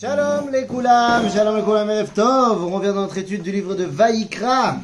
Shalom 0.00 0.52
les 0.52 0.64
koulam, 0.64 1.28
shalom 1.28 1.56
les 1.56 1.64
koulam 1.64 1.90
Erev 1.90 2.12
Tov. 2.14 2.62
On 2.62 2.70
revient 2.70 2.94
dans 2.94 3.02
notre 3.02 3.18
étude 3.18 3.42
du 3.42 3.50
livre 3.50 3.74
de 3.74 3.82
Vaïkra. 3.82 4.76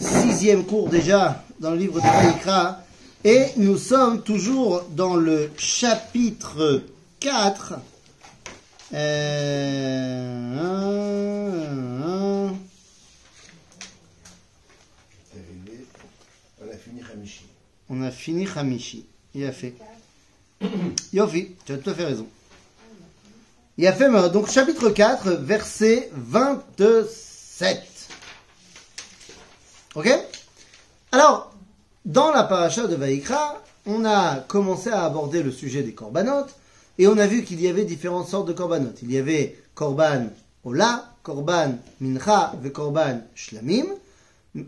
Sixième 0.00 0.64
cours 0.64 0.88
déjà 0.88 1.44
dans 1.60 1.72
le 1.72 1.76
livre 1.76 1.96
de 1.96 2.06
Vaïkra. 2.06 2.80
Et 3.22 3.48
nous 3.58 3.76
sommes 3.76 4.22
toujours 4.22 4.82
dans 4.92 5.14
le 5.14 5.50
chapitre 5.58 6.84
4. 7.20 7.74
Euh, 8.94 10.56
un, 10.58 12.06
un. 12.06 12.56
On 16.62 16.70
a 16.70 16.76
fini. 16.78 17.02
On 17.90 18.02
a 18.02 18.10
fini 18.10 18.48
Hamishi. 18.56 19.04
Il 19.34 19.44
a 19.44 19.52
fait. 19.52 19.74
Yofi, 21.12 21.56
tu 21.66 21.72
as 21.72 21.76
tout 21.76 21.90
à 21.90 21.94
fait 21.94 22.06
raison. 22.06 22.26
Il 23.80 23.86
a 23.86 23.92
fait 23.92 24.12
euh, 24.12 24.28
donc 24.28 24.50
chapitre 24.50 24.90
4, 24.90 25.34
verset 25.34 26.10
27. 26.12 27.78
Ok? 29.94 30.08
Alors, 31.12 31.54
dans 32.04 32.32
la 32.32 32.42
paracha 32.42 32.88
de 32.88 32.96
Vaïkra, 32.96 33.62
on 33.86 34.04
a 34.04 34.40
commencé 34.40 34.90
à 34.90 35.04
aborder 35.04 35.44
le 35.44 35.52
sujet 35.52 35.84
des 35.84 35.94
corbanotes 35.94 36.56
et 36.98 37.06
on 37.06 37.16
a 37.18 37.28
vu 37.28 37.44
qu'il 37.44 37.60
y 37.60 37.68
avait 37.68 37.84
différentes 37.84 38.26
sortes 38.26 38.48
de 38.48 38.52
corbanotes. 38.52 38.98
Il 39.02 39.12
y 39.12 39.16
avait 39.16 39.56
korban 39.76 40.26
ola, 40.64 41.12
korban 41.22 41.78
mincha 42.00 42.54
et 42.64 42.72
korban 42.72 43.20
shlamim. 43.36 43.86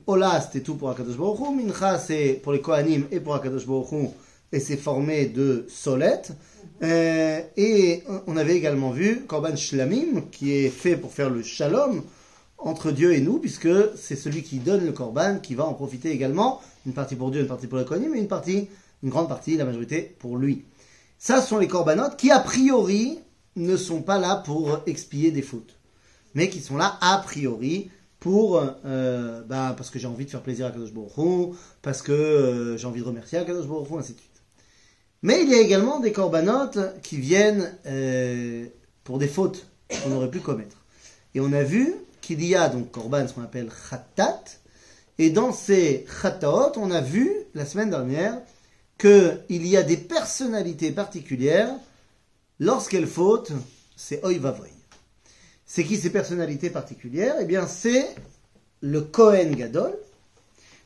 Ola, 0.07 0.41
c'était 0.41 0.61
tout 0.61 0.77
pour 0.77 0.89
Akadosh 0.89 1.17
Baruch 1.17 1.41
Hu. 1.41 1.57
Mincha, 1.57 1.99
c'est 1.99 2.41
pour 2.45 2.53
les 2.53 2.61
Kohanim 2.61 3.07
et 3.11 3.19
pour 3.19 3.35
Akadosh 3.35 3.67
Baruch 3.67 3.91
Hu. 3.91 4.09
Et 4.53 4.61
c'est 4.61 4.77
formé 4.77 5.27
de 5.27 5.67
solettes. 5.69 6.33
Euh, 6.83 7.41
et 7.57 8.03
on 8.27 8.37
avait 8.37 8.57
également 8.57 8.91
vu 8.91 9.25
Korban 9.27 9.57
Shlamim, 9.57 10.23
qui 10.31 10.53
est 10.53 10.71
fait 10.71 10.97
pour 10.97 11.13
faire 11.13 11.31
le 11.31 11.43
shalom 11.43 12.03
entre 12.59 12.91
Dieu 12.91 13.15
et 13.15 13.21
nous, 13.21 13.39
puisque 13.39 13.69
c'est 13.97 14.17
celui 14.17 14.43
qui 14.43 14.59
donne 14.59 14.85
le 14.85 14.93
Korban 14.93 15.39
qui 15.39 15.55
va 15.55 15.65
en 15.65 15.75
profiter 15.75 16.11
également. 16.11 16.61
Une 16.87 16.93
partie 16.93 17.17
pour 17.17 17.31
Dieu, 17.31 17.41
une 17.41 17.47
partie 17.47 17.67
pour 17.67 17.79
les 17.79 17.85
Kohanim, 17.85 18.15
et 18.15 18.19
une 18.19 18.29
partie, 18.29 18.69
une 19.03 19.11
grande 19.11 19.29
partie, 19.29 19.57
la 19.57 19.65
majorité 19.65 20.17
pour 20.19 20.37
lui. 20.37 20.65
Ça, 21.19 21.41
ce 21.43 21.49
sont 21.49 21.59
les 21.59 21.69
Korbanotes 21.69 22.17
qui, 22.17 22.31
a 22.31 22.41
priori, 22.41 23.19
ne 23.57 23.77
sont 23.77 24.03
pas 24.03 24.19
là 24.19 24.37
pour 24.37 24.81
expier 24.87 25.31
des 25.31 25.43
fautes. 25.43 25.77
Mais 26.35 26.49
qui 26.49 26.61
sont 26.61 26.77
là, 26.77 26.97
a 27.01 27.19
priori, 27.19 27.91
pour, 28.21 28.63
euh, 28.85 29.43
bah, 29.43 29.75
parce 29.77 29.91
que 29.91 29.99
j'ai 29.99 30.07
envie 30.07 30.25
de 30.25 30.31
faire 30.31 30.43
plaisir 30.43 30.67
à 30.67 30.71
Kadosh 30.71 30.93
Baruch 30.93 31.17
Hu, 31.19 31.55
parce 31.83 32.03
que 32.03 32.13
euh, 32.13 32.77
j'ai 32.77 32.87
envie 32.87 33.01
de 33.01 33.07
remercier 33.07 33.39
à 33.39 33.45
Kadosh 33.45 33.67
Baruch 33.67 33.91
Hu, 33.91 33.99
ainsi 33.99 34.13
de 34.15 34.19
suite. 34.19 34.30
Mais 35.23 35.43
il 35.43 35.51
y 35.51 35.55
a 35.55 35.61
également 35.61 36.01
des 36.01 36.13
corbanotes 36.13 36.79
qui 37.03 37.19
viennent 37.19 37.71
euh, 37.87 38.67
pour 39.05 39.19
des 39.19 39.29
fautes 39.29 39.67
qu'on 40.03 40.13
aurait 40.13 40.31
pu 40.31 40.41
commettre. 40.41 40.77
Et 41.35 41.41
on 41.41 41.53
a 41.53 41.63
vu 41.63 41.95
qu'il 42.21 42.43
y 42.45 42.55
a 42.55 42.69
donc 42.69 42.91
korban, 42.91 43.29
ce 43.29 43.35
qu'on 43.35 43.43
appelle 43.43 43.71
khatat, 43.91 44.45
et 45.19 45.29
dans 45.29 45.53
ces 45.53 46.07
khataot, 46.23 46.73
on 46.77 46.91
a 46.91 47.03
vu 47.03 47.31
la 47.55 47.67
semaine 47.67 47.91
dernière 47.91 48.41
qu'il 48.97 49.67
y 49.67 49.77
a 49.77 49.83
des 49.83 49.99
personnalités 49.99 50.93
particulières, 50.93 51.71
lorsqu'elles 52.59 53.07
fautent, 53.07 53.53
c'est 53.97 54.25
oi 54.25 54.39
vavoy. 54.39 54.71
C'est 55.67 55.85
qui 55.85 55.99
ces 55.99 56.11
personnalités 56.11 56.71
particulières? 56.71 57.37
Eh 57.41 57.45
bien, 57.45 57.67
c'est 57.67 58.09
le 58.81 59.03
Kohen 59.03 59.55
Gadol, 59.55 59.95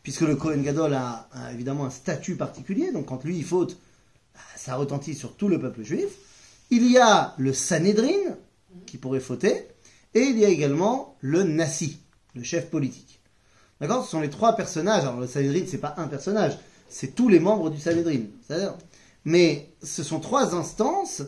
puisque 0.03 0.23
le 0.23 0.35
Kohen 0.35 0.63
Gadol 0.63 0.95
a, 0.95 1.29
a 1.33 1.53
évidemment 1.53 1.87
un 1.87 1.91
statut 1.91 2.35
particulier, 2.35 2.91
donc 2.91 3.07
quand 3.07 3.23
lui 3.25 3.37
il 3.37 3.45
faute, 3.45 3.79
ça 4.65 4.77
retentit 4.77 5.15
sur 5.15 5.37
tout 5.37 5.49
le 5.49 5.61
peuple 5.61 5.83
juif. 5.83 6.09
Il 6.71 6.91
y 6.91 6.97
a 6.97 7.35
le 7.37 7.53
Sanhedrin, 7.53 8.35
qui 8.87 8.97
pourrait 8.97 9.21
fauter, 9.21 9.69
et 10.15 10.21
il 10.21 10.39
y 10.39 10.45
a 10.47 10.49
également 10.49 11.17
le 11.21 11.43
Nassi, 11.43 11.99
le 12.35 12.43
chef 12.43 12.71
politique. 12.71 13.21
D'accord? 13.79 14.07
Ce 14.07 14.13
sont 14.13 14.21
les 14.21 14.31
trois 14.31 14.57
personnages. 14.57 15.03
Alors 15.03 15.21
le 15.21 15.27
Sanhedrin, 15.27 15.67
c'est 15.67 15.79
pas 15.79 15.95
un 15.99 16.07
personnage, 16.07 16.57
c'est 16.89 17.15
tous 17.15 17.29
les 17.29 17.41
membres 17.41 17.69
du 17.69 17.79
Sanhedrin. 17.79 18.23
Mais 19.27 19.69
ce 19.83 20.03
sont 20.03 20.21
trois 20.21 20.55
instances 20.55 21.23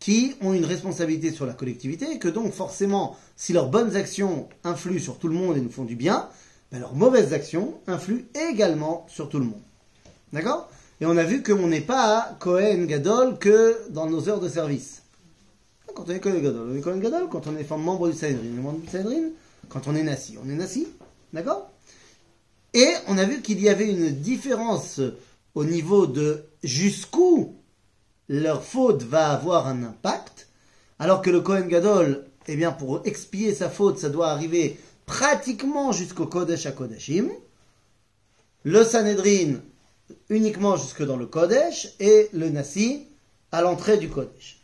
qui 0.00 0.34
ont 0.40 0.52
une 0.52 0.64
responsabilité 0.64 1.30
sur 1.30 1.46
la 1.46 1.52
collectivité, 1.52 2.10
et 2.10 2.18
que 2.18 2.28
donc 2.28 2.52
forcément, 2.52 3.16
si 3.36 3.52
leurs 3.52 3.68
bonnes 3.68 3.94
actions 3.94 4.48
influent 4.64 4.98
sur 4.98 5.18
tout 5.18 5.28
le 5.28 5.34
monde 5.34 5.56
et 5.56 5.60
nous 5.60 5.70
font 5.70 5.84
du 5.84 5.94
bien, 5.94 6.28
ben, 6.72 6.80
leurs 6.80 6.96
mauvaises 6.96 7.34
actions 7.34 7.74
influent 7.86 8.24
également 8.50 9.06
sur 9.08 9.28
tout 9.28 9.38
le 9.38 9.44
monde. 9.44 9.62
D'accord? 10.32 10.68
Et 11.00 11.06
on 11.06 11.16
a 11.16 11.24
vu 11.24 11.42
qu'on 11.42 11.66
n'est 11.66 11.80
pas 11.80 12.36
Cohen 12.40 12.84
Gadol 12.84 13.38
que 13.38 13.88
dans 13.90 14.06
nos 14.06 14.28
heures 14.28 14.40
de 14.40 14.48
service. 14.48 15.02
Quand 15.94 16.04
on 16.06 16.12
est 16.12 16.20
Cohen 16.20 16.38
Gadol, 16.40 16.68
on 16.70 16.76
est 16.76 16.82
Cohen 16.82 16.98
Gadol. 16.98 17.28
Quand 17.30 17.46
on 17.46 17.56
est 17.56 17.68
membre 17.70 18.10
du 18.10 18.16
Sanhedrin, 18.16 18.42
on 18.54 18.58
est 18.58 18.62
membre 18.62 18.80
du 18.80 18.88
Sanhedrin. 18.88 19.30
Quand 19.70 19.88
on 19.88 19.94
est 19.94 20.02
Nassi, 20.02 20.36
on 20.44 20.48
est 20.50 20.54
Nassi. 20.54 20.88
D'accord? 21.32 21.70
Et 22.74 22.92
on 23.08 23.16
a 23.16 23.24
vu 23.24 23.40
qu'il 23.40 23.60
y 23.60 23.68
avait 23.68 23.90
une 23.90 24.10
différence 24.10 25.00
au 25.54 25.64
niveau 25.64 26.06
de 26.06 26.44
jusqu'où 26.62 27.54
leur 28.28 28.62
faute 28.62 29.02
va 29.02 29.30
avoir 29.30 29.66
un 29.66 29.82
impact, 29.82 30.48
alors 30.98 31.22
que 31.22 31.30
le 31.30 31.40
Kohen 31.40 31.66
Gadol, 31.66 32.26
eh 32.46 32.56
bien, 32.56 32.72
pour 32.72 33.00
expier 33.06 33.54
sa 33.54 33.70
faute, 33.70 33.98
ça 33.98 34.10
doit 34.10 34.28
arriver 34.28 34.78
pratiquement 35.06 35.92
jusqu'au 35.92 36.26
Kodesh 36.26 36.66
à 36.66 36.72
Kodashim. 36.72 37.30
Le 38.62 38.84
Sanhedrin 38.84 39.60
uniquement 40.28 40.76
jusque 40.76 41.04
dans 41.04 41.16
le 41.16 41.26
Kodesh 41.26 41.94
et 42.00 42.28
le 42.32 42.48
Nassi 42.50 43.06
à 43.52 43.62
l'entrée 43.62 43.98
du 43.98 44.08
Kodesh. 44.08 44.60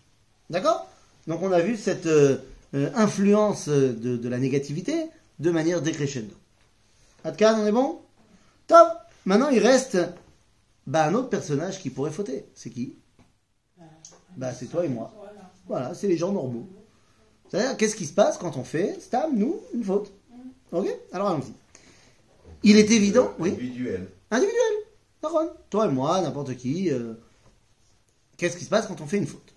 D'accord? 0.50 0.88
Donc 1.26 1.42
on 1.42 1.52
a 1.52 1.60
vu 1.60 1.76
cette 1.76 2.06
euh, 2.06 2.38
euh, 2.74 2.90
influence 2.94 3.68
de, 3.68 4.16
de 4.16 4.28
la 4.28 4.38
négativité 4.38 5.06
de 5.38 5.50
manière 5.50 5.82
décrescendo. 5.82 6.34
Adkan, 7.24 7.60
on 7.60 7.66
est 7.66 7.72
bon? 7.72 8.00
Top 8.66 8.88
Maintenant 9.26 9.48
il 9.48 9.58
reste 9.58 9.98
bah, 10.86 11.06
un 11.06 11.14
autre 11.14 11.28
personnage 11.28 11.80
qui 11.80 11.90
pourrait 11.90 12.12
fauter. 12.12 12.46
C'est 12.54 12.70
qui? 12.70 12.96
Bah 14.36 14.52
c'est 14.52 14.66
toi 14.66 14.84
et 14.84 14.88
moi. 14.88 15.12
Voilà, 15.66 15.94
c'est 15.94 16.06
les 16.06 16.16
gens 16.16 16.30
normaux. 16.30 16.68
C'est-à-dire, 17.48 17.76
qu'est-ce 17.76 17.96
qui 17.96 18.06
se 18.06 18.12
passe 18.12 18.38
quand 18.38 18.56
on 18.56 18.64
fait, 18.64 18.96
Stam, 19.00 19.36
nous, 19.36 19.60
une 19.74 19.82
faute? 19.82 20.12
Ok? 20.72 20.88
Alors 21.12 21.28
allons-y. 21.28 21.52
Il 22.62 22.76
est 22.76 22.90
évident, 22.90 23.32
oui 23.38 23.50
Individuel. 23.50 24.08
Individuel. 24.30 24.74
Toi 25.70 25.86
et 25.86 25.90
moi, 25.92 26.20
n'importe 26.20 26.56
qui. 26.56 26.90
euh, 26.90 27.14
Qu'est-ce 28.36 28.56
qui 28.56 28.64
se 28.64 28.68
passe 28.70 28.86
quand 28.86 29.00
on 29.00 29.06
fait 29.06 29.16
une 29.16 29.26
faute? 29.26 29.54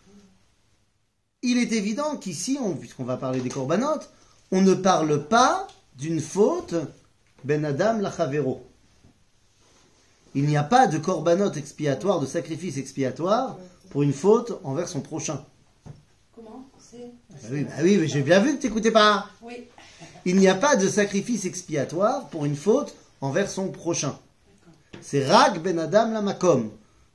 Il 1.42 1.58
est 1.58 1.72
évident 1.74 2.16
qu'ici, 2.18 2.58
on- 2.62 2.76
puisqu'on 2.76 3.04
va 3.04 3.18
parler 3.18 3.42
des 3.42 3.50
corbanotes, 3.50 4.10
on 4.52 4.62
ne 4.62 4.74
parle 4.74 5.26
pas 5.28 5.68
d'une 5.98 6.22
faute 6.22 6.76
ben 7.44 7.66
Adam 7.66 7.98
lachavero. 8.00 8.66
Il 10.36 10.46
n'y 10.46 10.58
a 10.58 10.64
pas 10.64 10.88
de 10.88 10.98
corbanote 10.98 11.58
expiatoire, 11.58 12.20
de 12.20 12.26
sacrifice 12.26 12.78
expiatoire 12.78 13.58
pour 13.90 14.04
une 14.04 14.14
faute 14.14 14.60
envers 14.64 14.88
son 14.88 15.02
prochain. 15.02 15.44
Comment? 16.36 16.68
C'est 16.80 17.12
Bah 17.30 17.38
oui, 17.52 17.64
bah 17.66 17.74
oui, 17.84 17.98
mais 17.98 18.08
j'ai 18.08 18.22
bien 18.22 18.40
vu 18.40 18.56
que 18.58 18.62
t'écoutais 18.62 18.92
pas. 18.92 19.28
Oui. 19.42 19.68
Il 20.26 20.38
n'y 20.38 20.48
a 20.48 20.56
pas 20.56 20.76
de 20.76 20.88
sacrifice 20.88 21.46
expiatoire 21.46 22.28
pour 22.30 22.46
une 22.46 22.56
faute 22.56 22.96
envers 23.22 23.50
son 23.50 23.72
prochain. 23.72 24.18
C'est 25.02 25.26
Rag 25.26 25.62
ben 25.62 25.80
Adam 25.80 26.12
la 26.12 26.22
Makom. 26.22 26.72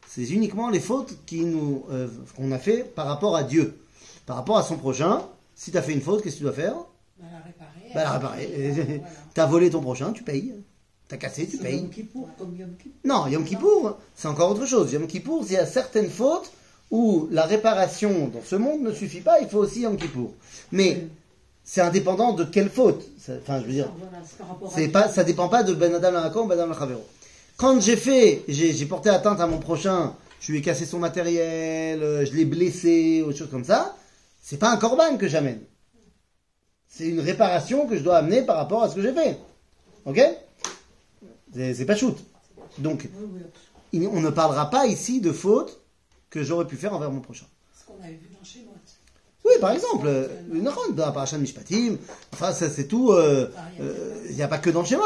C'est 0.09 0.25
uniquement 0.31 0.71
les 0.71 0.81
fautes 0.81 1.15
euh, 1.33 2.09
qu'on 2.37 2.53
a 2.53 2.59
fait 2.59 2.85
par 2.85 3.07
rapport 3.07 3.37
à 3.37 3.43
Dieu. 3.43 3.79
Par 4.27 4.37
rapport 4.37 4.59
à 4.59 4.63
son 4.63 4.77
prochain, 4.77 5.23
si 5.55 5.71
tu 5.71 5.77
as 5.79 5.83
fait 5.83 5.93
une 5.93 6.01
faute, 6.01 6.23
qu'est-ce 6.23 6.37
que 6.37 6.39
tu 6.39 6.45
dois 6.45 6.53
faire? 6.53 6.77
Bah, 7.19 7.27
la 7.33 7.39
réparer. 7.39 7.93
Bah 7.95 8.05
la 8.05 8.11
réparer. 8.13 8.73
Voilà. 8.73 9.01
Tu 9.35 9.41
as 9.41 9.47
volé 9.47 9.71
ton 9.71 9.81
prochain, 9.81 10.13
tu 10.13 10.23
payes. 10.23 10.55
Tu 11.09 11.15
as 11.15 11.19
cassé, 11.19 11.47
tu 11.49 11.59
payes. 11.59 11.79
Yom 11.79 11.91
Kippour, 11.91 12.29
comme 12.39 12.55
Yom 12.57 12.71
Kippour. 12.77 13.01
Non, 13.05 13.27
Yom 13.27 13.45
Kippour, 13.45 13.99
c'est 14.15 14.29
encore 14.29 14.51
autre 14.53 14.67
chose. 14.67 14.93
Yom 14.93 15.07
Kippour, 15.07 15.45
il 15.47 15.53
y 15.53 15.57
a 15.57 15.67
certaines 15.67 16.09
fautes 16.11 16.53
où 16.91 17.29
la 17.33 17.43
réparation 17.45 18.29
dans 18.29 18.43
ce 18.45 18.55
monde 18.57 18.83
ne 18.83 18.93
suffit 18.93 19.21
pas, 19.21 19.41
il 19.41 19.49
faut 19.49 19.59
aussi 19.59 19.81
Yom 19.81 19.97
Kippour. 19.97 20.33
Mais 20.71 21.09
c'est 21.65 21.81
indépendant 21.81 22.33
de 22.33 22.45
quelle 22.45 22.71
faute. 22.71 23.05
Enfin, 23.41 23.61
je 23.61 23.67
veux 23.67 23.73
dire, 23.73 23.91
Voilà, 23.99 24.89
pas, 24.89 25.09
ça 25.09 25.25
dépend 25.25 25.49
pas 25.49 25.63
de 25.63 25.75
Ben 25.75 25.95
Adam 25.95 26.13
Lamakon, 26.13 26.47
Ben 26.47 26.59
Adam 26.59 26.69
Lachavero. 26.69 27.05
Quand 27.57 27.81
j'ai 27.81 27.97
fait, 27.97 28.43
j'ai 28.49 28.87
porté 28.87 29.11
atteinte 29.11 29.41
à 29.41 29.47
mon 29.47 29.59
prochain, 29.59 30.15
je 30.41 30.53
lui 30.53 30.59
ai 30.59 30.63
cassé 30.63 30.87
son 30.87 30.99
matériel, 30.99 32.03
euh, 32.03 32.27
je 32.27 32.33
l'ai 32.33 32.45
blessé, 32.45 33.23
autre 33.23 33.39
chose 33.39 33.51
comme 33.51 33.65
ça, 33.65 33.97
c'est 34.43 34.59
pas 34.59 34.71
un 34.71 34.77
corban 34.77 35.17
que 35.17 35.29
j'amène. 35.29 35.61
C'est 36.89 37.09
une 37.09 37.21
réparation 37.21 37.87
que 37.87 37.97
je 37.97 38.03
dois 38.03 38.19
amener 38.19 38.43
par 38.43 38.57
rapport 38.57 38.83
à 38.83 38.89
ce 38.89 38.95
que 38.95 39.03
j'ai 39.03 39.13
fait. 39.13 39.39
Ok? 40.05 40.21
C'est 41.55 41.87
pas 41.87 41.97
shoot. 41.97 42.17
Donc, 42.79 43.09
on 43.93 44.21
ne 44.21 44.31
parlera 44.31 44.71
pas 44.71 44.87
ici 44.87 45.21
de 45.21 45.33
faute 45.33 45.81
que 46.31 46.43
j'aurais 46.43 46.67
pu 46.67 46.77
faire 46.77 46.93
envers 46.93 47.11
mon 47.11 47.21
prochain. 47.21 47.47
Ce 47.79 47.85
qu'on 47.85 48.03
avait 48.03 48.15
vu 48.15 48.29
dans. 48.33 48.74
Oui, 49.45 49.53
par 49.61 49.73
exemple, 49.73 50.07
euh, 50.07 50.27
une 50.53 50.65
la 50.97 51.13
paracha 51.13 51.37
de 51.37 51.43
Mishpatim, 51.43 51.97
enfin, 52.33 52.53
ça 52.53 52.71
c'est 52.71 52.85
tout, 52.89 53.13
euh, 53.13 53.51
euh, 53.81 54.25
il 54.31 54.35
n'y 54.37 54.43
a 54.43 54.49
pas 54.49 54.57
que 54.59 54.71
dans 54.71 54.81
le 54.81 54.87
schéma, 54.87 55.05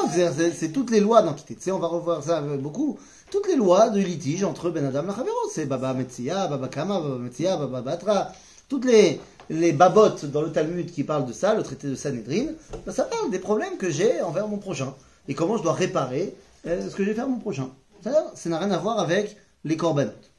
c'est- 0.55 0.69
toutes 0.73 0.91
les 0.91 1.01
lois 1.01 1.23
dans 1.23 1.35
Kitté. 1.35 1.57
Tu 1.57 1.63
sais, 1.63 1.73
on 1.73 1.81
va 1.81 1.89
revoir 1.89 2.23
ça 2.23 2.41
beaucoup. 2.41 2.99
Toutes 3.33 3.49
les 3.49 3.57
lois 3.57 3.91
de 3.91 3.99
litige 4.01 4.45
entre 4.45 4.71
Ben 4.71 4.85
Adam 4.87 5.03
et 5.03 5.15
Chavero, 5.15 5.35
c'est 5.53 5.67
Baba 5.67 5.93
Metsia, 5.93 6.47
Baba 6.47 6.69
Kama, 6.69 7.01
Baba 7.01 7.19
Metsia, 7.19 7.57
Baba 7.57 7.83
Batra, 7.83 8.33
toutes 8.69 8.85
les, 8.85 9.21
les 9.51 9.73
babotes 9.73 10.25
dans 10.27 10.41
le 10.43 10.53
Talmud 10.53 10.91
qui 10.91 11.03
parlent 11.03 11.27
de 11.27 11.33
ça, 11.33 11.55
le 11.55 11.63
traité 11.65 11.89
de 11.89 11.95
Sanhedrin, 11.97 12.47
ben, 12.87 12.93
ça 12.93 13.05
parle 13.05 13.31
des 13.31 13.41
problèmes 13.41 13.77
que 13.77 13.91
j'ai 13.91 14.23
envers 14.23 14.47
mon 14.47 14.59
prochain 14.59 14.95
et 15.27 15.35
comment 15.35 15.57
je 15.57 15.63
dois 15.65 15.73
réparer 15.73 16.35
ce 16.65 16.95
que 16.95 17.05
j'ai 17.05 17.13
fait 17.15 17.23
à 17.23 17.27
mon 17.27 17.39
prochain. 17.39 17.71
Ça 18.05 18.49
n'a 18.49 18.59
rien 18.59 18.71
à 18.71 18.79
voir 18.79 19.01
avec 19.01 19.37
les 19.65 19.77
corbanotes. 19.77 20.31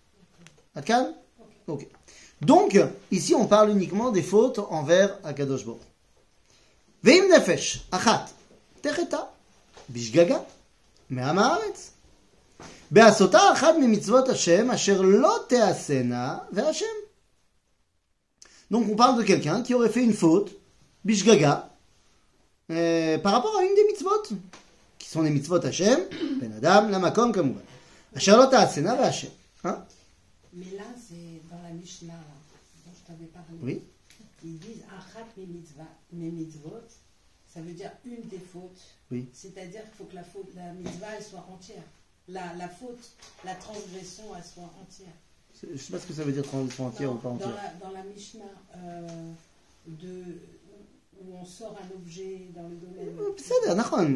Calme 0.86 1.14
Ok. 1.68 1.86
Donc, 2.42 2.80
ici, 3.12 3.36
on 3.36 3.46
parle 3.48 3.72
uniquement 3.72 4.12
des 4.12 4.24
fautes 4.24 4.60
envers 4.60 5.18
Akadosh 5.24 5.66
Baruch. 5.66 5.82
Veim 7.04 7.30
nefesh, 7.30 7.86
achat, 7.92 8.26
tereta, 8.82 9.32
bishgaga, 9.90 10.46
me'am 11.10 11.38
haaretz. 11.38 11.92
Be'asota 12.92 13.52
achat 13.52 13.74
mimitzvot 13.74 14.28
Hashem, 14.28 14.70
asher 14.70 14.98
lo 14.98 15.40
te'asena 15.48 16.48
ve'Hashem. 16.52 16.86
Donc, 18.72 18.88
on 18.90 18.96
parle 18.96 19.18
de 19.18 19.24
quelqu'un 19.24 19.62
qui 19.62 19.74
aurait 19.74 19.90
fait 19.90 20.04
une 20.04 20.14
faute, 20.14 20.52
bishgaga, 21.06 21.70
euh, 22.72 23.18
par 23.20 23.32
rapport 23.34 23.58
à 23.58 23.64
une 23.64 23.76
des 23.76 23.86
mitzvot, 23.86 24.36
qui 24.98 25.10
sont 25.10 25.22
les 25.22 25.30
mitzvot 25.30 25.66
Hashem, 25.66 26.00
ben 26.42 26.54
adam, 26.58 26.90
lamakom, 26.90 27.32
kamuvan. 27.32 27.62
Asher 28.16 28.32
lo 28.32 28.46
te'asena 28.48 28.96
ve'Hashem. 28.96 29.32
Hein? 29.64 29.86
Mais 30.54 30.78
là, 30.78 30.84
c'est 30.98 31.42
dans 31.50 31.62
la 31.64 31.74
Mishnah 31.74 32.14
oui. 33.62 33.84
ils 34.44 34.60
disent 34.60 34.84
achat 34.98 35.26
mes 35.36 36.32
mitzvot, 36.32 36.82
ça 37.48 37.62
veut 37.62 37.74
dire 37.74 37.92
une 38.06 38.22
des 38.28 38.40
fautes. 38.40 38.82
Oui. 39.12 39.28
C'est-à-dire 39.34 39.82
qu'il 39.84 39.94
faut 39.98 40.06
que 40.06 40.16
la, 40.16 40.24
faute, 40.24 40.54
la 40.56 40.72
mitzvah 40.74 41.16
elle 41.18 41.24
soit 41.24 41.46
entière. 41.52 41.84
La, 42.28 42.54
la 42.56 42.70
faute, 42.70 43.12
la 43.44 43.56
transgression, 43.56 44.26
elle 44.38 44.44
soit 44.44 44.72
entière. 44.82 45.14
Je 45.62 45.72
ne 45.72 45.78
sais 45.78 45.92
pas 45.92 46.00
ce 46.00 46.06
que 46.06 46.14
ça 46.14 46.24
veut 46.24 46.32
dire 46.32 46.44
transgression 46.44 46.86
entière 46.86 47.10
non, 47.10 47.16
ou 47.16 47.20
pas 47.20 47.30
entière. 47.30 47.50
Dans 47.50 47.56
la, 47.56 47.92
dans 47.92 47.98
la 47.98 48.04
Mishnah, 48.04 48.44
euh, 48.78 49.32
de, 49.88 50.24
où 51.22 51.36
on 51.42 51.46
sort 51.46 51.76
un 51.82 51.96
objet 51.96 52.48
dans 52.56 52.68
le 52.68 52.76
domaine. 52.76 53.10
Euh, 53.20 53.34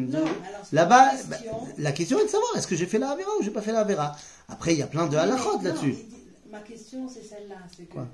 de... 0.06 0.74
Là-bas, 0.74 1.12
bah, 1.28 1.36
la 1.78 1.92
question 1.92 2.18
est 2.18 2.24
de 2.24 2.28
savoir 2.28 2.56
est-ce 2.56 2.66
que 2.66 2.76
j'ai 2.76 2.86
fait 2.86 2.98
la 2.98 3.10
Avera 3.10 3.30
ou 3.38 3.42
j'ai 3.42 3.50
pas 3.50 3.62
fait 3.62 3.72
la 3.72 3.80
Avera? 3.80 4.16
Après, 4.48 4.74
il 4.74 4.78
y 4.78 4.82
a 4.82 4.86
plein 4.86 5.06
de 5.06 5.16
halakhot 5.16 5.60
là-dessus. 5.62 5.96
Ma 6.50 6.60
question, 6.60 7.08
c'est 7.08 7.22
celle-là. 7.22 7.56
C'est 7.76 7.84
que. 7.84 7.94
Quoi? 7.94 8.08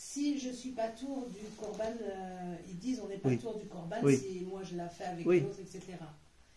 Si 0.00 0.38
je 0.38 0.50
suis 0.50 0.70
pas 0.70 0.86
tour 0.88 1.26
du 1.28 1.44
corban, 1.60 1.82
euh, 2.02 2.54
ils 2.68 2.78
disent 2.78 3.00
on 3.04 3.08
n'est 3.08 3.16
pas 3.18 3.28
Oui. 3.30 3.38
tour 3.38 3.58
du 3.58 3.66
corban 3.66 3.96
Oui. 4.04 4.16
si 4.16 4.44
moi 4.48 4.60
je 4.62 4.76
la 4.76 4.88
fais 4.88 5.04
avec 5.04 5.26
Oui. 5.26 5.40
l'autre, 5.40 5.58
etc. 5.60 5.82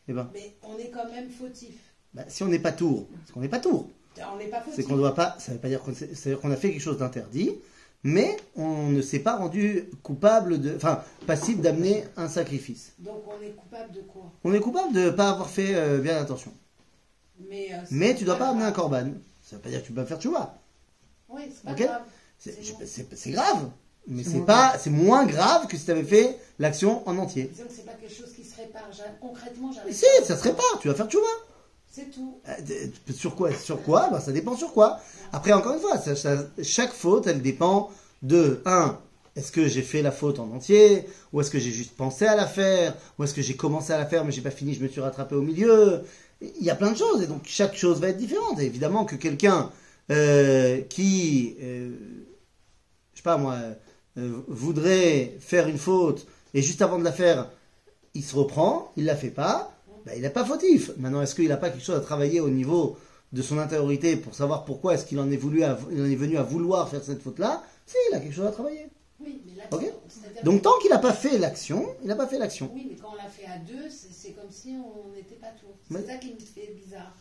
Eh 0.07 0.13
ben, 0.13 0.29
Mais 0.31 0.53
on 0.61 0.77
est 0.77 0.89
quand 0.89 1.09
même 1.11 1.27
fautif. 1.31 1.73
bah, 2.13 2.21
si 2.27 2.43
on 2.43 2.47
n'est 2.47 2.59
pas 2.59 2.71
tour, 2.71 3.07
parce 3.07 3.31
qu'on 3.31 3.39
n'est 3.41 3.49
pas 3.49 3.59
tour, 3.59 3.89
On 4.31 4.37
n'est 4.37 4.45
pas 4.45 4.61
fautif. 4.61 4.75
c'est 4.75 4.83
qu'on 4.83 4.95
doit 4.95 5.15
pas, 5.15 5.35
ça 5.39 5.53
veut 5.53 5.57
pas 5.57 5.69
dire 5.69 5.81
qu'on 5.81 6.51
a 6.51 6.55
fait 6.55 6.69
quelque 6.71 6.81
chose 6.81 6.99
d'interdit, 6.99 7.55
mais 8.03 8.37
on 8.55 8.89
ne 8.89 9.01
s'est 9.01 9.19
pas 9.19 9.37
rendu 9.37 9.89
coupable 10.03 10.61
de, 10.61 10.75
enfin, 10.75 11.03
passible 11.25 11.61
d'amener 11.63 12.03
un 12.17 12.27
sacrifice. 12.29 12.93
Donc 12.99 13.23
on 13.27 13.41
est 13.43 13.51
coupable 13.55 13.91
de 13.91 14.01
quoi? 14.01 14.31
On 14.43 14.53
est 14.53 14.59
coupable 14.59 14.93
de 14.93 14.99
ne 15.05 15.09
pas 15.09 15.31
avoir 15.31 15.49
fait 15.49 15.73
euh, 15.73 15.97
bien 15.99 16.17
attention. 16.17 16.53
Mais, 17.49 17.73
euh, 17.73 17.77
Mais 17.89 18.13
tu 18.13 18.23
dois 18.23 18.35
pas 18.35 18.49
amener 18.49 18.65
un 18.65 18.71
corban. 18.71 19.09
Ça 19.41 19.55
veut 19.55 19.61
pas 19.63 19.69
dire 19.69 19.81
que 19.81 19.87
tu 19.87 19.93
peux 19.93 20.01
pas 20.01 20.07
faire 20.07 20.19
tchouva. 20.21 20.59
Oui, 21.27 21.41
c'est 21.51 21.63
pas 21.63 21.73
grave. 21.73 22.01
C'est 22.43 23.31
grave, 23.31 23.69
mais 24.07 24.23
C'est 24.23 24.39
pas, 24.45 24.75
c'est 24.79 24.89
moins 24.89 25.25
grave 25.25 25.67
que 25.67 25.77
si 25.77 25.85
tu 25.85 25.91
avais 25.91 26.03
fait 26.03 26.37
l'action 26.59 27.07
en 27.07 27.17
entier. 27.17 27.49
Disons 27.53 27.65
que 27.67 27.73
c'est 27.75 27.85
pas 27.85 27.93
quelque 27.93 28.13
chose 28.13 28.33
qui 28.35 28.43
se 28.43 28.55
répare. 28.59 28.89
Concrètement, 29.19 29.71
j'arrive. 29.71 29.93
Si, 29.93 30.05
ça 30.25 30.35
se 30.35 30.43
répare, 30.43 30.79
tu 30.81 30.87
vas 30.87 30.95
faire 30.95 31.07
tchouva. 31.07 31.27
C'est 31.91 32.09
tout. 32.09 32.39
Euh, 32.47 32.53
Sur 33.13 33.35
quoi 33.35 33.53
Sur 33.53 33.83
quoi? 33.83 34.09
Ben, 34.11 34.19
Ça 34.19 34.31
dépend 34.31 34.55
sur 34.55 34.73
quoi. 34.73 34.99
Après, 35.33 35.51
encore 35.53 35.73
une 35.75 35.81
fois, 35.81 35.97
ça- 35.99 36.15
ça- 36.15 36.47
chaque 36.63 36.93
faute, 36.93 37.27
elle 37.27 37.41
dépend 37.41 37.89
de 38.23 38.61
1. 38.65 38.97
Est-ce 39.35 39.51
que 39.51 39.67
j'ai 39.67 39.81
fait 39.81 40.01
la 40.01 40.11
faute 40.11 40.39
en 40.39 40.49
entier? 40.51 41.05
Ou 41.31 41.41
est-ce 41.41 41.51
que 41.51 41.59
j'ai 41.59 41.71
juste 41.71 41.91
pensé 41.95 42.25
à 42.25 42.35
la 42.35 42.47
faire? 42.47 42.95
Ou 43.19 43.23
est-ce 43.23 43.33
que 43.33 43.41
j'ai 43.41 43.55
commencé 43.55 43.93
à 43.93 43.97
la 43.97 44.05
faire 44.05 44.25
mais 44.25 44.31
j'ai 44.31 44.41
pas 44.41 44.51
fini, 44.51 44.73
je 44.73 44.81
me 44.83 44.87
suis 44.87 44.99
rattrapé 45.01 45.35
au 45.35 45.41
milieu? 45.41 46.01
Il 46.41 46.63
y 46.65 46.69
a 46.69 46.75
plein 46.75 46.91
de 46.91 46.97
choses 46.97 47.21
et 47.21 47.27
donc 47.27 47.41
chaque 47.45 47.75
chose 47.75 47.99
va 47.99 48.09
être 48.09 48.17
différente. 48.17 48.59
Et 48.59 48.65
évidemment 48.65 49.05
que 49.05 49.15
quelqu'un 49.15 49.69
euh, 50.09 50.81
qui, 50.89 51.55
euh, 51.61 51.91
sais 53.21 53.23
pas 53.23 53.37
moi, 53.37 53.55
euh, 54.17 54.41
voudrait 54.47 55.37
faire 55.39 55.67
une 55.67 55.77
faute 55.77 56.27
et 56.53 56.61
juste 56.61 56.81
avant 56.81 56.99
de 56.99 57.03
la 57.03 57.11
faire, 57.13 57.49
il 58.13 58.23
se 58.23 58.35
reprend, 58.35 58.91
il 58.97 59.05
la 59.05 59.15
fait 59.15 59.29
pas, 59.29 59.71
ben, 60.05 60.13
il 60.15 60.21
n'est 60.23 60.29
pas 60.29 60.43
fautif. 60.45 60.91
Maintenant, 60.97 61.21
est-ce 61.21 61.35
qu'il 61.35 61.47
n'a 61.47 61.57
pas 61.57 61.69
quelque 61.69 61.83
chose 61.85 61.95
à 61.97 62.01
travailler 62.01 62.39
au 62.41 62.49
niveau 62.49 62.97
de 63.31 63.41
son 63.41 63.57
intériorité 63.59 64.17
pour 64.17 64.33
savoir 64.35 64.65
pourquoi 64.65 64.95
est-ce 64.95 65.05
qu'il 65.05 65.19
en 65.19 65.31
est 65.31 65.37
voulu 65.37 65.63
à- 65.63 65.77
il 65.91 66.01
en 66.01 66.05
est 66.05 66.15
venu 66.15 66.37
à 66.37 66.43
vouloir 66.43 66.89
faire 66.89 67.03
cette 67.03 67.21
faute-là? 67.21 67.63
Si, 67.85 67.95
il 68.09 68.15
a 68.15 68.19
quelque 68.19 68.33
chose 68.35 68.47
à 68.47 68.51
travailler. 68.51 68.87
Oui, 69.23 69.41
mais 69.45 69.55
là, 69.61 69.65
Donc 70.43 70.63
tant 70.63 70.77
qu'il 70.79 70.89
n'a 70.89 70.97
pas 70.97 71.13
fait 71.13 71.37
l'action, 71.37 71.85
il 72.01 72.07
n'a 72.07 72.15
pas 72.15 72.25
fait 72.27 72.39
l'action. 72.39 72.71
Oui, 72.73 72.87
mais 72.89 72.95
quand 72.97 73.09
on 73.13 73.15
l'a 73.15 73.29
fait 73.29 73.45
à 73.45 73.57
deux, 73.59 73.87
c'est 73.89 74.31
comme 74.31 74.49
si 74.49 74.75
on 74.75 75.13
n'était 75.15 75.35
pas 75.35 75.49
tour. 75.59 75.69
C'est 75.87 75.93
Mais- 75.99 76.05
ça 76.05 76.15
qui 76.15 76.33
me 76.33 76.39
fait 76.39 76.73
bizarre. 76.83 77.13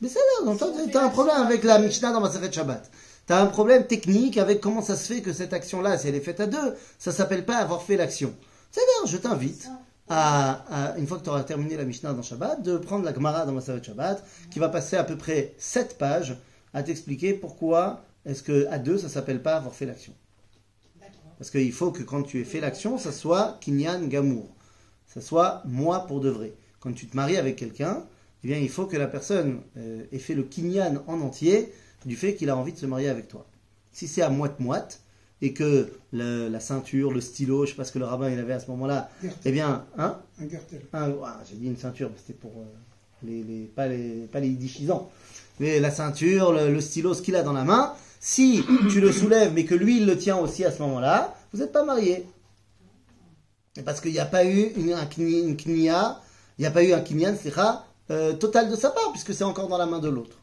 Mais 0.00 0.08
c'est 0.08 0.18
là, 0.18 0.44
donc 0.44 0.60
Si 0.60 0.90
tu 0.90 0.96
as 0.98 1.04
un 1.04 1.08
problème 1.08 1.36
avec 1.38 1.64
la 1.64 1.78
Mishnah 1.78 2.12
dans 2.12 2.20
Maseret 2.20 2.52
Shabbat. 2.52 2.90
Tu 3.26 3.32
as 3.32 3.40
un 3.40 3.46
problème 3.46 3.86
technique 3.86 4.36
avec 4.38 4.60
comment 4.60 4.82
ça 4.82 4.96
se 4.96 5.12
fait 5.12 5.22
que 5.22 5.32
cette 5.32 5.52
action-là, 5.52 5.96
si 5.98 6.08
elle 6.08 6.14
est 6.14 6.20
faite 6.20 6.40
à 6.40 6.46
deux, 6.46 6.74
ça 6.98 7.10
s'appelle 7.12 7.44
pas 7.44 7.56
avoir 7.56 7.82
fait 7.82 7.96
l'action. 7.96 8.34
C'est-à-dire, 8.70 9.06
je 9.12 9.16
t'invite 9.16 9.68
à, 10.08 10.64
à- 10.92 10.98
une 10.98 11.06
fois 11.06 11.18
que 11.18 11.24
tu 11.24 11.30
auras 11.30 11.44
terminé 11.44 11.76
la 11.76 11.84
Mishnah 11.84 12.12
dans 12.12 12.22
Shabbat, 12.22 12.62
de 12.62 12.76
prendre 12.76 13.04
la 13.04 13.14
Gemara 13.14 13.46
dans 13.46 13.52
Maseret 13.52 13.82
Shabbat, 13.82 14.22
qui 14.50 14.58
va 14.58 14.68
passer 14.68 14.96
à 14.96 15.04
peu 15.04 15.16
près 15.16 15.54
7 15.58 15.96
pages 15.96 16.36
à 16.74 16.82
t'expliquer 16.82 17.32
pourquoi 17.32 18.04
est-ce 18.26 18.42
que 18.42 18.66
à 18.70 18.78
deux, 18.78 18.98
ça 18.98 19.08
s'appelle 19.08 19.42
pas 19.42 19.56
avoir 19.56 19.74
fait 19.74 19.86
l'action. 19.86 20.12
Parce 21.38 21.50
qu'il 21.50 21.72
faut 21.72 21.90
que 21.92 22.02
quand 22.02 22.22
tu 22.22 22.40
aies 22.40 22.44
fait 22.44 22.60
l'action, 22.60 22.98
ça 22.98 23.12
soit 23.12 23.58
kinyan 23.60 24.06
gamour. 24.06 24.54
Ça 25.06 25.20
soit 25.20 25.62
moi 25.64 26.06
pour 26.06 26.20
de 26.20 26.28
vrai. 26.28 26.52
Quand 26.80 26.92
tu 26.92 27.06
te 27.06 27.16
maries 27.16 27.36
avec 27.36 27.56
quelqu'un, 27.56 28.04
eh 28.42 28.48
bien, 28.48 28.58
il 28.58 28.68
faut 28.68 28.86
que 28.86 28.96
la 28.96 29.06
personne 29.06 29.60
euh, 29.76 30.04
ait 30.12 30.18
fait 30.18 30.34
le 30.34 30.42
kinyan 30.42 31.02
en 31.06 31.20
entier 31.20 31.72
du 32.04 32.16
fait 32.16 32.34
qu'il 32.34 32.50
a 32.50 32.56
envie 32.56 32.72
de 32.72 32.78
se 32.78 32.86
marier 32.86 33.08
avec 33.08 33.28
toi. 33.28 33.46
Si 33.92 34.08
c'est 34.08 34.22
à 34.22 34.30
moite-moite, 34.30 35.00
et 35.42 35.52
que 35.52 35.92
le- 36.12 36.48
la 36.48 36.60
ceinture, 36.60 37.10
le 37.12 37.20
stylo, 37.20 37.66
je 37.66 37.70
sais 37.70 37.76
pas 37.76 37.84
ce 37.84 37.92
que 37.92 37.98
le 37.98 38.06
rabbin 38.06 38.30
il 38.30 38.38
avait 38.38 38.54
à 38.54 38.60
ce 38.60 38.70
moment-là, 38.70 39.10
eh 39.44 39.52
bien, 39.52 39.84
hein 39.98 40.18
Un 40.40 40.46
cartel. 40.46 40.80
un- 40.92 41.12
ah, 41.24 41.40
j'ai 41.48 41.56
dit 41.56 41.66
une 41.66 41.76
ceinture, 41.76 42.08
mais 42.10 42.16
c'était 42.18 42.38
pour 42.38 42.52
euh, 42.52 42.64
les, 43.22 43.42
les- 43.42 43.64
pas 43.66 43.86
les 43.88 44.26
pas 44.32 44.40
les 44.40 44.48
yiddishisants. 44.48 45.10
Mais 45.60 45.80
la 45.80 45.90
ceinture, 45.90 46.52
le, 46.52 46.72
le 46.72 46.80
stylo, 46.80 47.12
ce 47.14 47.20
qu'il 47.22 47.36
a 47.36 47.42
dans 47.42 47.52
la 47.52 47.64
main, 47.64 47.92
si 48.20 48.64
tu 48.90 49.00
le 49.00 49.12
soulèves, 49.12 49.52
mais 49.54 49.64
que 49.64 49.74
lui 49.74 49.98
il 49.98 50.06
le 50.06 50.16
tient 50.16 50.36
aussi 50.38 50.64
à 50.64 50.70
ce 50.72 50.80
moment-là, 50.82 51.34
vous 51.52 51.58
n'êtes 51.60 51.72
pas 51.72 51.84
mariés. 51.84 52.26
Et 53.76 53.82
Parce 53.82 54.00
qu'il 54.00 54.12
n'y 54.12 54.18
a 54.20 54.24
pas 54.26 54.44
eu 54.44 54.72
une, 54.76 54.92
un 54.92 55.04
kni- 55.04 55.56
knia, 55.56 56.20
il 56.58 56.62
n'y 56.62 56.66
a 56.66 56.70
pas 56.70 56.84
eu 56.84 56.92
un 56.92 57.00
kinyan, 57.00 57.34
c'est 57.40 57.52
total 58.38 58.70
de 58.70 58.76
sa 58.76 58.90
part, 58.90 59.10
puisque 59.12 59.34
c'est 59.34 59.44
encore 59.44 59.68
dans 59.68 59.78
la 59.78 59.86
main 59.86 59.98
de 59.98 60.08
l'autre. 60.08 60.38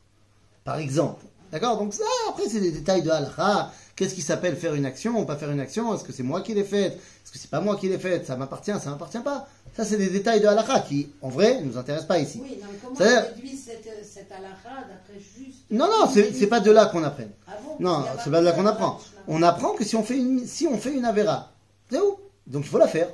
Par 0.64 0.78
exemple. 0.78 1.26
D'accord 1.52 1.78
Donc 1.78 1.94
ça, 1.94 2.04
après, 2.30 2.48
c'est 2.48 2.60
des 2.60 2.72
détails 2.72 3.02
de 3.02 3.10
halakha. 3.10 3.72
Qu'est-ce 3.96 4.16
qui 4.16 4.22
s'appelle 4.22 4.56
faire 4.56 4.74
une 4.74 4.86
action 4.86 5.20
ou 5.20 5.26
pas 5.26 5.36
faire 5.36 5.52
une 5.52 5.60
action? 5.60 5.94
Est-ce 5.94 6.04
que 6.04 6.14
c'est 6.14 6.24
moi 6.24 6.42
qui 6.42 6.54
l'ai 6.54 6.64
faite? 6.64 6.94
Est-ce 6.94 7.32
que 7.32 7.38
c'est 7.38 7.50
pas 7.50 7.60
moi 7.60 7.76
qui 7.76 7.90
l'ai 7.90 8.00
faite? 8.00 8.26
Ça 8.26 8.36
m'appartient, 8.38 8.72
ça 8.82 8.90
m'appartient 8.90 9.20
pas 9.20 9.48
Ça, 9.76 9.84
c'est 9.84 9.98
des 9.98 10.08
détails 10.08 10.40
de 10.40 10.48
halakha 10.48 10.80
qui, 10.80 11.10
en 11.22 11.30
vrai, 11.30 11.62
ne 11.62 11.66
nous 11.66 11.78
intéressent 11.78 12.08
pas 12.08 12.20
ici. 12.20 12.40
Oui, 12.42 12.58
non, 12.62 12.68
mais 12.72 12.78
comment 12.82 12.96
on 13.00 13.36
réduit 13.36 13.58
cette, 13.58 14.06
cette 14.06 14.32
halakha 14.32 14.88
d'après 14.88 15.20
juste. 15.20 15.66
Non, 15.70 15.88
non, 15.88 16.10
c'est 16.12 16.48
pas 16.48 16.62
de 16.62 16.72
là 16.72 16.86
qu'on. 16.88 17.04
Ah 17.04 17.14
bon 17.64 17.76
Non, 17.80 18.06
c'est 18.24 18.32
pas 18.32 18.40
de 18.40 18.46
là 18.46 18.54
qu'on 18.54 18.64
dans 18.64 18.70
apprend. 18.70 19.00
On 19.28 19.44
apprend 19.44 19.74
que 19.74 19.84
si 19.84 19.96
on 19.96 20.04
fait 20.04 20.18
une, 20.18 20.48
si 20.48 20.68
on 20.68 20.78
fait 20.78 20.94
une 20.94 21.06
Avera, 21.06 21.52
c'est 21.92 22.00
où? 22.00 22.18
Donc 22.48 22.64
il 22.66 22.70
faut 22.70 22.80
la 22.80 22.88
faire. 22.88 23.10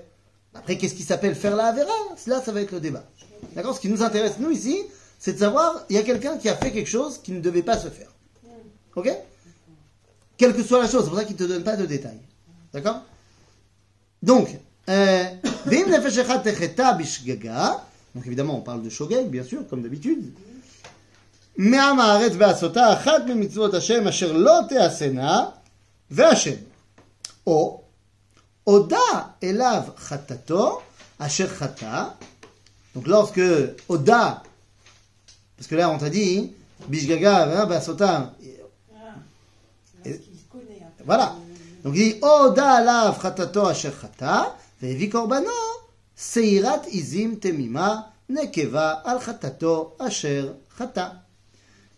Après, 0.54 0.78
qu'est-ce 0.78 0.96
qui 0.96 1.04
s'appelle 1.04 1.36
faire 1.36 1.56
la 1.56 1.66
Avera? 1.66 1.92
Là, 2.28 2.42
ça 2.42 2.52
va 2.52 2.62
être 2.62 2.72
le 2.72 2.80
débat. 2.80 3.04
D'accord? 3.56 3.76
Ce 3.76 3.82
qui 3.82 3.90
nous 3.90 4.04
intéresse, 4.04 4.36
nous, 4.40 4.52
ici, 4.52 4.84
c'est 5.20 5.34
de 5.34 5.40
savoir, 5.40 5.86
il 5.90 5.96
y 5.96 6.00
a 6.00 6.04
quelqu'un 6.04 6.38
qui 6.38 6.50
a 6.50 6.56
fait 6.56 6.72
quelque 6.72 6.90
chose 6.90 7.20
qui 7.22 7.32
ne 7.32 7.40
devait 7.40 7.64
pas 7.64 7.78
se 7.78 7.90
faire. 7.90 8.08
Ok 8.97 9.09
Quelle 10.37 10.55
que 10.55 10.63
soit 10.63 10.83
la 10.83 10.89
chose, 10.89 11.05
c'est 11.05 11.11
pour 11.11 11.19
ça 11.19 11.25
qu'il 11.25 11.35
ne 11.35 11.39
te 11.39 11.45
donne 11.45 11.65
pas 11.65 11.77
de 11.77 11.87
détails. 11.87 12.21
D'accord 12.73 13.03
Donc, 14.23 14.49
euh, 14.89 15.25
Ve'im 15.67 15.87
nefesh 15.89 16.19
echad 16.19 16.43
techeta 16.43 16.95
bishgaga. 16.95 17.85
donc 18.15 18.27
évidemment, 18.27 18.57
on 18.59 18.63
parle 18.63 18.83
de 18.83 18.91
shogeg, 18.91 19.29
bien 19.29 19.45
sûr, 19.45 19.67
comme 19.69 19.83
d'habitude. 19.83 20.33
מעם 21.57 22.01
הארץ 22.01 22.33
בעשותה 22.33 22.93
אחת 22.93 23.23
ממצוות 23.27 23.75
השם 23.75 24.09
אשר 24.09 24.33
לא 24.33 24.61
תעשנה 24.69 25.47
והשם. 26.11 26.57
או 27.47 27.83
הודה 28.65 28.97
אליו 29.43 29.83
חטאתו 29.97 30.81
אשר 31.19 31.49
חטא. 31.49 32.05
Donc 32.97 33.07
lorsque 33.07 33.41
הודה, 33.87 34.35
parce 35.57 35.67
que 35.69 35.75
là 35.75 35.91
on 35.91 35.99
t'a 35.99 36.11
dit, 36.11 36.53
bishgaga, 36.91 37.65
בעשותה, 37.67 38.25
voilà. 41.08 41.38
Donc 41.84 41.96
il 41.96 42.14
dit 42.14 42.20
Oda 42.22 42.84
la 42.84 43.18
chatato 43.20 43.66
asher 43.66 43.92
chata, 43.92 44.58
ve'evi 44.82 45.08
korbano, 45.10 45.50
seirat 46.14 46.84
izim 46.92 47.40
temima, 47.40 48.12
nekeva 48.28 49.04
al 49.06 49.22
chatato 49.22 49.96
asher 50.00 50.52
chata. 50.78 51.24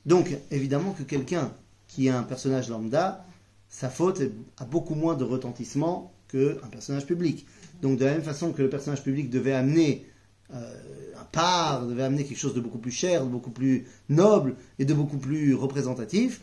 Donc 0.06 0.30
évidemment 0.52 0.92
que 0.92 1.02
quelqu'un 1.02 1.52
qui 1.88 2.06
est 2.06 2.12
un 2.12 2.22
personnage 2.22 2.70
lambda, 2.70 3.26
sa 3.68 3.90
faute 3.90 4.22
a 4.60 4.66
beaucoup 4.66 4.94
moins 4.94 5.16
de 5.16 5.24
retentissement 5.24 6.14
qu'un 6.32 6.68
personnage 6.72 7.08
public. 7.08 7.48
Donc 7.82 7.98
de 7.98 8.06
la 8.06 8.12
même 8.12 8.22
façon 8.22 8.54
que 8.54 8.62
le 8.62 8.70
personnage 8.70 9.04
public 9.04 9.32
devait 9.32 9.54
amener 9.54 10.06
euh, 10.54 10.72
un 11.20 11.26
part, 11.26 11.88
devait 11.88 12.04
amener 12.04 12.26
quelque 12.26 12.38
chose 12.38 12.54
de 12.54 12.62
beaucoup 12.62 12.78
plus 12.78 12.92
cher, 12.92 13.24
de 13.26 13.30
beaucoup 13.30 13.52
plus 13.52 13.88
noble 14.08 14.56
et 14.78 14.86
de 14.86 14.94
beaucoup 14.94 15.18
plus 15.18 15.56
représentatif, 15.56 16.42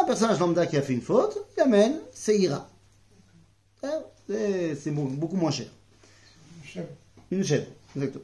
un 0.00 0.04
personnage 0.04 0.38
lambda 0.38 0.66
qui 0.66 0.76
a 0.76 0.82
fait 0.82 0.92
une 0.92 1.02
faute, 1.02 1.45
il 1.65 1.65
amène, 1.65 1.95
c'est 2.13 2.37
ira. 2.37 2.67
Hein, 3.83 3.99
C'est 4.27 4.75
c'est 4.75 4.91
mo- 4.91 5.05
beaucoup 5.21 5.35
moins 5.35 5.51
cher. 5.51 5.67
chef. 6.63 6.85
Une 7.31 7.43
chèvre, 7.43 7.67
exactement. 7.95 8.23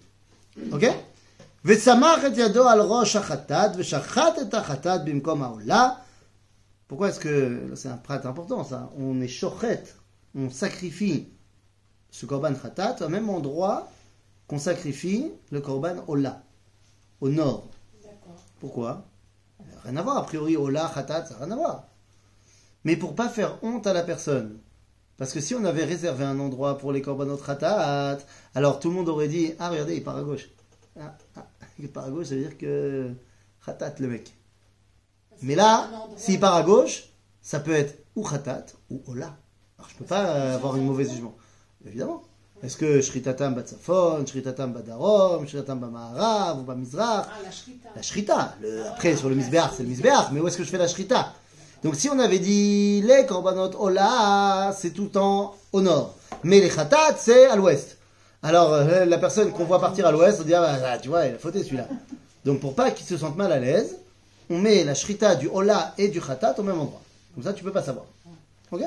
Ok 0.73 0.85
ושמח 1.65 2.25
את 2.27 2.31
ידו 2.37 2.67
על 2.69 2.81
ראש 2.81 3.15
החטאת, 3.15 3.71
ושחט 3.77 4.33
את 4.41 4.53
החטאת 4.53 5.05
במקום 5.05 5.43
העולה. 5.43 5.89
Pourquoi 6.89 7.09
est-ce 7.09 7.19
que, 7.19 7.67
là, 7.69 7.75
c'est 7.75 7.89
un 7.89 7.97
prat 7.97 8.21
important 8.25 8.63
ça, 8.63 8.89
on 8.97 9.19
est 9.19 9.27
shochet, 9.27 9.83
on 10.35 10.49
sacrifie 10.49 11.27
ce 12.11 12.25
korban 12.25 12.53
khatat 12.53 12.95
au 13.05 13.09
même 13.09 13.29
endroit 13.29 13.89
qu'on 14.47 14.59
sacrifie 14.59 15.29
le 15.51 15.59
korban 15.59 15.97
ola, 16.07 16.41
au 17.19 17.27
nord. 17.27 17.67
D'accord. 18.01 18.39
Pourquoi 18.61 19.03
Rien 19.83 19.97
à 19.97 20.01
voir, 20.01 20.17
a 20.17 20.25
priori 20.25 20.55
ola, 20.55 20.89
khatat, 20.95 21.25
ça 21.25 21.33
n'a 21.33 21.39
rien 21.45 21.51
à 21.51 21.55
voir. 21.57 21.83
Mais 22.84 22.96
pour 22.96 23.14
pas 23.14 23.28
faire 23.28 23.58
honte 23.62 23.86
à 23.86 23.92
la 23.92 24.02
personne, 24.02 24.58
parce 25.16 25.32
que 25.32 25.40
si 25.40 25.54
on 25.54 25.64
avait 25.64 25.84
réservé 25.84 26.24
un 26.24 26.38
endroit 26.40 26.78
pour 26.78 26.92
les 26.92 27.00
korbanot 27.02 27.36
khatat, 27.36 28.18
alors 28.54 28.80
tout 28.80 28.88
le 28.88 28.94
monde 28.96 29.08
aurait 29.08 29.28
dit 29.28 29.52
Ah, 29.58 29.70
regardez, 29.70 29.96
il 29.96 30.02
part 30.02 30.16
à 30.16 30.22
gauche. 30.22 30.48
Ah, 31.00 31.14
ah, 31.36 31.46
il 31.78 31.88
part 31.88 32.06
à 32.06 32.10
gauche, 32.10 32.26
ça 32.26 32.34
veut 32.34 32.40
dire 32.42 32.58
que 32.58 33.10
khatat 33.64 33.94
le 34.00 34.08
mec. 34.08 34.32
Parce 35.30 35.42
Mais 35.42 35.54
là, 35.54 35.88
s'il 36.16 36.40
part 36.40 36.54
à 36.54 36.62
gauche, 36.62 37.04
ça 37.40 37.60
peut 37.60 37.72
être 37.72 37.98
ou 38.16 38.24
khatat 38.24 38.66
ou 38.90 39.00
ola. 39.06 39.36
Alors 39.78 39.88
je 39.90 39.96
peux 39.96 40.04
pas 40.04 40.54
avoir 40.54 40.76
une 40.76 40.86
mauvaise 40.86 41.10
jugement. 41.10 41.34
Évidemment. 41.86 42.22
Est-ce 42.62 42.76
que 42.76 43.00
shritatam 43.00 43.54
batzafon, 43.54 44.24
shritatam 44.24 44.72
badarom, 44.72 45.44
shritatam 45.48 45.80
bamaharav 45.80 46.60
ou 46.60 46.62
bamizrach 46.62 47.26
Ah, 47.28 47.42
la 47.44 47.50
shrita. 47.50 47.88
la 47.96 48.02
shrita. 48.02 48.54
Le- 48.60 48.86
après, 48.86 49.16
sur 49.16 49.28
le 49.28 49.34
misbéach, 49.34 49.72
c'est 49.76 49.82
le 49.82 49.88
misbéach. 49.88 50.30
Mais 50.32 50.38
où 50.40 50.46
est-ce 50.46 50.56
que 50.58 50.62
je 50.62 50.70
fais 50.70 50.78
la 50.78 50.86
shrita? 50.86 51.34
Donc, 51.83 51.95
si 51.95 52.09
on 52.09 52.19
avait 52.19 52.39
dit 52.39 53.01
les 53.01 53.25
korbanot 53.25 53.71
ola, 53.79 54.73
c'est 54.77 54.91
tout 54.91 55.03
le 55.03 55.09
temps 55.09 55.55
au 55.71 55.81
nord. 55.81 56.15
Mais 56.43 56.59
les 56.59 56.69
khatat, 56.69 57.15
c'est 57.17 57.47
à 57.47 57.55
l'ouest. 57.55 57.97
Alors, 58.43 58.73
euh, 58.73 59.05
la 59.05 59.17
personne 59.17 59.51
qu'on 59.51 59.65
voit 59.65 59.79
partir 59.79 60.05
à 60.07 60.11
l'ouest, 60.11 60.39
on 60.41 60.43
dit, 60.43 60.53
ah, 60.53 60.61
bah, 60.61 60.87
ah, 60.93 60.97
tu 60.97 61.09
vois, 61.09 61.25
il 61.25 61.35
a 61.35 61.37
fauté 61.37 61.63
celui-là. 61.63 61.87
Donc, 62.45 62.59
pour 62.59 62.75
pas 62.75 62.91
qu'il 62.91 63.05
se 63.05 63.17
sente 63.17 63.35
mal 63.35 63.51
à 63.51 63.59
l'aise, 63.59 63.97
on 64.49 64.57
met 64.59 64.83
la 64.83 64.95
shrita 64.95 65.35
du 65.35 65.47
ola 65.47 65.93
et 65.97 66.07
du 66.07 66.21
khatat 66.21 66.55
au 66.57 66.63
même 66.63 66.79
endroit. 66.79 67.01
Comme 67.35 67.43
ça, 67.43 67.53
tu 67.53 67.63
peux 67.63 67.71
pas 67.71 67.83
savoir. 67.83 68.05
Ok 68.71 68.81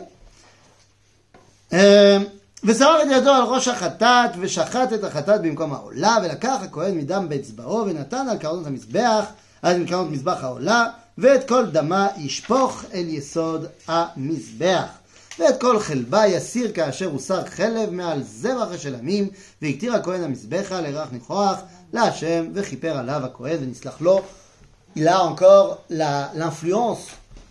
אה, 1.72 2.18
ושרף 2.64 3.02
את 3.02 3.06
ידו 3.10 3.30
על 3.30 3.42
ראש 3.42 3.68
החטאת, 3.68 4.30
ושחט 4.40 4.92
את 4.92 5.04
החטאת 5.04 5.42
במקום 5.42 5.72
העולה, 5.72 6.16
ולקח 6.24 6.58
הכהן 6.62 6.98
מדם 6.98 7.26
באצבעו, 7.28 7.76
ונתן 7.86 8.28
על 8.30 8.38
קרנות 8.38 8.66
המזבח, 8.66 9.24
על 9.62 9.86
קרנות 9.86 10.10
מזבח 10.10 10.44
העולה, 10.44 10.86
ואת 11.18 11.48
כל 11.48 11.66
דמה 11.66 12.08
ישפוך 12.16 12.84
אל 12.94 13.06
יסוד 13.08 13.66
המזבח. 13.88 14.84
ואת 15.38 15.60
כל 15.60 15.80
חלבה 15.80 16.26
יסיר 16.26 16.72
כאשר 16.72 17.06
הוסר 17.06 17.44
חלב 17.46 17.90
מעל 17.90 18.22
זבח 18.22 18.68
השלמים, 18.70 19.28
והקטיר 19.62 19.94
הכהן 19.94 20.22
המזבחה 20.22 20.80
לרח 20.80 21.08
ניחוח 21.12 21.56
להשם, 21.92 22.46
וכיפר 22.54 22.96
עליו 22.98 23.20
הכהן 23.24 23.58
ונסלח 23.62 24.00
לו. 24.00 24.22
Il 24.96 25.06
a 25.08 25.20
encore 25.22 25.78
la- 25.88 26.30
l'influence, 26.34 27.04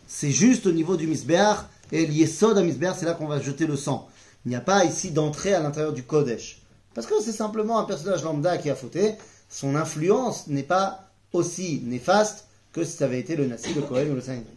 c'est 0.07 0.31
juste 0.31 0.65
au 0.67 0.71
niveau 0.71 0.97
du 0.97 1.07
misbéach, 1.07 1.59
et 1.91 2.05
l'yesod 2.05 2.57
à 2.57 2.61
misbéach, 2.61 2.95
c'est 2.99 3.05
là 3.05 3.13
qu'on 3.13 3.27
va 3.27 3.39
jeter 3.39 3.65
le 3.65 3.77
sang. 3.77 4.07
Il 4.45 4.49
n'y 4.49 4.55
a 4.55 4.61
pas 4.61 4.83
ici 4.83 5.11
d'entrée 5.11 5.53
à 5.53 5.59
l'intérieur 5.61 5.93
du 5.93 6.03
Kodesh. 6.03 6.61
Parce 6.93 7.07
que 7.07 7.13
c'est 7.23 7.31
simplement 7.31 7.79
un 7.79 7.85
personnage 7.85 8.23
lambda 8.23 8.57
qui 8.57 8.69
a 8.69 8.75
fauté, 8.75 9.15
son 9.49 9.75
influence 9.75 10.47
n'est 10.47 10.63
pas 10.63 10.87
aussi 11.33 11.81
néfaste 11.85 12.45
que 12.73 12.83
si 12.83 12.93
ça 12.97 13.05
avait 13.05 13.19
été 13.19 13.35
le 13.35 13.45
Nassi, 13.47 13.73
le 13.73 13.81
Kohen 13.81 14.11
ou 14.11 14.15
le 14.15 14.21
Sanhedrin. 14.21 14.53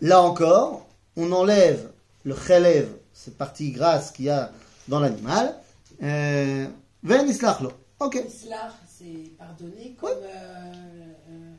Là 0.00 0.20
encore, 0.22 0.86
on 1.16 1.30
enlève 1.32 1.90
le 2.24 2.34
chelev, 2.34 2.88
cette 3.12 3.36
partie 3.38 3.70
grasse 3.70 4.10
qu'il 4.10 4.26
y 4.26 4.30
a 4.30 4.50
dans 4.88 5.00
l'animal, 5.00 5.54
euh, 6.02 6.66
ven 7.02 7.28
islach 7.28 7.60
lo. 7.60 7.72
Ok. 8.00 8.14
Islah, 8.26 8.72
c'est 8.98 9.30
pardonner 9.38 9.94
comme, 10.00 10.10
euh, 10.10 11.12
euh, 11.30 11.52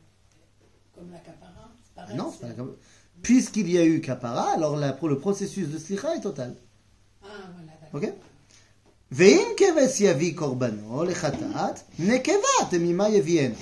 comme 0.94 1.12
l'accaparant. 1.12 1.70
C'est 1.84 1.96
pareil, 1.96 2.18
Non, 2.18 2.30
c'est- 2.32 2.38
c'est 2.38 2.42
pas 2.42 2.48
la 2.50 2.54
cap- 2.56 2.66
Puisqu'il 3.22 3.72
y 3.72 3.78
a 3.78 3.86
eu 3.86 4.02
kapara, 4.02 4.52
alors 4.52 4.76
la- 4.76 4.98
le 5.02 5.18
processus 5.20 5.68
de 5.70 5.78
slicha 5.80 6.14
est 6.16 6.22
total. 6.22 6.54
Ah, 7.24 7.28
voilà, 7.56 7.72
d'accord. 7.82 8.10
Ok 8.10 8.16
ואם 9.12 9.48
כבש 9.58 10.02
יביא 10.02 10.38
קורבנו 10.38 11.04
לחטאת, 11.04 11.80
נקבה 12.00 12.70
תמימה 12.70 13.10
יביאנו. 13.10 13.56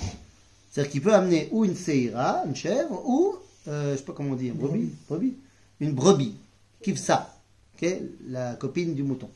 C'est-à-dire 0.79 0.91
qu'il 0.93 1.01
peut 1.01 1.13
amener 1.13 1.49
ou 1.51 1.65
une 1.65 1.75
seira, 1.75 2.45
une 2.45 2.55
chèvre, 2.55 3.03
ou, 3.05 3.35
euh, 3.67 3.91
je 3.91 3.97
sais 3.97 4.03
pas 4.05 4.13
comment 4.13 4.31
on 4.31 4.35
dit, 4.35 4.49
un 4.49 4.53
brebis, 4.53 4.93
brebis, 5.09 5.35
une 5.81 5.91
brebis, 5.91 6.35
kivsa, 6.81 7.35
ok, 7.75 7.85
la 8.29 8.55
copine 8.55 8.95
du 8.95 9.03
mouton. 9.03 9.29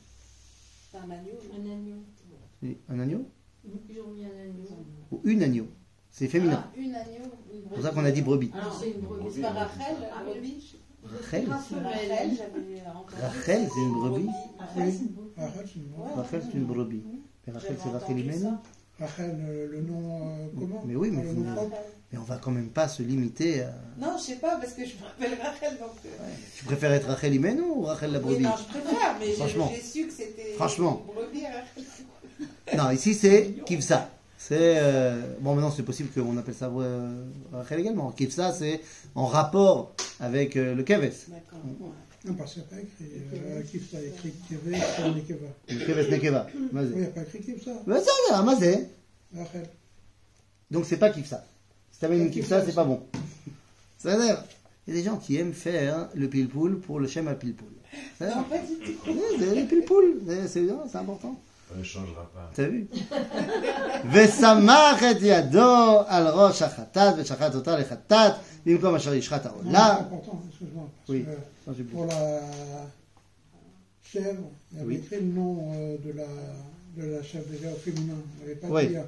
Un 0.96 1.00
agneau. 1.12 1.34
Un 1.52 1.70
agneau. 1.70 1.96
Oui, 2.62 2.78
Un 2.88 2.98
agneau. 2.98 3.26
Ou 5.12 5.20
une 5.26 5.44
agneau. 5.44 5.68
C'est 6.12 6.30
féminin. 6.30 6.64
Ah, 6.66 6.80
une 6.80 6.96
agneau, 6.96 7.26
une 7.52 7.62
C'est 7.64 7.70
pour 7.74 7.84
ça 7.84 7.90
qu'on 7.90 8.06
a 8.06 8.12
dit 8.12 8.22
brebis. 8.22 8.52
Alors 8.54 8.80
c'est 8.80 8.92
une 8.92 9.02
brebis. 9.02 9.34
C'est 9.36 9.42
pas 9.42 9.50
Rachel, 9.50 9.96
Ah, 10.16 10.24
la 10.24 10.32
brebis 10.32 10.78
Rachel 11.04 11.52
entendu. 11.52 11.84
Rachel, 13.22 13.68
c'est 13.74 13.82
une 13.82 13.94
brebis. 14.00 14.30
Rachel, 14.60 14.94
c'est 14.94 15.02
une 15.02 15.08
brebis. 15.12 15.36
Rachel, 15.36 15.62
c'est 15.74 15.78
une 15.78 15.84
brebis. 15.84 15.98
Ouais. 15.98 16.14
Rachel, 16.16 16.42
c'est 16.46 16.58
une 16.58 16.66
brebis. 16.66 17.04
Mais 17.46 17.54
Rachel, 17.54 17.76
c'est 17.84 17.90
Rachel 17.90 18.34
ça. 18.40 18.62
Rachel, 19.00 19.36
euh, 19.48 19.68
le 19.72 19.82
nom 19.82 20.02
euh, 20.22 20.46
comment 20.58 20.84
Mais 20.86 20.96
oui, 20.96 21.10
mais 21.12 21.24
vous-. 21.24 21.44
Mais 22.12 22.20
on 22.20 22.24
va 22.24 22.38
quand 22.38 22.52
même 22.52 22.70
pas 22.70 22.88
se 22.88 23.02
limiter 23.02 23.64
à... 23.64 23.74
Non, 24.00 24.16
je 24.20 24.24
sais 24.24 24.36
pas, 24.36 24.58
parce 24.58 24.74
que 24.74 24.86
je 24.86 24.94
m'appelle 25.02 25.36
Rachel, 25.42 25.80
donc... 25.80 25.90
euh, 26.06 26.10
Tu 26.56 26.64
préfères 26.66 26.92
être 26.92 27.08
Rachel 27.08 27.34
Imenu 27.34 27.62
ou 27.62 27.82
Rachel 27.82 28.12
la 28.12 28.20
Oui, 28.20 28.26
brebis 28.26 28.44
non, 28.44 28.52
je 28.58 28.64
préfère, 28.80 29.16
mais 29.20 29.26
j'ai- 29.28 29.34
Franchement. 29.34 29.72
j'ai 29.74 29.82
su 29.82 30.08
que 30.08 30.14
c'était 30.14 30.54
Franchement. 30.56 31.04
brebis 31.08 31.46
Rachel. 31.46 31.84
Non, 32.78 32.92
ici 32.92 33.14
c'est 33.14 33.54
Kivsa. 33.66 34.10
C'est 34.38 34.58
euh, 34.78 35.22
bon 35.40 35.54
maintenant 35.56 35.72
c'est 35.72 35.84
possible 35.84 36.10
qu'on 36.10 36.36
appelle 36.38 36.54
ça 36.56 36.70
Rachel 37.52 37.80
également. 37.80 38.12
Kivsa 38.12 38.52
c'est 38.54 38.82
en 39.16 39.26
rapport 39.26 39.94
avec 40.20 40.56
euh, 40.56 40.76
le 40.76 40.84
Keves. 40.84 41.14
D'accord. 41.30 41.60
Non, 42.26 42.34
parce 42.36 42.54
qu'il 42.54 42.62
n'y 42.62 42.68
a 42.68 42.76
pas 42.76 42.82
écrit. 42.82 43.06
Euh, 43.34 43.62
Kif, 43.64 43.92
ça 43.92 43.98
a 43.98 44.02
écrit 44.02 44.34
Kevé, 44.50 44.78
c'est 44.96 45.12
Nekeva. 45.12 45.48
Keves 45.68 46.10
Nekeva. 46.10 46.48
Oui, 46.54 46.82
il 46.94 46.98
n'y 47.00 47.06
a 47.06 47.08
pas 47.10 47.22
écrit 47.22 47.40
Kif, 47.42 47.64
ça. 47.66 47.72
Mais 47.86 48.00
ça 48.00 48.12
un 48.36 48.44
mazé. 48.44 48.88
Rachel. 49.36 49.68
Donc 50.72 50.86
c'est 50.86 50.98
pas 50.98 51.10
Kivsa. 51.10 51.46
Si 51.92 52.00
t'avais 52.00 52.18
une 52.18 52.32
Kivsa 52.32 52.66
c'est 52.66 52.74
pas 52.74 52.84
bon. 52.84 53.04
Ça 53.98 54.18
il 54.86 54.94
y 54.94 54.98
a 54.98 55.00
des 55.00 55.06
gens 55.06 55.18
qui 55.18 55.38
aiment 55.38 55.54
faire 55.54 56.10
le 56.14 56.28
pilpoul 56.28 56.80
pour 56.80 57.00
le 57.00 57.08
schéma 57.08 57.36
pilpoul. 57.36 57.70
Ça 58.20 58.26
veut 58.26 58.32
dire, 58.32 58.38
Non, 58.42 58.44
pas 58.50 58.58
du 58.58 58.76
tout. 58.76 58.92
oui, 59.08 59.20
c'est 59.40 59.56
le 59.56 59.68
pilpoul, 59.68 60.22
c'est 60.28 60.48
c'est 60.48 60.62
bien, 60.62 60.80
c'est 60.92 60.98
important. 60.98 61.40
On 61.75 61.79
ne 61.79 61.85
changera 61.85 62.25
pas. 62.35 62.51
t'as 62.55 62.67
vu 62.69 62.87
ושמח 64.13 65.03
את 65.11 65.17
ידו 65.23 66.01
על 66.07 66.29
ראש 66.29 66.63
החטאת 66.63 67.15
ושחט 67.19 67.55
אותה 67.55 67.79
לחטאת 67.79 68.33
במקום 68.67 68.95
אשר 68.95 69.15
ישחט 69.15 69.47
Non, 69.47 69.49
העולה. 69.49 69.97
c'est 69.97 70.01
important, 70.01 70.39
excuse-moi. 70.51 70.87
Parce 71.07 71.09
Oui. 71.09 71.25
que 71.25 71.71
Non, 71.71 71.75
j'ai 71.77 71.83
plus. 71.85 71.93
pour 71.95 72.07
la 72.07 72.41
chèvre, 74.13 74.45
il 74.73 74.79
y 74.79 74.81
avait 74.81 74.89
Oui. 74.89 74.97
écrit 74.97 75.17
le 75.21 75.27
nom 75.27 75.73
euh, 75.75 75.97
de, 76.07 76.13
la, 76.19 76.25
de 76.99 77.05
la 77.17 77.23
chèvre 77.23 77.45
déjà 77.51 77.69
au 77.71 77.77
féminin. 77.77 78.15
Il 78.41 78.45
n'y 78.45 78.51
avait 78.51 78.61
pas 78.61 78.69
Oui. 78.69 78.89
dit 78.89 78.97
un 78.97 79.05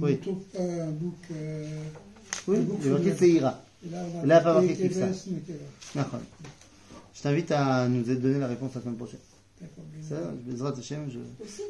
Oui. 0.00 0.12
mouton, 0.12 0.38
euh, 0.60 0.88
un 0.88 0.90
bouc. 0.90 1.14
euh, 1.30 1.66
Oui, 2.48 2.56
un 2.58 2.60
bouc 2.60 2.78
il 2.80 2.86
y 2.86 2.88
a 2.88 2.92
marqué 2.92 3.12
féminin. 3.12 3.38
Seira. 3.40 3.60
Et 3.86 3.90
là, 3.90 3.98
on 4.14 4.22
a 4.22 4.26
Là, 4.26 4.40
pas 4.40 4.52
marqué 4.54 4.68
marqué 4.68 4.82
Kifsa. 4.88 5.06
Keves, 5.06 5.32
Nekeva. 5.34 5.64
D'accord. 5.96 6.20
Je 7.14 7.22
t'invite 7.22 7.50
à 7.52 7.88
nous 7.88 8.02
donner 8.02 8.38
la 8.38 8.48
réponse 8.48 8.74
la 8.74 8.80
semaine 8.82 8.96
prochaine. 8.96 9.20
Ça, 10.01 10.15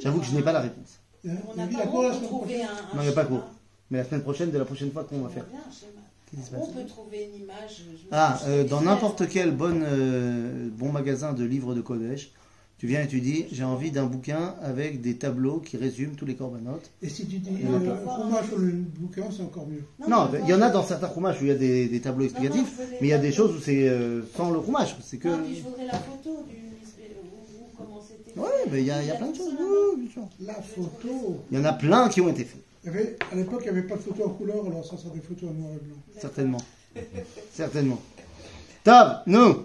j'avoue 0.01 0.19
que 0.19 0.25
je 0.25 0.35
n'ai 0.35 0.41
pas 0.41 0.51
la 0.53 0.61
réponse. 0.61 0.99
On 1.25 1.55
n'a 1.55 1.67
dit 1.67 1.73
pas 1.73 1.79
la 1.79 1.85
honte 1.85 1.91
cour 1.91 2.03
la 2.03 2.13
semaine 2.13 2.27
trouver 2.27 2.53
prochaine. 2.55 2.61
un, 2.61 2.93
un 2.93 2.95
Non, 2.95 3.01
il 3.01 3.05
n'y 3.05 3.09
a 3.09 3.13
pas 3.13 3.25
cours. 3.25 3.43
Mais 3.89 3.97
la 3.99 4.03
semaine 4.03 4.21
prochaine, 4.21 4.51
de 4.51 4.57
la 4.57 4.65
prochaine 4.65 4.91
fois 4.91 5.03
qu'on 5.03 5.21
va 5.21 5.29
faire. 5.29 5.45
Un 5.53 6.57
On 6.57 6.67
peut 6.67 6.85
trouver 6.85 7.29
une 7.33 7.43
image. 7.43 7.83
Ah, 8.11 8.39
euh, 8.47 8.63
dans 8.65 8.81
n'importe 8.81 9.27
quel 9.29 9.51
bon, 9.55 9.81
euh, 9.81 10.69
bon 10.71 10.91
magasin 10.91 11.33
de 11.33 11.43
livres 11.45 11.73
de 11.73 11.81
Kodesh, 11.81 12.31
tu 12.77 12.85
viens 12.85 13.01
et 13.01 13.07
tu 13.07 13.21
dis 13.21 13.45
j'ai 13.51 13.63
envie 13.63 13.91
d'un 13.91 14.05
bouquin 14.05 14.53
avec 14.61 15.01
des 15.01 15.15
tableaux 15.17 15.59
qui 15.59 15.77
résument 15.77 16.15
tous 16.15 16.25
les 16.25 16.35
corbanotes. 16.35 16.91
Et 17.01 17.09
si 17.09 17.25
tu 17.27 17.39
dis 17.39 17.63
euh, 17.65 17.95
fromage 18.05 18.45
sur 18.47 18.59
le 18.59 18.71
bouquin, 18.71 19.23
c'est 19.35 19.41
encore 19.41 19.67
mieux. 19.67 19.83
Non, 20.07 20.29
il 20.43 20.49
y 20.49 20.53
en 20.53 20.61
a 20.61 20.69
dans 20.69 20.83
certains 20.85 21.07
roumages 21.07 21.41
où 21.41 21.45
il 21.45 21.47
y 21.47 21.51
a 21.51 21.55
des, 21.55 21.87
des 21.87 22.01
tableaux 22.01 22.25
explicatifs, 22.25 22.77
mais 23.01 23.07
il 23.07 23.09
y 23.09 23.13
a 23.13 23.17
des 23.17 23.31
choses 23.31 23.55
où 23.55 23.59
c'est 23.59 23.87
euh, 23.89 24.21
sans 24.35 24.51
le 24.51 24.59
roumage. 24.59 24.95
C'est 25.01 25.17
que. 25.17 25.29
Non, 25.29 25.39
puis 25.43 25.55
je 25.55 25.63
voudrais 25.63 25.85
la 25.85 25.93
photo 25.97 26.43
du 26.47 26.66
comment 28.36 28.36
c'était. 28.36 28.40
Ouais, 28.40 28.64
fait. 28.64 28.70
mais 28.70 28.80
il 28.80 28.86
y 28.86 28.90
a, 28.90 29.02
il 29.02 29.08
y 29.08 29.10
a 29.10 29.14
Il 29.14 29.18
plein 29.18 29.26
de 29.28 29.32
tout 29.36 29.38
choses. 29.44 29.52
ça 29.54 29.62
là-bas. 29.62 29.70
oui, 29.96 30.02
bien 30.02 30.12
sûr. 30.12 30.28
La 30.46 30.54
photo. 30.54 31.44
Il 31.50 31.58
y 31.58 31.60
en 31.60 31.64
a 31.64 31.72
plein 31.72 32.08
qui 32.08 32.20
ont 32.20 32.28
été 32.28 32.44
faits, 32.44 32.60
Il 32.84 32.86
y 32.86 32.90
avait, 32.94 33.16
à 33.30 33.34
l'époque, 33.34 33.62
il 33.64 33.72
n'y 33.72 33.78
avait 33.78 33.88
pas 33.88 33.96
de 33.96 34.00
photo 34.02 34.24
en 34.26 34.30
couleur, 34.30 34.66
alors 34.66 34.84
ça 34.84 34.96
sera 34.96 35.14
des 35.14 35.20
photos 35.20 35.50
en 35.50 35.54
noir 35.54 35.72
et 35.74 35.84
blanc. 35.86 35.96
certainement. 36.20 36.62
certainement. 37.56 37.98
טוב, 38.84 39.06
נו. 39.26 39.62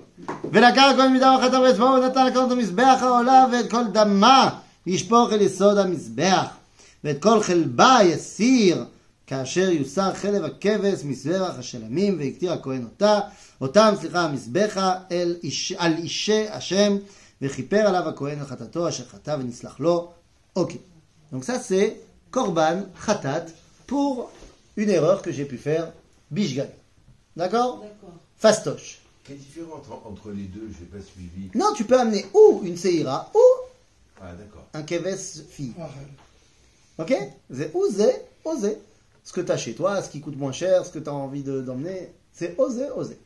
ולקח 0.52 0.84
הכהן 0.94 1.14
מדם 1.14 1.36
החטא 1.40 1.56
ואצבעו 1.56 1.94
ונתן 1.94 2.26
לקנות 2.28 2.52
המזבח 2.52 2.98
העולה 3.02 3.46
ואת 3.52 3.72
כל 3.72 3.84
דמה 3.94 4.60
ישפוך 4.86 5.32
אל 5.34 5.42
יסוד 5.42 5.78
המזבח 5.78 6.46
ואת 7.04 7.22
כל 7.22 7.42
חלבה 7.44 7.98
יסיר 8.04 8.86
כאשר 9.28 9.70
יוסר 9.70 10.14
חלב 10.14 10.44
הכבש 10.44 11.04
מזבח 11.04 11.54
השלמים 11.60 12.18
והקטיר 12.20 12.54
הכהן 12.54 12.84
אותה 12.84 13.20
אותם 13.62 13.94
סליחה 14.02 14.22
המזבחה 14.22 14.94
אל 15.12 15.36
איש, 15.44 15.72
על 15.78 15.94
אישי 15.98 16.46
השם 16.50 16.98
Ok. 20.55 20.79
Donc 21.33 21.45
ça 21.45 21.59
c'est 21.59 22.01
Korban 22.31 22.85
Khatat 23.05 23.47
pour 23.87 24.31
une 24.77 24.91
erreur 24.91 25.23
que 25.23 25.33
j'ai 25.33 25.45
pu 25.45 25.59
faire, 25.59 25.93
Bishgan. 26.31 26.69
D'accord? 27.37 27.85
Fastoche. 28.37 29.01
Quelle 29.25 29.39
différence 29.39 29.87
entre 30.05 30.31
les 30.31 30.45
deux? 30.45 30.69
Je 30.69 30.85
pas 30.85 31.03
suivi. 31.03 31.51
Non, 31.55 31.73
tu 31.75 31.85
peux 31.85 31.99
amener 31.99 32.27
ou 32.35 32.61
une 32.65 32.77
Seira 32.77 33.31
ou 33.35 33.39
ah, 34.21 34.31
un 34.75 34.83
Keves 34.83 35.43
fille. 35.49 35.75
Ah, 35.81 35.89
ok? 36.99 37.15
C'est 37.53 37.75
oser, 37.75 38.13
oser. 38.45 38.79
Ce 39.25 39.33
que 39.33 39.41
tu 39.41 39.51
as 39.51 39.57
chez 39.57 39.75
toi, 39.75 40.03
ce 40.03 40.11
qui 40.11 40.21
coûte 40.21 40.37
moins 40.37 40.53
cher, 40.53 40.85
ce 40.87 40.91
que 40.91 40.99
tu 40.99 41.09
as 41.09 41.15
envie 41.15 41.43
d'emmener, 41.43 42.13
c'est 42.33 42.59
oser, 42.59 42.91
oser. 42.91 43.19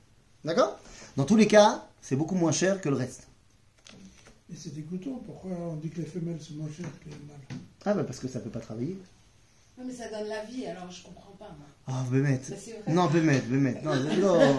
D'accord? 0.44 0.78
Dans 1.16 1.25
tous 1.25 1.37
les 1.37 1.46
cas, 1.46 1.87
c'est 2.00 2.16
beaucoup 2.16 2.35
moins 2.35 2.52
cher 2.52 2.80
que 2.80 2.88
le 2.88 2.96
reste. 2.96 3.26
Et 4.53 4.57
c'est 4.57 4.75
dégoûtant. 4.75 5.21
Pourquoi 5.25 5.50
on 5.50 5.76
dit 5.76 5.91
que 5.91 6.00
les 6.00 6.07
femelles 6.07 6.41
sont 6.41 6.55
moins 6.55 6.69
chères 6.69 6.87
que 7.03 7.09
les 7.09 7.17
mâles 7.26 7.61
Ah 7.85 7.95
bah 7.95 8.05
parce 8.05 8.21
que 8.21 8.29
ça 8.29 8.41
peut 8.41 8.50
pas 8.50 8.61
travailler. 8.61 8.99
Non, 9.79 9.85
mais 9.87 9.93
ça 9.93 10.05
donne 10.09 10.29
la 10.29 10.43
vie, 10.45 10.67
alors 10.67 10.91
je 10.91 11.03
comprends 11.03 11.37
pas. 11.38 11.50
Moi. 11.59 11.67
Ah, 11.88 12.03
Bémet. 12.11 12.41
Mais 12.49 12.57
c'est 12.57 12.71
vrai. 12.83 12.93
Non, 12.95 13.07
Bémet, 13.07 13.41
Bémet. 13.41 13.83
Non, 13.85 13.95
non. 13.95 14.38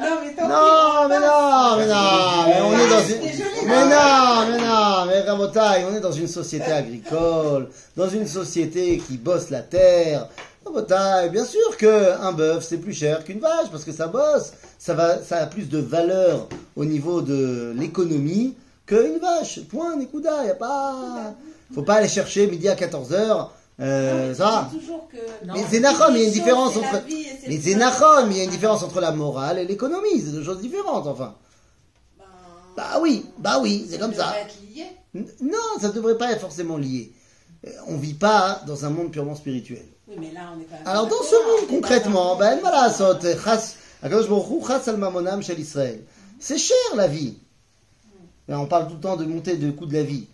Non, 0.00 0.16
mais 0.22 0.34
tant 0.34 0.48
Non, 0.48 1.08
mais 1.08 1.18
non, 1.18 1.76
mais 1.78 1.86
non, 1.86 2.46
mais 2.46 2.60
on 2.60 2.72
est 2.78 2.90
dans 2.90 3.00
une... 3.00 3.06
C'était 3.06 3.32
joli, 3.32 3.66
Mais 3.66 3.84
non, 3.84 4.46
mais 4.46 4.58
non, 4.58 5.06
mais 5.06 5.84
on 5.84 5.96
est 5.96 6.00
dans 6.00 6.12
une 6.12 6.28
société 6.28 6.70
agricole, 6.70 7.68
dans 7.96 8.08
une 8.08 8.26
société 8.26 8.98
qui 8.98 9.16
bosse 9.16 9.50
la 9.50 9.62
terre. 9.62 10.28
Rabotai, 10.64 11.30
bien 11.30 11.44
sûr 11.44 11.76
que 11.78 12.20
un 12.20 12.32
bœuf 12.32 12.64
c'est 12.64 12.78
plus 12.78 12.92
cher 12.92 13.24
qu'une 13.24 13.40
vache 13.40 13.70
parce 13.70 13.84
que 13.84 13.92
ça 13.92 14.06
bosse, 14.06 14.52
ça 14.78 14.92
va, 14.94 15.22
ça 15.22 15.38
a 15.38 15.46
plus 15.46 15.68
de 15.68 15.78
valeur 15.78 16.46
au 16.76 16.84
niveau 16.84 17.22
de 17.22 17.72
l'économie 17.74 18.54
qu'une 18.88 19.18
vache. 19.18 19.60
Point, 19.68 19.96
Nikuda, 19.96 20.46
y 20.46 20.50
a 20.50 20.54
pas, 20.54 21.34
faut 21.74 21.82
pas 21.82 21.96
aller 21.96 22.08
chercher 22.08 22.46
midi 22.46 22.68
à 22.68 22.74
14 22.74 23.12
h 23.12 23.48
euh, 23.80 24.34
ça. 24.34 24.68
Mais 25.46 25.64
c'est 25.70 25.76
il 25.76 25.82
y 25.82 25.86
a 25.86 26.24
une 26.24 26.30
différence 26.32 26.76
entre. 26.76 27.04
Mais 27.46 27.60
c'est 27.62 27.70
il 27.70 27.78
y 27.78 28.40
a 28.40 28.44
une 28.44 28.50
différence 28.50 28.82
entre 28.82 29.00
la 29.00 29.12
morale 29.12 29.60
et 29.60 29.64
l'économie. 29.64 30.20
C'est 30.20 30.32
deux 30.32 30.42
choses 30.42 30.60
différentes, 30.60 31.06
enfin. 31.06 31.36
Ben, 32.18 32.24
Bah 32.76 32.98
oui, 33.00 33.24
bah 33.38 33.60
oui, 33.62 33.86
c'est 33.88 33.98
comme 34.00 34.14
ça. 34.14 34.26
devrait 34.26 34.40
être 34.42 34.56
lié. 34.74 34.86
Non, 35.42 35.80
ça 35.80 35.88
ne 35.88 35.92
devrait 35.92 36.18
pas 36.18 36.32
être 36.32 36.40
forcément 36.40 36.76
lié. 36.76 37.12
Euh, 37.66 37.70
On 37.86 37.96
vit 37.96 38.14
pas 38.14 38.62
dans 38.66 38.84
un 38.84 38.90
monde 38.90 39.12
purement 39.12 39.36
spirituel. 39.36 39.84
Oui, 40.08 40.16
mais 40.18 40.32
là, 40.32 40.52
on 40.56 40.60
est 40.60 40.64
quand 40.64 40.74
même. 40.74 40.86
Alors 40.86 41.06
dans 41.06 41.22
ce 41.22 41.36
monde, 41.60 41.68
concrètement, 41.68 42.34
ben 42.34 42.58
voilà. 42.60 42.92
C'est 46.40 46.58
cher 46.58 46.76
la 46.96 47.06
vie 47.06 47.38
on 48.48 48.66
parle 48.66 48.88
tout 48.88 48.94
le 48.94 49.00
temps 49.00 49.16
de 49.16 49.24
montée 49.24 49.56
de 49.56 49.70
coût 49.70 49.86
de 49.86 49.94
la 49.94 50.02
vie. 50.02 50.26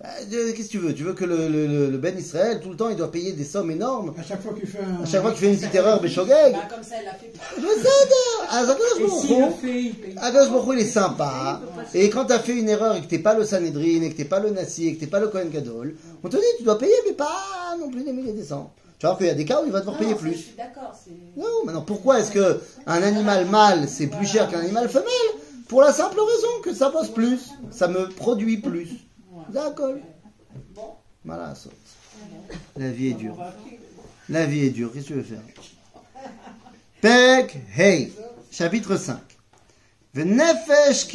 Bah, 0.00 0.08
qu'est-ce 0.28 0.66
que 0.66 0.70
tu 0.70 0.78
veux? 0.78 0.92
Tu 0.92 1.04
veux 1.04 1.14
que 1.14 1.24
le, 1.24 1.96
Ben 1.98 2.18
Israël, 2.18 2.58
tout 2.60 2.70
le 2.70 2.76
temps, 2.76 2.88
il 2.88 2.96
doit 2.96 3.12
payer 3.12 3.32
des 3.32 3.44
sommes 3.44 3.70
énormes 3.70 4.12
À 4.18 4.24
chaque 4.24 4.42
fois 4.42 4.52
qu'il 4.52 4.66
fait, 4.66 4.80
un... 4.80 5.02
à 5.02 5.06
chaque 5.06 5.22
fois 5.22 5.32
fait 5.32 5.52
une 5.52 5.56
petite 5.56 5.72
erreur, 5.74 5.98
ben 5.98 6.08
Béchogeg 6.08 6.52
bah, 6.52 6.66
Comme 6.68 6.82
ça, 6.82 6.96
ah, 6.96 7.02
il 7.02 7.08
a 7.08 7.14
fait. 7.14 7.32
Il 7.56 7.64
ah, 10.16 10.32
est 10.78 10.84
sympa. 10.84 11.60
Et 11.94 12.10
quand 12.10 12.24
tu 12.24 12.32
as 12.32 12.40
fait 12.40 12.56
une 12.56 12.68
erreur 12.68 12.96
et 12.96 13.02
que 13.02 13.06
t'es 13.06 13.20
pas 13.20 13.34
le 13.34 13.44
Sanhedrin, 13.44 14.02
et 14.02 14.10
que 14.10 14.16
t'es 14.16 14.24
pas 14.24 14.40
le 14.40 14.50
Nassi, 14.50 14.88
et 14.88 14.96
que 14.96 15.00
t'es 15.00 15.06
pas 15.06 15.20
le 15.20 15.28
Kohen 15.28 15.48
Gadol, 15.48 15.94
on 16.22 16.28
te 16.28 16.36
dit 16.36 16.42
tu 16.58 16.64
dois 16.64 16.78
payer, 16.78 16.92
mais 17.06 17.14
pas 17.14 17.76
non 17.78 17.88
plus 17.88 18.02
des 18.02 18.12
milliers 18.12 18.32
de 18.32 18.42
cents. 18.42 18.72
Tu 18.98 19.06
vois 19.06 19.14
qu'il 19.16 19.26
y 19.26 19.30
a 19.30 19.34
des 19.34 19.44
cas 19.44 19.62
où 19.62 19.66
il 19.66 19.72
va 19.72 19.78
devoir 19.80 19.96
payer 19.96 20.14
plus. 20.14 20.32
Je 20.32 20.38
suis 20.38 20.56
d'accord. 20.56 20.92
Non, 21.36 21.64
maintenant 21.64 21.82
pourquoi 21.82 22.18
est-ce 22.20 22.32
que 22.32 22.60
un 22.86 23.02
animal 23.02 23.46
mâle 23.46 23.88
c'est 23.88 24.08
plus 24.08 24.26
cher 24.26 24.48
qu'un 24.48 24.60
animal 24.60 24.88
femelle? 24.88 25.08
Pour 25.74 25.82
la 25.82 25.92
simple 25.92 26.20
raison 26.20 26.62
que 26.62 26.72
ça 26.72 26.88
bosse 26.88 27.10
plus, 27.10 27.50
ça 27.72 27.88
me 27.88 28.08
produit 28.08 28.58
plus. 28.58 28.90
D'accord. 29.48 29.96
Voilà. 31.24 31.52
La 32.76 32.92
vie 32.92 33.08
est 33.08 33.14
dure. 33.14 33.36
La 34.28 34.46
vie 34.46 34.66
est 34.66 34.70
dure, 34.70 34.92
qu'est-ce 34.92 35.08
que 35.08 35.14
tu 35.14 35.14
veux 35.14 35.24
faire? 35.24 35.42
Pek, 37.00 37.60
hey, 37.76 38.12
chapitre 38.52 38.94
5. 38.96 39.18
Venefesh 40.14 41.08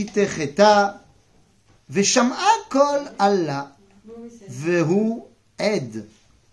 vesham'a 1.88 2.36
kol 2.70 3.14
Allah, 3.18 3.72
vehu 4.50 5.22
ed, 5.58 6.06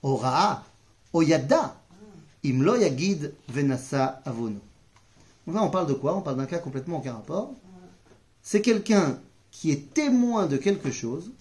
ora'a, 0.05 0.63
oyada, 1.13 1.75
imlo 2.45 2.77
yagid 2.77 3.35
venasa 3.49 4.23
avono. 4.25 4.61
Là, 5.49 5.65
on 5.65 5.71
parle 5.71 5.89
de 5.89 5.95
quoi? 5.95 6.17
On 6.17 6.23
parle 6.23 6.37
d'un 6.37 6.47
cas 6.47 6.59
complètement 6.59 6.99
aucun 6.99 7.15
rapport. 7.15 7.53
C'est 8.49 8.63
quelqu'un 8.63 9.21
qui 9.51 9.73
est 9.73 9.93
témoin 9.93 10.47
de 10.47 10.57
quelque 10.57 10.93
chose 10.93 11.33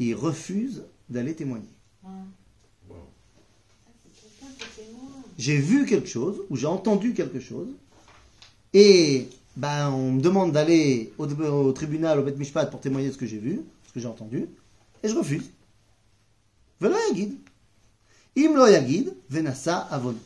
et 0.00 0.06
il 0.06 0.14
refuse 0.16 0.82
d'aller 1.08 1.36
témoigner. 1.36 1.70
J'ai 5.38 5.58
vu 5.58 5.86
quelque 5.86 6.08
chose 6.08 6.42
ou 6.50 6.56
j'ai 6.56 6.66
entendu 6.66 7.14
quelque 7.14 7.38
chose 7.38 7.68
et 8.74 9.28
ben, 9.56 9.90
on 9.90 10.10
me 10.14 10.20
demande 10.20 10.50
d'aller 10.50 11.12
au, 11.18 11.26
au 11.28 11.72
tribunal, 11.72 12.18
au 12.18 12.24
Bet 12.24 12.34
Mishpat 12.34 12.66
pour 12.66 12.80
témoigner 12.80 13.06
de 13.06 13.12
ce 13.12 13.18
que 13.18 13.26
j'ai 13.26 13.38
vu, 13.38 13.60
ce 13.86 13.92
que 13.92 14.00
j'ai 14.00 14.08
entendu, 14.08 14.48
et 15.04 15.08
je 15.08 15.14
refuse. 15.14 15.52
Velo 16.80 16.96
yagid. 17.10 17.38
Im 18.36 18.56
lo 18.56 18.66
yagid, 18.66 19.14
venasa 19.28 19.78
avon. 19.78 20.16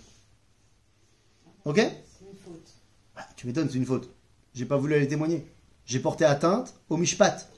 Ok? 1.67 1.77
C'est 1.77 1.85
une 1.85 2.39
faute. 2.43 2.73
Ah, 3.15 3.29
Tu 3.37 3.47
m'étonnes, 3.47 3.69
c'est 3.69 3.77
une 3.77 3.85
faute. 3.85 4.09
J'ai 4.55 4.65
pas 4.65 4.77
voulu 4.77 4.95
aller 4.95 5.09
témoigner. 5.09 5.45
J'ai 5.87 5.99
porté 6.01 6.25
atteinte 6.25 6.75
au 6.89 6.97
Mishpat. 6.97 7.49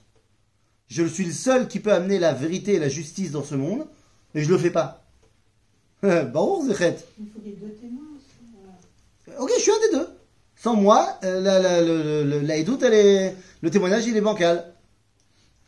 Je 0.88 1.04
suis 1.04 1.24
le 1.24 1.32
seul 1.32 1.68
qui 1.68 1.80
peut 1.80 1.92
amener 1.92 2.18
la 2.18 2.32
vérité 2.32 2.74
et 2.74 2.78
la 2.78 2.88
justice 2.88 3.30
dans 3.32 3.44
ce 3.44 3.54
monde, 3.54 3.86
et 4.34 4.42
je 4.42 4.48
le 4.48 4.56
fais 4.58 4.70
pas. 4.70 5.04
Baruch 6.02 6.66
Zechet. 6.68 6.96
Il 7.20 7.26
faut 7.28 7.40
qu'il 7.40 7.50
y 7.50 7.52
ait 7.54 7.56
deux 7.56 7.72
témoins 7.74 8.04
aussi. 8.16 9.36
Ok, 9.38 9.50
je 9.56 9.60
suis 9.62 9.70
un 9.70 9.80
des 9.90 9.96
deux. 9.98 10.08
Sans 10.54 10.74
moi, 10.76 11.18
euh, 11.24 11.40
la, 11.40 11.58
la, 11.58 11.82
le- 11.82 12.24
le- 12.24 12.40
la 12.40 12.56
édoute, 12.56 12.82
elle 12.82 12.94
est, 12.94 13.36
le 13.60 13.70
témoignage, 13.70 14.06
il 14.06 14.16
est 14.16 14.20
bancal. 14.20 14.72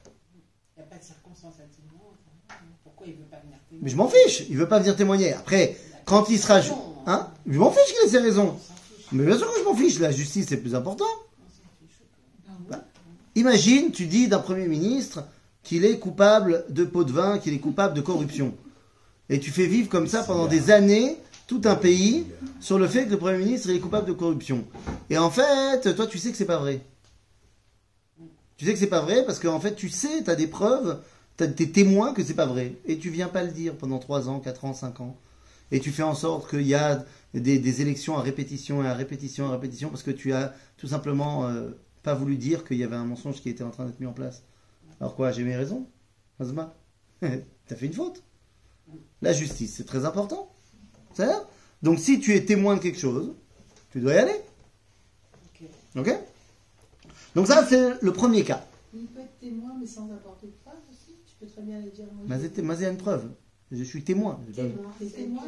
Il 0.06 0.78
n'y 0.78 0.84
a 0.84 0.86
pas 0.86 0.96
de 0.96 1.02
circonstance 1.04 1.54
atténuante. 1.54 2.16
hein. 2.50 2.54
Pourquoi 2.84 3.06
il 3.06 3.14
ne 3.14 3.18
veut 3.18 3.24
pas 3.24 3.36
venir 3.38 3.58
témoigner? 3.68 3.82
Mais 3.82 3.90
je 3.90 3.96
m'en 3.96 4.08
fiche, 4.08 4.44
il 4.48 4.56
veut 4.56 4.68
pas 4.68 4.78
venir 4.78 4.96
témoigner. 4.96 5.32
Après, 5.34 5.76
quand 6.06 6.28
il 6.30 6.38
sera... 6.38 6.60
ju- 6.60 6.72
Hein 7.06 7.28
Je 7.46 7.58
m'en 7.58 7.70
fiche 7.70 7.92
qu'il 7.94 8.06
ait 8.06 8.10
ses 8.10 8.18
raisons. 8.18 8.56
Mais 9.12 9.24
bien 9.24 9.36
sûr 9.36 9.52
que 9.52 9.58
je 9.58 9.64
m'en 9.64 9.74
fiche, 9.74 9.98
la 9.98 10.10
justice 10.10 10.46
c'est 10.48 10.58
plus 10.58 10.74
important. 10.74 11.06
Bah, 12.68 12.84
Imagine, 13.34 13.90
tu 13.90 14.06
dis 14.06 14.28
d'un 14.28 14.38
Premier 14.38 14.66
ministre 14.66 15.24
qu'il 15.62 15.84
est 15.84 15.98
coupable 15.98 16.64
de 16.68 16.84
pot 16.84 17.04
de 17.04 17.12
vin, 17.12 17.38
qu'il 17.38 17.54
est 17.54 17.58
coupable 17.58 17.94
de 17.94 18.00
corruption. 18.00 18.54
Et 19.28 19.40
tu 19.40 19.50
fais 19.50 19.66
vivre 19.66 19.88
comme 19.88 20.06
ça 20.06 20.22
pendant 20.22 20.46
des 20.46 20.70
années 20.70 21.16
tout 21.46 21.62
un 21.64 21.76
pays 21.76 22.26
sur 22.60 22.78
le 22.78 22.86
fait 22.86 23.06
que 23.06 23.10
le 23.10 23.18
Premier 23.18 23.38
ministre 23.38 23.70
est 23.70 23.78
coupable 23.78 24.06
de 24.06 24.12
corruption. 24.12 24.64
Et 25.08 25.18
en 25.18 25.30
fait, 25.30 25.94
toi 25.94 26.06
tu 26.06 26.18
sais 26.18 26.30
que 26.30 26.36
c'est 26.36 26.44
pas 26.44 26.58
vrai. 26.58 26.80
Tu 28.56 28.66
sais 28.66 28.72
que 28.72 28.78
c'est 28.78 28.88
pas 28.88 29.00
vrai 29.00 29.24
parce 29.24 29.38
qu'en 29.38 29.60
fait 29.60 29.74
tu 29.74 29.88
sais, 29.88 30.22
tu 30.24 30.30
as 30.30 30.34
des 30.34 30.46
preuves, 30.46 31.00
tu 31.36 31.44
as 31.44 31.46
des 31.46 31.70
témoins 31.70 32.12
que 32.12 32.22
c'est 32.22 32.34
pas 32.34 32.46
vrai. 32.46 32.74
Et 32.86 32.98
tu 32.98 33.08
viens 33.08 33.28
pas 33.28 33.42
le 33.42 33.50
dire 33.50 33.74
pendant 33.74 33.98
3 33.98 34.28
ans, 34.28 34.40
4 34.40 34.64
ans, 34.66 34.74
5 34.74 35.00
ans. 35.00 35.16
Et 35.70 35.80
tu 35.80 35.90
fais 35.90 36.02
en 36.02 36.14
sorte 36.14 36.50
qu'il 36.50 36.66
y 36.66 36.74
a 36.74 37.04
des, 37.34 37.58
des 37.58 37.82
élections 37.82 38.16
à 38.16 38.22
répétition 38.22 38.82
et 38.82 38.86
à 38.86 38.94
répétition 38.94 39.48
à 39.48 39.52
répétition 39.52 39.90
parce 39.90 40.02
que 40.02 40.10
tu 40.10 40.32
as 40.32 40.54
tout 40.76 40.86
simplement 40.88 41.48
euh, 41.48 41.70
pas 42.02 42.14
voulu 42.14 42.36
dire 42.36 42.64
qu'il 42.64 42.78
y 42.78 42.84
avait 42.84 42.96
un 42.96 43.04
mensonge 43.04 43.40
qui 43.40 43.50
était 43.50 43.64
en 43.64 43.70
train 43.70 43.86
d'être 43.86 44.00
mis 44.00 44.06
en 44.06 44.12
place. 44.12 44.42
Alors 45.00 45.14
quoi, 45.14 45.30
j'ai 45.32 45.44
mes 45.44 45.56
raisons 45.56 45.86
Azma 46.40 46.74
T'as 47.20 47.76
fait 47.76 47.86
une 47.86 47.92
faute. 47.92 48.22
La 49.20 49.32
justice, 49.32 49.74
c'est 49.76 49.84
très 49.84 50.04
important. 50.04 50.50
C'est 51.12 51.26
ça 51.26 51.48
Donc 51.82 51.98
si 51.98 52.20
tu 52.20 52.34
es 52.34 52.44
témoin 52.44 52.76
de 52.76 52.80
quelque 52.80 52.98
chose, 52.98 53.34
tu 53.90 54.00
dois 54.00 54.14
y 54.14 54.18
aller. 54.18 54.40
Ok. 55.96 56.10
Donc 57.34 57.46
ça, 57.46 57.66
c'est 57.66 58.00
le 58.00 58.12
premier 58.12 58.44
cas. 58.44 58.64
Il 58.94 59.06
peut 59.06 59.20
être 59.20 59.38
témoin, 59.38 59.76
mais 59.78 59.86
sans 59.86 60.10
apporter 60.12 60.46
de 60.46 60.52
preuve 60.64 60.78
aussi. 60.90 61.14
Tu 61.26 61.34
peux 61.38 61.46
très 61.46 61.62
bien 61.62 61.80
le 61.80 61.90
dire. 61.90 62.06
une 62.90 62.96
preuve. 62.96 63.30
Je 63.70 63.82
suis 63.82 64.02
témoin. 64.02 64.40
J'ai 64.46 64.74
Témoin. 65.10 65.42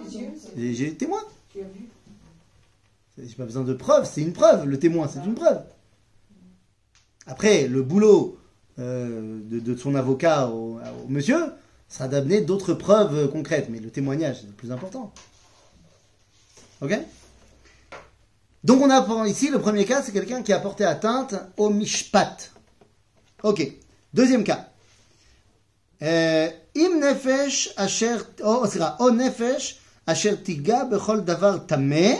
J'ai 0.56 0.94
témoin 0.94 1.20
qui 1.52 1.60
a 1.60 1.64
vu? 1.64 1.88
J'ai 3.18 3.34
pas 3.34 3.44
besoin 3.44 3.64
de 3.64 3.74
preuve, 3.74 4.08
c'est 4.10 4.22
une 4.22 4.32
preuve. 4.32 4.66
Le 4.66 4.78
témoin, 4.78 5.08
c'est 5.08 5.24
une 5.24 5.34
preuve. 5.34 5.62
Après, 7.26 7.66
le 7.68 7.82
boulot 7.82 8.38
euh, 8.78 9.40
de, 9.44 9.76
son 9.76 9.94
avocat 9.94 10.48
au, 10.48 10.80
monsieur 11.08 11.52
sera 11.88 12.08
d'amener 12.08 12.40
d'autres 12.40 12.72
preuves 12.72 13.30
concrètes. 13.30 13.68
Mais 13.68 13.78
le 13.78 13.90
témoignage, 13.90 14.40
c'est 14.40 14.46
le 14.46 14.52
plus 14.52 14.72
important. 14.72 15.12
Ok? 16.80 16.98
Donc, 18.64 18.80
on 18.82 18.90
a 18.90 19.26
ici 19.26 19.50
le 19.50 19.58
premier 19.58 19.84
cas, 19.84 20.02
c'est 20.02 20.12
quelqu'un 20.12 20.42
qui 20.42 20.52
a 20.52 20.60
porté 20.60 20.84
atteinte 20.84 21.34
au 21.56 21.68
mishpat. 21.68 22.52
Ok. 23.42 23.70
Deuxième 24.14 24.44
cas. 24.44 24.70
Euh, 26.02 26.48
Im 26.76 27.00
nefesh 27.00 27.70
asher. 27.76 28.16
Oh, 28.42 28.64
oh 28.98 29.10
nefesh 29.10 29.80
אשר 30.05 30.35
תיגע 30.35 30.83
בכל 30.83 31.19
דבר 31.19 31.57
טמא, 31.57 32.11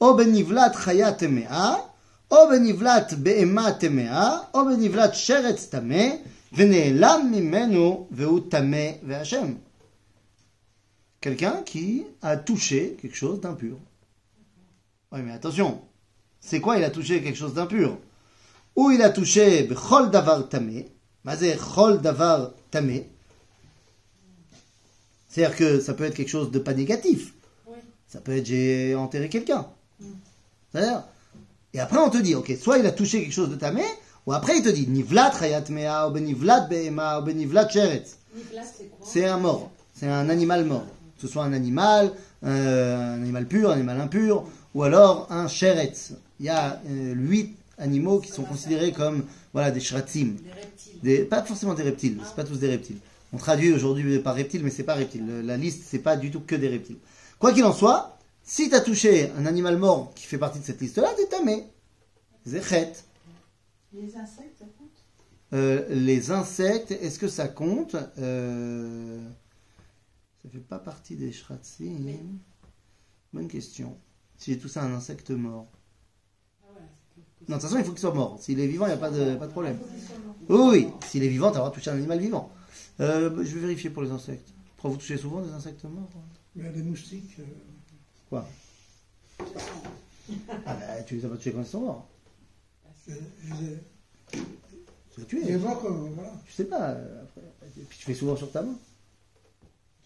או 0.00 0.16
בנבלת 0.16 0.76
חיה 0.76 1.12
טמאה, 1.12 1.74
או 2.30 2.36
בנבלת 2.50 3.12
בהמה 3.12 3.72
טמאה, 3.72 4.38
או 4.54 4.64
בנבלת 4.64 5.14
שרץ 5.14 5.66
טמא, 5.66 6.04
ונעלם 6.52 7.32
ממנו 7.32 8.08
והוא 8.10 8.40
טמא 8.50 8.86
והשם. 9.06 9.54
Quelqu'un 11.20 11.62
qui 11.64 12.04
a 12.22 12.36
touché 12.36 12.96
quelque 13.00 13.16
chose 13.16 13.40
d'impur. 13.40 13.76
Oui, 15.10 15.20
mais 15.24 15.32
attention, 15.32 15.80
c'est 16.38 16.60
quoi 16.60 16.78
il 16.78 16.84
a 16.84 16.90
touché 16.90 17.20
quelque 17.20 17.36
chose 17.36 17.54
d'impur 17.54 17.98
Ou 18.76 18.92
il 18.92 19.02
a 19.02 19.10
touché 19.10 19.64
bechol 19.64 20.10
davar 20.10 20.48
tamé, 20.48 20.86
mazé 21.24 21.56
chol 21.56 22.00
davar 22.00 22.52
tamé. 22.70 23.10
c'est-à-dire 25.33 25.57
que 25.57 25.79
ça 25.79 25.95
peut 25.95 26.03
être 26.03 26.13
quelque 26.13 26.29
chose 26.29 26.51
de 26.51 26.59
pas 26.59 26.75
négatif. 26.75 27.33
Oui. 27.65 27.77
Ça 28.07 28.19
peut 28.19 28.37
être 28.37 28.45
j'ai 28.45 28.93
enterré 28.93 29.29
quelqu'un. 29.29 29.65
C'est-à-dire, 30.71 31.03
et 31.73 31.79
après 31.79 31.97
on 31.97 32.11
te 32.11 32.19
dit, 32.19 32.35
ok, 32.35 32.55
soit 32.61 32.77
il 32.77 32.85
a 32.85 32.91
touché 32.91 33.19
quelque 33.19 33.33
chose 33.33 33.49
de 33.49 33.55
tamé, 33.55 33.81
ou 34.27 34.33
après 34.33 34.57
il 34.57 34.63
te 34.63 34.69
dit 34.69 34.87
nivlat 34.87 35.31
chayat 35.31 35.63
mea, 35.69 36.07
ou 36.07 36.11
benivlat 36.11 36.67
behema, 36.67 37.19
ou 37.19 37.23
benivlat. 37.23 37.67
Nicolas, 38.35 38.61
c'est 39.03 39.25
un 39.25 39.37
mort, 39.37 39.71
c'est 39.95 40.07
un 40.07 40.29
animal 40.29 40.65
mort. 40.65 40.85
Que 41.15 41.27
ce 41.27 41.27
soit 41.27 41.43
un 41.43 41.53
animal, 41.53 42.11
euh, 42.43 43.15
un 43.15 43.21
animal 43.23 43.47
pur, 43.47 43.71
un 43.71 43.73
animal 43.73 44.01
impur, 44.01 44.45
ou 44.75 44.83
alors 44.83 45.25
un 45.31 45.47
sheretz. 45.47 46.13
Il 46.39 46.45
y 46.45 46.49
a 46.49 46.79
euh, 46.87 47.13
huit 47.15 47.55
animaux 47.79 48.19
qui 48.19 48.31
sont 48.31 48.43
considérés 48.43 48.91
comme 48.91 49.25
voilà 49.51 49.71
des 49.71 49.79
shratzim. 49.79 50.35
Des 50.43 50.51
reptiles. 50.51 50.99
Des, 51.01 51.19
pas 51.23 51.41
forcément 51.41 51.73
des 51.73 51.83
reptiles, 51.83 52.19
c'est 52.23 52.35
pas 52.35 52.43
tous 52.43 52.59
des 52.59 52.69
reptiles. 52.69 52.97
On 53.33 53.37
traduit 53.37 53.73
aujourd'hui 53.73 54.19
par 54.19 54.35
reptiles, 54.35 54.63
mais 54.63 54.69
c'est 54.69 54.83
pas 54.83 54.93
reptile. 54.95 55.25
Le- 55.25 55.41
La 55.41 55.57
liste, 55.57 55.83
c'est 55.85 55.99
pas 55.99 56.15
du 56.15 56.29
tout 56.31 56.41
que 56.41 56.55
des 56.55 56.67
reptiles. 56.69 56.99
Quoi 57.39 57.51
qu'il 57.53 57.63
en 57.65 57.73
soit, 57.73 58.17
si 58.43 58.69
tu 58.69 58.75
as 58.75 58.81
touché 58.81 59.31
un 59.37 59.45
animal 59.45 59.77
mort 59.77 60.13
qui 60.13 60.25
fait 60.25 60.37
partie 60.37 60.59
de 60.59 60.63
cette 60.63 60.79
liste-là, 60.79 61.09
t'es 61.17 61.25
tamé. 61.27 61.65
Les 63.93 64.15
insectes, 64.15 64.59
ça 64.59 64.65
compte? 64.77 64.89
Euh, 65.53 65.85
les 65.89 66.31
insectes, 66.31 66.91
est-ce 66.91 67.19
que 67.19 67.27
ça 67.27 67.47
compte? 67.47 67.95
Euh, 68.19 69.19
Ça 70.43 70.49
fait 70.49 70.59
pas 70.59 70.79
partie 70.79 71.15
des 71.15 71.31
shratzim. 71.31 72.37
Bonne 73.33 73.47
question. 73.47 73.97
Si 74.37 74.51
j'ai 74.51 74.59
tout 74.59 74.67
ça 74.67 74.83
un 74.83 74.93
insecte 74.93 75.29
mort. 75.31 75.67
Ah 76.63 76.73
ouais, 76.75 76.81
Non, 77.47 77.55
de 77.55 77.61
toute 77.61 77.61
façon, 77.61 77.77
il 77.77 77.85
faut 77.85 77.91
qu'il 77.91 77.99
soit 78.01 78.13
mort. 78.13 78.37
S'il 78.41 78.59
est 78.59 78.67
vivant, 78.67 78.85
il 78.85 78.89
n'y 78.89 78.93
a 78.95 78.97
pas 78.97 79.09
de, 79.09 79.35
pas 79.35 79.47
de 79.47 79.51
problème. 79.51 79.77
Oui, 80.49 80.59
oui. 80.69 80.87
S'il 81.07 81.23
est 81.23 81.29
vivant, 81.29 81.47
tu 81.49 81.55
as 81.57 81.59
le 81.59 81.59
droit 81.61 81.69
de 81.69 81.75
toucher 81.75 81.91
un 81.91 81.95
animal 81.95 82.19
vivant. 82.19 82.51
Euh, 82.99 83.29
je 83.43 83.53
vais 83.55 83.61
vérifier 83.61 83.89
pour 83.89 84.03
les 84.03 84.11
insectes. 84.11 84.49
Pourquoi 84.75 84.91
vous 84.91 84.97
touchez 84.97 85.17
souvent 85.17 85.41
des 85.41 85.51
insectes 85.51 85.83
morts 85.85 86.09
hein? 86.15 86.19
Mais 86.55 86.71
les 86.71 86.83
moustiques, 86.83 87.37
euh, 87.39 87.43
Quoi? 88.29 88.47
Ah 90.65 90.75
bah, 90.75 91.03
tu 91.05 91.15
les 91.15 91.25
as 91.25 91.29
pas 91.29 91.35
touchés 91.35 91.51
quand 91.51 91.61
ils 91.61 91.65
sont 91.67 91.81
morts. 91.81 92.07
je, 93.07 93.13
je 93.13 93.53
les 93.53 93.71
ai- 93.73 93.77
Tu 94.31 94.37
les 94.37 94.43
as 94.43 94.45
je 95.15 95.19
les 95.21 95.25
tués. 95.25 95.55
vois 95.57 95.75
comme, 95.77 96.09
voilà, 96.13 96.31
Je 96.47 96.53
sais 96.53 96.65
pas. 96.65 96.89
euh, 96.91 97.23
après. 97.23 97.41
Et 97.77 97.81
puis 97.83 97.97
tu 97.97 98.05
fais 98.05 98.13
souvent 98.13 98.35
sur 98.35 98.51
ta 98.51 98.61
main. 98.61 98.75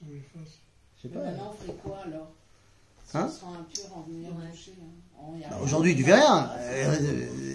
Je 0.01 0.05
sais 0.07 1.09
Mais 1.09 1.09
pas. 1.09 1.19
maintenant, 1.25 1.51
on 1.53 1.57
ferait 1.63 1.77
quoi 1.83 1.97
alors? 2.05 2.31
Hein? 3.13 3.29
hein. 3.43 3.65
Y 5.39 5.43
a 5.45 5.49
Bah, 5.49 5.57
aujourd'hui, 5.61 5.95
tu 5.95 6.03
fais 6.03 6.13
rien. 6.15 6.49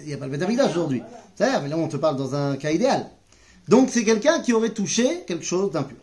Il 0.01 0.05
n'y 0.05 0.13
a 0.13 0.17
pas 0.17 0.25
le 0.25 0.31
métamidage 0.31 0.71
aujourd'hui. 0.71 0.99
Voilà. 0.99 1.17
C'est-à-dire, 1.35 1.61
mais 1.63 1.69
là, 1.69 1.77
on 1.77 1.87
te 1.87 1.97
parle 1.97 2.17
dans 2.17 2.35
un 2.35 2.55
cas 2.57 2.71
idéal. 2.71 3.09
Donc, 3.67 3.89
c'est 3.89 4.03
quelqu'un 4.03 4.41
qui 4.41 4.53
aurait 4.53 4.73
touché 4.73 5.23
quelque 5.25 5.45
chose 5.45 5.71
d'impur. 5.71 5.97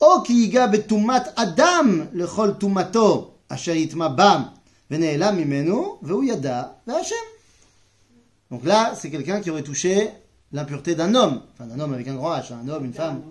O 0.00 0.22
ki 0.22 0.32
yiga 0.32 0.68
betumat 0.68 1.32
adam 1.36 2.08
lechol 2.12 2.56
tumato 2.58 3.38
asher 3.48 3.74
yitma 3.74 4.08
bam 4.08 4.52
vene'elam 4.90 5.36
mimenu 5.36 5.98
ve'hu 6.02 6.26
yada 6.26 6.80
ve'Hashem. 6.86 7.16
Donc 8.50 8.64
là, 8.64 8.94
c'est 8.94 9.10
quelqu'un 9.10 9.40
qui 9.40 9.50
aurait 9.50 9.64
touché 9.64 10.08
l'impureté 10.52 10.94
d'un 10.94 11.14
homme. 11.14 11.42
Enfin, 11.52 11.66
d'un 11.66 11.80
homme 11.80 11.94
avec 11.94 12.06
un 12.06 12.14
grand 12.14 12.32
H, 12.32 12.52
hein, 12.52 12.60
un 12.64 12.68
homme, 12.68 12.84
une 12.84 12.94
femme. 12.94 13.22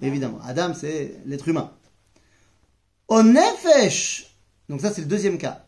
Évidemment. 0.00 0.38
Adam, 0.44 0.72
c'est 0.74 1.16
l'être 1.26 1.48
humain. 1.48 1.70
Au 3.08 3.22
nefesh. 3.22 4.36
Donc 4.68 4.80
ça, 4.80 4.92
c'est 4.92 5.02
le 5.02 5.08
deuxième 5.08 5.38
cas. 5.38 5.66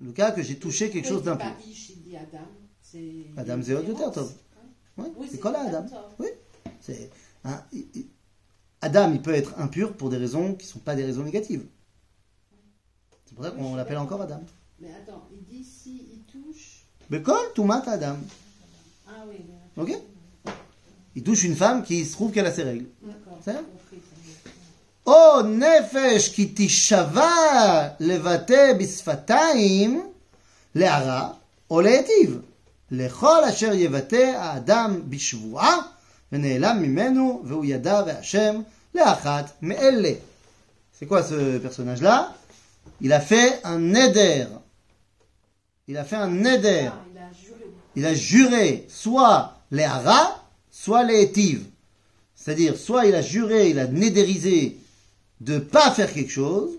Le 0.00 0.12
cas 0.12 0.32
que 0.32 0.42
j'ai 0.42 0.56
touché 0.56 0.90
quelque 0.90 1.08
chose 1.08 1.22
d'impur. 1.22 1.46
Adam. 1.46 2.38
C'est 2.82 3.24
Adam, 3.36 3.60
c'est 3.62 3.74
oui, 4.98 5.06
oui 5.16 5.28
c'est 5.30 5.44
Adam. 5.46 5.86
Oui. 6.18 6.28
Adam, 8.80 9.12
il 9.12 9.22
peut 9.22 9.34
être 9.34 9.58
impur 9.58 9.92
pour 9.92 10.10
des 10.10 10.16
raisons 10.16 10.54
qui 10.54 10.66
ne 10.66 10.72
sont 10.72 10.78
pas 10.80 10.94
des 10.94 11.04
raisons 11.04 11.22
négatives. 11.22 11.64
C'est 13.26 13.34
pour 13.34 13.44
ça 13.44 13.52
qu'on 13.52 13.76
l'appelle 13.76 13.98
encore 13.98 14.22
Adam. 14.22 14.42
Mais 14.80 14.90
attends, 14.90 15.28
il 15.32 15.44
dit 15.44 15.64
si 15.64 16.08
il 16.12 16.22
touche. 16.24 16.84
Mais 17.08 17.22
Kol 17.22 17.52
Toumat 17.54 17.84
Adam. 17.86 18.16
Ah 19.08 19.24
oui. 19.28 19.36
Ok 19.76 19.96
Il 21.14 21.22
touche 21.22 21.44
une 21.44 21.54
femme 21.56 21.82
qui 21.82 22.04
se 22.04 22.12
trouve 22.12 22.32
qu'elle 22.32 22.46
a 22.46 22.52
ses 22.52 22.64
règles. 22.64 22.86
D'accord. 23.02 23.38
Oh 25.04 25.42
nefesh 25.42 26.30
ki 26.32 26.54
tishava 26.54 27.96
levate 27.98 28.78
bisfatayim 28.78 30.00
le'ara 30.74 31.36
ou 31.70 31.80
le'etiv. 31.80 32.40
כי 32.91 32.95
תישבע 32.95 33.39
לבטא 33.39 33.39
בשפתיים 33.39 33.41
להרע 33.41 33.41
או 33.41 33.41
להיטיב. 33.41 33.41
לכל 33.41 33.43
אשר 33.43 33.73
יבטא 33.73 34.31
האדם 34.37 35.01
בשבועה 35.09 35.77
ונעלם 36.31 36.81
ממנו 36.81 37.41
והוא 37.45 37.65
ידע 37.65 38.01
והשם 38.05 38.61
לאחת 38.95 39.51
מאלה. 39.61 40.13
C'est 40.99 41.05
quoi 41.05 41.21
ce 41.21 41.59
personnage-là 41.59 42.33
Il 43.01 43.13
a 43.13 43.19
fait 43.19 43.59
un 43.63 43.79
neder. 43.79 44.45
Il 45.87 45.97
a 45.97 46.03
fait 46.03 46.15
un 46.15 46.27
neder. 46.27 46.89
Ah, 46.91 47.03
il 47.11 47.17
a 47.19 47.31
juré. 47.31 47.65
Il 47.95 48.05
a 48.05 48.13
juré 48.15 48.85
soit 48.89 49.57
les 49.71 49.83
hara, 49.83 50.43
soit 50.71 51.03
les 51.03 51.21
étives. 51.21 51.65
C'est-à-dire, 52.35 52.77
soit 52.77 53.05
il 53.05 53.15
a 53.15 53.21
juré, 53.21 53.69
il 53.69 53.79
a 53.79 53.87
nédérisé 53.87 54.77
de 55.41 55.59
pas 55.59 55.91
faire 55.91 56.11
quelque 56.11 56.31
chose, 56.31 56.71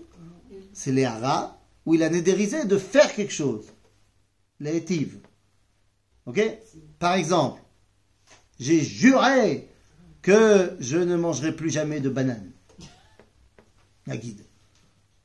c'est 0.73 0.91
les 0.91 1.05
hara, 1.05 1.57
ou 1.85 1.95
il 1.95 2.03
a 2.03 2.09
nédérisé 2.09 2.65
de 2.65 2.77
faire 2.77 3.13
quelque 3.13 3.31
chose, 3.33 3.65
les 4.59 4.75
étives. 4.75 5.17
Ok? 6.26 6.40
Par 6.98 7.14
exemple, 7.14 7.60
j'ai 8.58 8.80
juré 8.80 9.68
que 10.22 10.74
je 10.80 10.96
ne 10.96 11.16
mangerai 11.16 11.52
plus 11.52 11.70
jamais 11.70 12.00
de 12.00 12.08
bananes. 12.08 12.50
La 14.06 14.16
guide. 14.16 14.40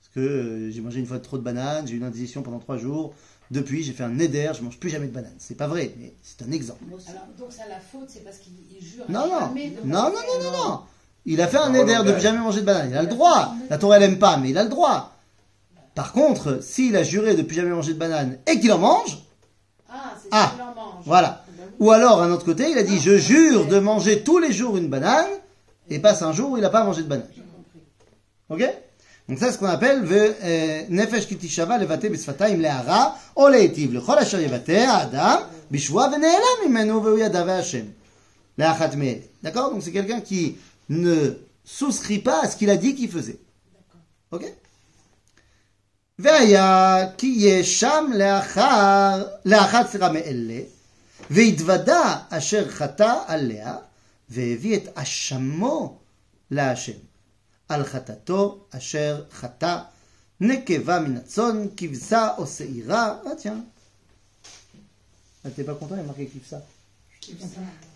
Parce 0.02 0.14
que 0.16 0.20
euh, 0.20 0.72
j'ai 0.72 0.82
mangé 0.82 1.00
une 1.00 1.06
fois 1.06 1.20
trop 1.20 1.38
de 1.38 1.44
bananes, 1.44 1.88
j'ai 1.88 1.94
eu 1.94 1.98
une 1.98 2.04
indigestion 2.04 2.42
pendant 2.42 2.60
trois 2.60 2.78
jours. 2.78 3.14
Depuis, 3.52 3.84
j'ai 3.84 3.94
fait 3.94 4.04
un 4.04 4.10
neder, 4.10 4.52
je 4.58 4.62
mange 4.62 4.78
plus 4.80 4.90
jamais 4.90 5.08
de 5.08 5.12
bananes. 5.12 5.36
C'est 5.40 5.56
pas 5.56 5.68
vrai, 5.68 5.94
mais 5.98 6.14
c'est 6.22 6.44
un 6.44 6.52
exemple. 6.52 6.84
Alors, 7.08 7.24
donc 7.38 7.52
ça, 7.52 7.64
la 7.68 7.80
faute, 7.80 8.08
c'est 8.10 8.24
parce 8.24 8.38
qu'il 8.38 8.54
il 8.72 8.86
jure. 8.86 9.06
Non, 9.10 9.28
non, 9.28 9.40
jamais 9.40 9.70
de 9.72 9.82
non, 9.82 10.04
non, 10.04 10.12
manger. 10.12 10.16
non, 10.44 10.52
non, 10.52 10.68
non. 10.70 10.82
Il 11.26 11.42
a 11.42 11.48
fait 11.48 11.58
un 11.58 11.70
neder 11.72 11.98
de 12.06 12.12
plus 12.12 12.22
jamais 12.22 12.40
manger 12.40 12.62
de 12.62 12.66
bananes. 12.66 12.90
Il 12.92 12.98
a 12.98 13.02
le 13.02 13.08
droit. 13.10 13.54
La 13.70 13.78
Torah, 13.78 13.98
elle 13.98 14.04
aime 14.04 14.20
pas, 14.20 14.38
mais 14.38 14.52
il 14.52 14.58
a 14.58 14.64
le 14.64 14.70
droit. 14.70 15.16
Par 15.96 16.14
contre, 16.14 16.64
s'il 16.64 16.96
a 16.96 17.04
juré 17.04 17.36
de 17.36 17.42
plus 17.42 17.56
jamais 17.56 17.72
manger 17.72 17.94
de 17.94 18.00
bananes 18.00 18.38
et 18.48 18.60
qu'il 18.60 18.72
en 18.72 18.78
mange, 18.78 19.18
Ah, 20.32 20.69
c'est 20.99 20.99
Ah, 20.99 20.99
ce 20.99 20.99
qu'il 20.99 20.99
en 20.99 20.99
mange. 20.99 21.05
voilà. 21.07 21.45
Ah, 21.47 21.51
bah 21.57 21.63
oui. 21.67 21.75
Ou 21.87 21.91
alors, 21.93 22.23
un 22.23 22.31
autre 22.31 22.45
côté, 22.45 22.71
il 22.71 22.79
a 22.79 22.83
dit, 22.83 22.99
je 22.99 23.17
jure 23.17 23.67
de 23.67 23.79
manger 23.79 24.23
tous 24.23 24.39
les 24.39 24.53
jours 24.53 24.77
une 24.77 24.89
banane, 24.89 25.27
et 25.89 25.99
passe 25.99 26.23
un 26.23 26.33
jour 26.33 26.51
où 26.53 26.57
il 26.57 26.61
n'a 26.63 26.71
pas 26.71 26.85
mangé 26.85 27.03
de 27.03 27.09
banane. 27.09 27.29
J'ai 27.35 27.43
compris. 27.43 27.81
Ok 28.69 28.75
Donc 29.29 29.39
ça, 29.39 29.47
c'est 29.47 29.53
ce 29.53 29.59
qu'on 29.59 29.67
appelle 29.67 30.03
ve- 30.05 30.35
euh, 30.43 30.83
nefesh 30.89 31.27
kitishava 31.27 31.79
levate 31.79 32.09
bisfataim 32.11 32.57
lehara 32.61 33.17
o 33.37 33.49
leitiv 33.49 33.93
lechol 33.95 34.19
asher 34.19 34.41
yevate 34.43 34.77
adam 34.87 35.41
bishua 35.71 36.09
vene'elam 36.09 36.59
mimenu 36.67 37.01
ve'hu 37.01 37.19
yada 37.21 37.43
ve'Hashem. 37.45 37.87
Le'achat 38.59 38.95
me'el. 38.97 39.23
D'accord 39.43 39.71
Donc 39.71 39.83
c'est 39.83 39.93
quelqu'un 39.93 40.21
qui 40.21 40.57
ne 40.89 41.33
souscrit 41.65 42.19
pas 42.19 42.43
à 42.45 42.49
ce 42.51 42.57
qu'il 42.57 42.71
a 42.71 42.77
dit 42.77 42.95
qu'il 42.95 43.11
faisait. 43.11 43.39
Ok 44.31 44.45
והיה 46.19 47.07
כי 47.19 47.35
יש 47.39 47.81
שם 47.81 48.05
לאחר, 48.15 49.23
לאחת 49.45 49.87
סליחה 49.91 50.13
מאלה, 50.13 50.61
והתוודה 51.31 52.21
אשר 52.29 52.71
חטא 52.71 53.15
עליה, 53.27 53.77
והביא 54.29 54.77
את 54.77 54.99
אשמו 54.99 55.99
להשם. 56.51 56.99
על 57.69 57.85
חטאתו 57.85 58.65
אשר 58.71 59.23
חטא, 59.33 59.79
נקבה 60.41 61.01
מן 61.01 61.17
הצאן, 61.17 61.67
כבשה 61.77 62.29
או 62.39 62.47
שעירה, 62.47 63.19
ah 63.25 63.43
tiens. 63.43 63.65
Ah, 65.45 65.51
t'es 65.51 65.65
pas 65.65 65.75
content, 65.75 65.97
il 65.97 65.99
y 65.99 66.01
a 66.01 66.05
marqué 66.05 66.27
כבשה. 66.27 66.59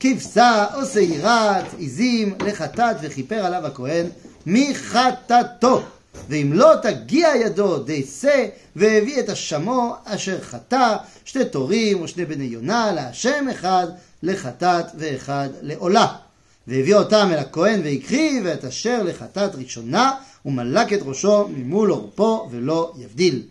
כבשה 0.00 0.74
או 0.74 0.86
שעירת 0.86 1.64
עזים 1.78 2.34
לחטאת 2.46 2.96
וכיפר 3.02 3.44
עליו 3.44 3.66
הכהן 3.66 4.06
מחטאתו. 4.46 5.82
ואם 6.29 6.53
לא 6.53 6.71
תגיע 6.81 7.29
ידו 7.35 7.77
די 7.77 8.03
שא, 8.03 8.45
והביא 8.75 9.19
את 9.19 9.29
השמו 9.29 9.95
אשר 10.05 10.41
חטא, 10.41 10.95
שתי 11.25 11.45
תורים 11.45 12.01
ושני 12.01 12.25
בני 12.25 12.43
יונה, 12.43 12.91
להשם 12.91 13.49
אחד 13.51 13.87
לחטאת 14.23 14.85
ואחד 14.97 15.49
לעולה. 15.61 16.07
והביא 16.67 16.95
אותם 16.95 17.29
אל 17.31 17.37
הכהן 17.37 17.81
והקריב 17.83 18.45
את 18.45 18.65
אשר 18.65 19.03
לחטאת 19.03 19.55
ראשונה, 19.55 20.11
ומלק 20.45 20.93
את 20.93 20.99
ראשו 21.05 21.47
ממול 21.47 21.89
עורפו 21.89 22.47
ולא 22.51 22.93
יבדיל. 22.97 23.43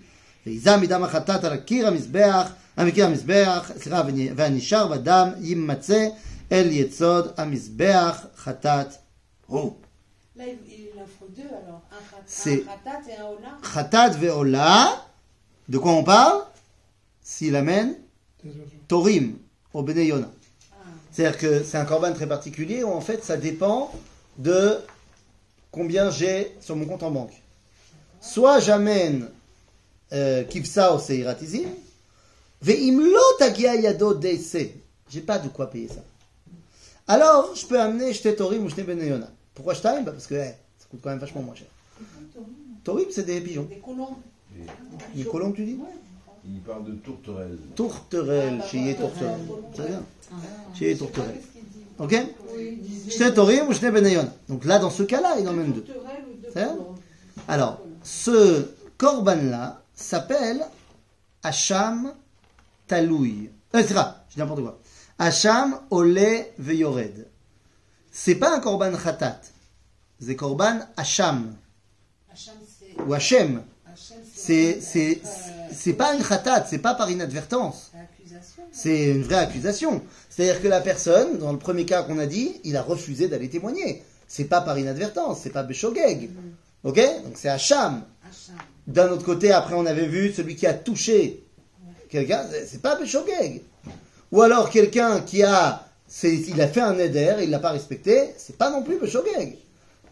ויזם 0.46 0.80
מדם 0.80 1.02
החטאת 1.02 1.44
על 1.44 1.52
הקיר 1.52 1.86
המזבח, 1.88 2.52
המקיר 2.76 3.06
המזבח, 3.06 3.70
סליחה, 3.76 4.02
והנשאר 4.36 4.88
בדם 4.88 5.28
יימצא 5.40 6.08
אל 6.52 6.68
יסוד 6.70 7.28
המזבח 7.36 8.26
חטאת 8.36 8.88
הוא. 9.46 9.74
Il 11.02 11.04
offre 11.04 11.24
deux 11.30 11.48
alors. 11.48 11.82
Un, 11.90 12.64
khatat 12.64 13.10
et 13.10 13.16
un 13.16 13.26
ola. 13.26 13.58
Khatat 13.74 14.08
ve'ola, 14.10 15.06
de 15.68 15.78
quoi 15.78 15.92
on 15.92 16.04
parle? 16.04 16.44
S'il 17.22 17.56
amène 17.56 17.96
Torim 18.88 19.38
au 19.72 19.82
Bene 19.82 20.04
Yona. 20.04 20.30
C'est-à-dire 21.10 21.38
que 21.38 21.62
c'est 21.62 21.76
un 21.76 21.84
korban 21.84 22.12
très 22.12 22.26
particulier 22.26 22.82
où 22.82 22.90
en 22.90 23.00
fait 23.00 23.22
ça 23.24 23.36
dépend 23.36 23.92
de 24.38 24.78
combien 25.70 26.10
j'ai 26.10 26.56
sur 26.60 26.74
mon 26.74 26.86
compte 26.86 27.02
en 27.02 27.10
banque. 27.10 27.42
Soit 28.20 28.60
j'amène 28.60 29.28
euh, 30.12 30.44
kivsa 30.44 30.94
au 30.94 30.98
seiratizim, 30.98 31.68
ve'im 32.60 33.00
lo 33.00 33.20
tagia 33.38 33.76
yado 33.76 34.14
deise. 34.14 34.70
J'ai 35.10 35.20
pas 35.20 35.38
de 35.38 35.48
quoi 35.48 35.70
payer 35.70 35.88
ça. 35.88 36.02
Alors 37.06 37.54
je 37.54 37.66
peux 37.66 37.80
amener 37.80 38.12
shte 38.12 38.34
torim 38.36 38.64
ou 38.64 38.70
shte 38.70 38.84
Bene 38.84 39.06
Yona. 39.06 39.28
Pourquoi 39.54 39.74
shtaim 39.74 40.02
Parce 40.04 40.26
que 40.26 40.34
eh, 40.34 40.54
coûte 40.92 41.00
quand 41.02 41.10
même 41.10 41.18
vachement 41.18 41.42
moins 41.42 41.54
cher. 41.56 41.66
Torim 42.84 43.06
c'est 43.10 43.24
des 43.26 43.40
pigeons. 43.40 43.64
Des 43.64 43.78
colombes. 43.78 44.16
Des 45.14 45.24
colombes 45.24 45.54
tu 45.54 45.64
dis 45.64 45.78
Il 46.46 46.60
parle 46.60 46.84
de 46.84 46.92
tourterelle. 46.92 47.58
Tourterelle, 47.74 48.58
Ah, 48.62 48.66
chez 48.68 48.78
Yé 48.78 48.92
d'accord, 48.94 49.10
Tourterelle. 49.10 49.46
tourterelle. 49.46 49.72
C'est 49.74 49.88
bien. 49.88 50.02
Chez 50.74 50.88
Yé 50.90 50.96
Tourterelle. 50.96 51.40
Ok 51.98 52.16
Shte 53.08 53.34
Torim 53.34 53.68
ou 53.68 53.72
Shte 53.72 53.90
Benayona. 53.92 54.32
Donc 54.48 54.64
là, 54.64 54.78
dans 54.78 54.90
ce 54.90 55.02
cas-là, 55.02 55.36
il 55.40 55.48
en 55.48 55.52
emmène 55.52 55.72
deux. 55.72 55.84
Alors, 57.48 57.80
ce 58.02 58.68
korban-là 58.98 59.82
s'appelle 59.94 60.64
Hacham 61.42 62.12
Taloui. 62.86 63.50
Euh, 63.74 63.82
c'est 63.86 63.94
vrai, 63.94 64.04
je 64.28 64.34
dis 64.34 64.38
n'importe 64.40 64.60
quoi. 64.60 64.78
Hacham 65.18 65.80
Ole 65.90 66.44
Veyored. 66.58 67.26
C'est 68.10 68.34
pas 68.34 68.54
un 68.56 68.60
korban 68.60 68.92
khatat. 68.96 69.40
C'est 70.24 70.36
korban 70.36 70.78
Hacham. 70.96 71.54
Ou 73.06 73.12
Hachem. 73.14 73.62
Hachem, 73.86 74.16
C'est, 74.34 74.80
c'est, 74.80 75.20
euh, 75.24 75.28
c'est 75.72 75.92
pas 75.94 76.14
une 76.14 76.22
khatat, 76.22 76.64
c'est 76.68 76.78
pas 76.78 76.94
par 76.94 77.10
inadvertance. 77.10 77.90
C'est 78.72 79.04
une 79.10 79.22
vraie 79.22 79.36
accusation. 79.36 80.02
C'est-à-dire 80.30 80.62
que 80.62 80.68
la 80.68 80.80
personne, 80.80 81.38
dans 81.38 81.52
le 81.52 81.58
premier 81.58 81.84
cas 81.84 82.02
qu'on 82.04 82.18
a 82.18 82.26
dit, 82.26 82.60
il 82.64 82.76
a 82.76 82.82
refusé 82.82 83.28
d'aller 83.28 83.50
témoigner. 83.50 84.02
C'est 84.28 84.44
pas 84.44 84.60
par 84.62 84.78
inadvertance, 84.78 85.40
c'est 85.42 85.50
pas 85.50 85.62
Beshogeg. 85.62 86.30
Ok? 86.84 86.96
Donc 87.24 87.34
c'est 87.34 87.48
Hacham. 87.50 88.02
D'un 88.86 89.10
autre 89.10 89.24
côté, 89.24 89.52
après 89.52 89.74
on 89.74 89.86
avait 89.86 90.06
vu 90.06 90.32
celui 90.32 90.56
qui 90.56 90.66
a 90.66 90.74
touché 90.74 91.44
quelqu'un, 92.08 92.46
c'est- 92.66 92.80
pas 92.80 92.96
Beshogeg. 92.96 93.62
Ou 94.30 94.40
alors 94.42 94.70
quelqu'un 94.70 95.20
qui 95.20 95.42
a, 95.42 95.86
c'est- 96.08 96.34
il 96.48 96.60
a 96.60 96.68
fait 96.68 96.80
un 96.80 96.98
éder, 96.98 97.34
il 97.42 97.50
l'a 97.50 97.58
pas 97.58 97.70
respecté, 97.72 98.30
c'est 98.38 98.56
pas 98.56 98.70
non 98.70 98.82
plus 98.82 98.98
Beshogeg. 98.98 99.58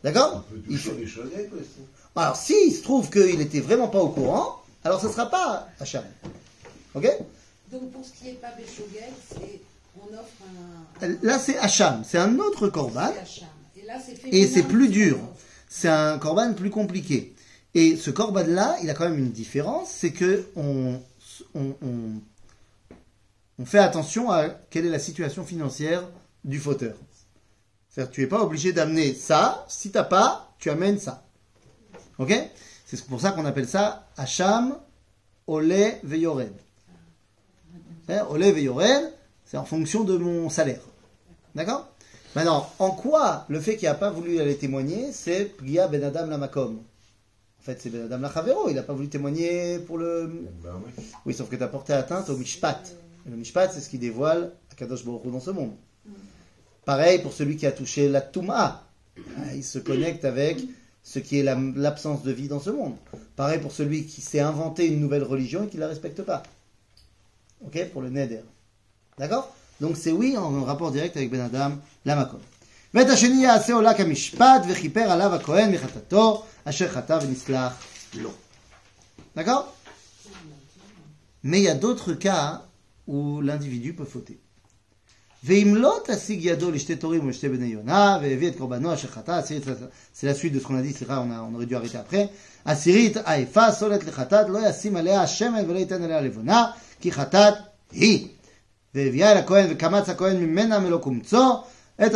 D'accord 0.04 0.44
Il 0.68 0.78
faut- 0.78 0.92
les 0.92 1.04
aussi. 1.04 1.80
Alors 2.16 2.36
s'il 2.36 2.72
se 2.74 2.82
trouve 2.82 3.10
qu'il 3.10 3.40
était 3.40 3.60
vraiment 3.60 3.88
pas 3.88 4.00
au 4.00 4.08
courant, 4.08 4.62
alors 4.84 5.00
ce 5.00 5.08
sera 5.08 5.26
pas 5.26 5.68
Hacham. 5.78 6.04
Ok 6.94 7.06
Donc 7.70 7.90
pour 7.92 8.04
ce 8.04 8.10
qui 8.12 8.24
n'est 8.24 8.32
pas 8.34 8.50
Béchogel, 8.56 9.10
c'est. 9.28 9.60
On 10.00 10.06
offre 10.14 11.02
un. 11.02 11.08
Là 11.22 11.38
c'est 11.38 11.58
Hacham, 11.58 12.02
c'est 12.06 12.18
un 12.18 12.38
autre 12.38 12.68
Hacham. 12.68 13.48
Et 13.76 13.86
là, 13.86 13.94
c'est 14.04 14.12
Et 14.12 14.16
féminin, 14.16 14.48
c'est 14.52 14.62
plus 14.62 14.88
dur. 14.88 15.18
C'est 15.68 15.88
un 15.88 16.18
korban 16.18 16.52
plus 16.54 16.70
compliqué. 16.70 17.34
Et 17.74 17.96
ce 17.96 18.10
korban-là, 18.10 18.76
il 18.82 18.90
a 18.90 18.94
quand 18.94 19.08
même 19.08 19.18
une 19.18 19.30
différence, 19.32 19.90
c'est 19.90 20.12
que 20.12 20.46
on, 20.56 21.00
on, 21.54 21.74
on- 21.82 22.20
on 23.58 23.64
fait 23.64 23.78
attention 23.78 24.30
à 24.30 24.48
quelle 24.48 24.86
est 24.86 24.90
la 24.90 24.98
situation 24.98 25.44
financière 25.44 26.02
du 26.44 26.58
fauteur. 26.58 26.96
C'est-à-dire, 27.90 28.12
tu 28.12 28.20
n'es 28.20 28.26
pas 28.28 28.42
obligé 28.42 28.72
d'amener 28.72 29.14
ça. 29.14 29.66
Si 29.68 29.90
t'as 29.90 30.04
pas, 30.04 30.54
tu 30.58 30.70
amènes 30.70 30.98
ça. 30.98 31.24
Ok? 32.18 32.32
C'est 32.86 33.04
pour 33.06 33.20
ça 33.20 33.32
qu'on 33.32 33.44
appelle 33.44 33.68
ça 33.68 34.08
Hacham 34.16 34.76
Ole 35.46 35.98
Veyored. 36.02 36.52
Hein, 38.08 38.26
Ole 38.30 38.50
Veyored, 38.52 39.12
c'est 39.44 39.56
en 39.56 39.64
fonction 39.64 40.04
de 40.04 40.16
mon 40.16 40.48
salaire. 40.48 40.82
D'accord? 41.54 41.88
Maintenant, 42.36 42.68
en 42.78 42.92
quoi 42.92 43.44
le 43.48 43.60
fait 43.60 43.76
qu'il 43.76 43.88
n'a 43.88 43.94
pas 43.94 44.10
voulu 44.10 44.40
aller 44.40 44.56
témoigner, 44.56 45.12
c'est 45.12 45.46
Pgia 45.46 45.88
Ben 45.88 46.02
Adam 46.04 46.26
Lamakom? 46.26 46.76
En 46.76 47.62
fait, 47.62 47.80
c'est 47.80 47.90
Ben 47.90 48.04
Adam 48.04 48.18
Lachavero, 48.18 48.68
il 48.68 48.74
n'a 48.76 48.82
pas 48.82 48.92
voulu 48.92 49.08
témoigner 49.08 49.80
pour 49.80 49.98
le. 49.98 50.46
Ben 50.62 50.80
oui. 50.84 51.04
Oui, 51.26 51.34
sauf 51.34 51.48
que 51.48 51.56
tu 51.56 51.62
as 51.62 51.68
porté 51.68 51.92
atteinte 51.92 52.30
au 52.30 52.36
Mishpat. 52.36 52.80
Et 53.26 53.30
le 53.30 53.36
Mishpat, 53.36 53.68
c'est 53.72 53.80
ce 53.80 53.88
qui 53.88 53.98
dévoile 53.98 54.52
Akadosh 54.70 55.04
Baruch 55.04 55.24
Hu 55.24 55.30
dans 55.30 55.40
ce 55.40 55.50
monde. 55.50 55.72
Pareil 56.89 57.19
pour 57.21 57.33
celui 57.33 57.57
qui 57.57 57.65
a 57.65 57.71
touché 57.71 58.07
la 58.09 58.21
Touma. 58.21 58.83
Ah, 59.37 59.53
Il 59.55 59.63
se 59.63 59.79
connecte 59.79 60.23
avec 60.25 60.57
ce 61.03 61.19
qui 61.19 61.39
est 61.39 61.43
la- 61.43 61.57
l'absence 61.75 62.23
de 62.23 62.31
vie 62.31 62.47
dans 62.47 62.59
ce 62.59 62.69
monde. 62.69 62.95
Pareil 63.35 63.59
pour 63.59 63.71
celui 63.71 64.05
qui 64.05 64.21
s'est 64.21 64.39
inventé 64.39 64.85
une 64.87 64.99
nouvelle 64.99 65.23
religion 65.23 65.63
et 65.63 65.67
qui 65.67 65.77
ne 65.77 65.81
la 65.81 65.87
respecte 65.87 66.21
pas. 66.21 66.43
Ok 67.65 67.89
Pour 67.93 68.01
le 68.01 68.09
Neder. 68.09 68.41
D'accord 69.17 69.55
Donc 69.81 69.97
c'est 69.97 70.11
oui 70.11 70.37
en 70.37 70.63
rapport 70.63 70.91
direct 70.91 71.15
avec 71.17 71.29
Ben 71.31 71.41
Adam, 71.41 71.77
Lamakom. 72.05 72.39
ואת 72.93 73.09
השני 73.09 73.43
יעשה 73.43 73.73
עולה 73.73 73.93
כמשפט 73.93 74.61
וכיפר 74.69 74.99
עליו 75.11 75.35
הכהן 75.35 75.71
מחטאתו 75.73 76.43
אשר 76.65 76.87
חטא 76.89 77.19
ונסלח 77.23 77.73
לו. 78.13 78.31
D'accord 79.37 79.65
Mais 81.43 81.59
il 81.59 81.63
y 81.63 81.67
a 81.69 81.75
d'autres 81.75 82.13
cas 82.13 82.63
où 83.07 83.41
l'individu 83.41 83.93
peut 83.93 84.05
fauter. 84.05 84.39
C'est 85.42 85.64
la 90.26 90.34
suite 90.34 90.52
de 90.52 90.60
ce 90.60 90.64
qu'on 90.64 90.76
a 90.76 90.82
dit, 90.82 90.94
on, 91.08 91.30
a- 91.30 91.42
on 91.50 91.54
aurait 91.54 91.66
dû 91.66 91.74
arrêter 91.76 91.96
après. 91.96 92.28
והביאה 98.94 99.32
אל 99.32 99.36
הכהן 99.36 99.66
וקמץ 99.70 100.08
הכהן 100.08 100.36
ממנה 100.36 100.78
מלוא 100.78 100.98
קומצו, 101.00 101.62
את 102.06 102.14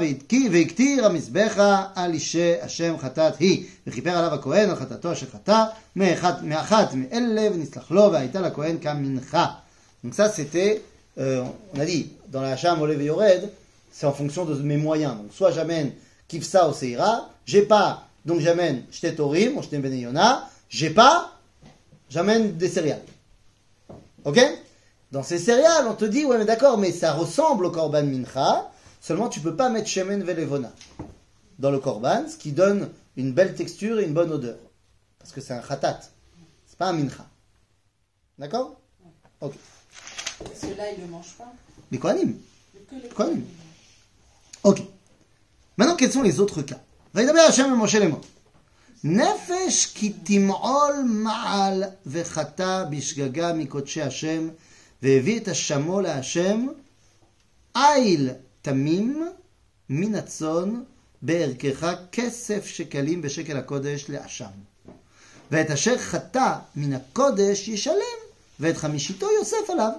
והתקי- 0.00 0.48
והקטיר 0.52 1.06
המזבחה 1.06 1.84
על 1.94 2.12
אישי 2.12 2.60
השם 2.62 2.94
חטאת 2.98 3.38
היא. 3.38 3.64
וכיפר 3.86 4.10
עליו 4.10 4.34
הכהן 4.34 4.70
על 4.70 4.76
חטאתו 4.76 5.12
אשר 5.12 5.26
חטא, 5.26 5.64
מאחת, 5.96 6.42
מאלה 6.94 7.48
ונסלח 7.54 7.90
לו, 7.90 8.12
והייתה 8.12 8.40
לכהן 8.40 8.76
כמנחה. 8.78 9.46
Donc 10.04 10.14
ça 10.14 10.28
euh, 11.18 11.44
on 11.74 11.80
a 11.80 11.84
dit, 11.84 12.10
dans 12.28 12.42
la 12.42 12.52
Hacham 12.52 12.80
Olev 12.80 13.02
Yored, 13.02 13.50
c'est 13.90 14.06
en 14.06 14.12
fonction 14.12 14.44
de 14.44 14.54
mes 14.62 14.76
moyens. 14.76 15.16
Donc 15.16 15.32
soit 15.32 15.52
j'amène 15.52 15.92
Kifsa 16.28 16.68
au 16.68 16.72
Seira, 16.72 17.30
j'ai 17.46 17.62
pas, 17.62 18.08
donc 18.24 18.40
j'amène 18.40 18.82
Shtet 18.90 19.14
Torim, 19.14 19.56
ou 19.56 19.62
Shtet 19.62 19.78
Ben 19.78 19.94
Yona, 19.94 20.48
j'ai 20.68 20.90
pas, 20.90 21.32
j'amène 22.10 22.56
des 22.56 22.68
céréales. 22.68 23.02
Ok? 24.24 24.40
Dans 25.12 25.22
ces 25.22 25.38
céréales, 25.38 25.86
on 25.88 25.94
te 25.94 26.04
dit, 26.04 26.24
ouais 26.24 26.36
mais 26.36 26.44
d'accord, 26.44 26.78
mais 26.78 26.92
ça 26.92 27.12
ressemble 27.12 27.64
au 27.64 27.70
Korban 27.70 28.02
Mincha, 28.02 28.70
seulement 29.00 29.28
tu 29.28 29.40
peux 29.40 29.54
pas 29.54 29.70
mettre 29.70 29.88
Shemen 29.88 30.22
Velevona 30.22 30.72
dans 31.58 31.70
le 31.70 31.78
Korban, 31.78 32.28
ce 32.28 32.36
qui 32.36 32.52
donne 32.52 32.90
une 33.16 33.32
belle 33.32 33.54
texture 33.54 33.98
et 33.98 34.04
une 34.04 34.12
bonne 34.12 34.32
odeur. 34.32 34.58
Parce 35.18 35.32
que 35.32 35.40
c'est 35.40 35.54
un 35.54 35.60
Khatat, 35.60 36.00
c'est 36.66 36.76
pas 36.76 36.88
un 36.88 36.92
Mincha. 36.92 37.24
D'accord? 38.38 38.78
Ok. 39.40 39.54
Ceux-là, 40.61 40.91
ils 40.91 40.99
ne 41.01 41.05
le 41.05 41.11
mangent 41.11 41.35
pas. 41.37 41.53
Les 41.91 41.99
Kohanim. 41.99 42.33
Que 42.89 42.95
les 42.95 43.09
Quoi, 43.09 43.25
Kohanim. 43.25 43.43
Ok. 44.63 44.81
Maintenant, 45.77 45.95
quels 45.95 46.11
sont 46.11 46.23
les 46.23 46.39
autres 46.39 46.61
cas 46.61 46.79
וידבר 47.15 47.39
השם 47.39 47.63
אל 47.63 47.73
משה 47.73 47.99
לאמור. 47.99 48.21
נפש 49.03 49.85
כי 49.93 50.13
תמעול 50.23 50.95
מעל 51.05 51.83
וחטא 52.05 52.85
בשגגה 52.89 53.53
מקודשי 53.53 54.01
השם, 54.01 54.49
והביא 55.03 55.39
את 55.39 55.47
השמו 55.47 56.01
להשם, 56.01 56.67
איל 57.75 58.29
תמים 58.61 59.29
מן 59.89 60.15
הצאן 60.15 60.81
בערכך 61.21 61.93
כסף 62.11 62.65
שקלים 62.65 63.21
בשקל 63.21 63.57
הקודש 63.57 64.05
לאשם. 64.09 64.51
ואת 65.51 65.71
אשר 65.71 65.97
חטא 65.97 66.55
מן 66.75 66.93
הקודש 66.93 67.67
ישלם, 67.67 68.19
ואת 68.59 68.77
חמישיתו 68.77 69.27
יוסף 69.39 69.69
עליו. 69.69 69.91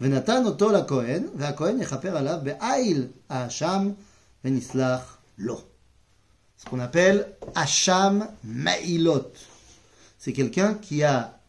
ונתן 0.00 0.44
אותו 0.44 0.72
לכהן, 0.72 1.22
והכהן 1.36 1.80
יכפר 1.80 2.16
עליו 2.16 2.38
בעיל 2.42 3.06
האשם 3.28 3.90
ונסלח 4.44 5.18
לו. 5.38 5.64
ce 6.58 6.64
qu'on 6.64 6.80
appelle 6.80 7.36
Hacham 7.54 8.28
Maïlot. 8.44 9.32
C'est 10.18 10.32
quelqu'un 10.32 10.74
qui 10.74 11.04
a 11.04 11.40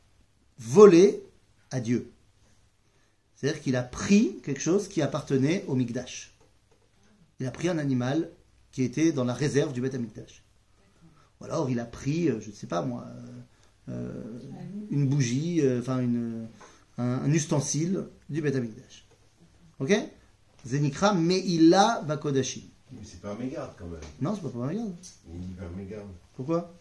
volé 0.60 1.24
à 1.72 1.80
Dieu. 1.80 2.12
C'est-à-dire 3.36 3.62
qu'il 3.62 3.76
a 3.76 3.82
pris 3.82 4.38
quelque 4.44 4.62
chose 4.62 4.88
qui 4.88 5.02
appartenait 5.02 5.66
au 5.68 5.74
Mikdash. 5.74 6.32
Il 7.40 7.48
a 7.48 7.52
pris 7.52 7.70
un 7.70 7.80
animal 7.80 8.30
qui 8.72 8.84
était 8.84 9.12
dans 9.12 9.24
la 9.24 9.34
réserve 9.34 9.74
du 9.74 9.82
Beth 9.82 9.96
Amikdash. 9.96 10.44
Ou 11.42 11.46
alors 11.46 11.70
il 11.70 11.80
a 11.80 11.86
pris, 11.86 12.30
euh, 12.30 12.40
je 12.40 12.50
ne 12.50 12.54
sais 12.54 12.68
pas 12.68 12.84
moi, 12.84 13.06
euh, 13.08 13.40
euh, 13.90 14.24
une 14.92 15.08
bougie, 15.08 15.62
euh, 15.62 15.80
enfin 15.80 16.00
une, 16.00 16.48
un, 16.99 17.23
un 17.25 17.33
ustensile 17.33 18.05
du 18.29 18.41
Beth 18.43 18.57
Amikdash. 18.57 19.05
Ok? 19.81 19.93
Zenikra 20.67 21.15
Meila 21.15 22.03
Bakodashim. 22.07 22.63
Mais 22.93 23.01
c'est 23.05 23.21
pas 23.21 23.33
un 23.33 23.35
mégarde 23.35 23.73
quand 23.79 23.87
même. 23.87 24.01
Non, 24.21 24.35
c'est 24.35 24.43
pas 24.43 24.49
pour 24.49 24.63
la 24.63 24.69
regarde. 24.69 24.95
Il 25.33 25.41
dit 25.41 25.55
pas 25.55 25.65
un 25.65 25.77
mégarde. 25.77 26.09
Pourquoi? 26.37 26.73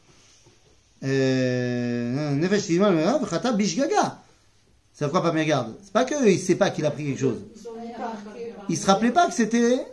Euh, 1.04 2.32
Nefesh 2.36 2.70
Vchata 2.70 3.52
Bishgaga. 3.54 4.22
C'est 4.94 5.10
quoi 5.10 5.24
pas 5.24 5.32
mégarde? 5.32 5.76
C'est 5.84 5.92
pas 5.92 6.06
qu'il 6.06 6.40
sait 6.40 6.56
pas 6.56 6.70
qu'il 6.70 6.86
a 6.86 6.92
pris 6.92 7.04
quelque 7.06 7.20
chose. 7.20 7.40
Ils 7.56 7.68
ont 7.68 7.74
marqué. 7.74 8.54
Il 8.70 8.78
se 8.78 8.86
rappelait 8.86 9.12
pas 9.12 9.28
que 9.28 9.34
c'était, 9.34 9.86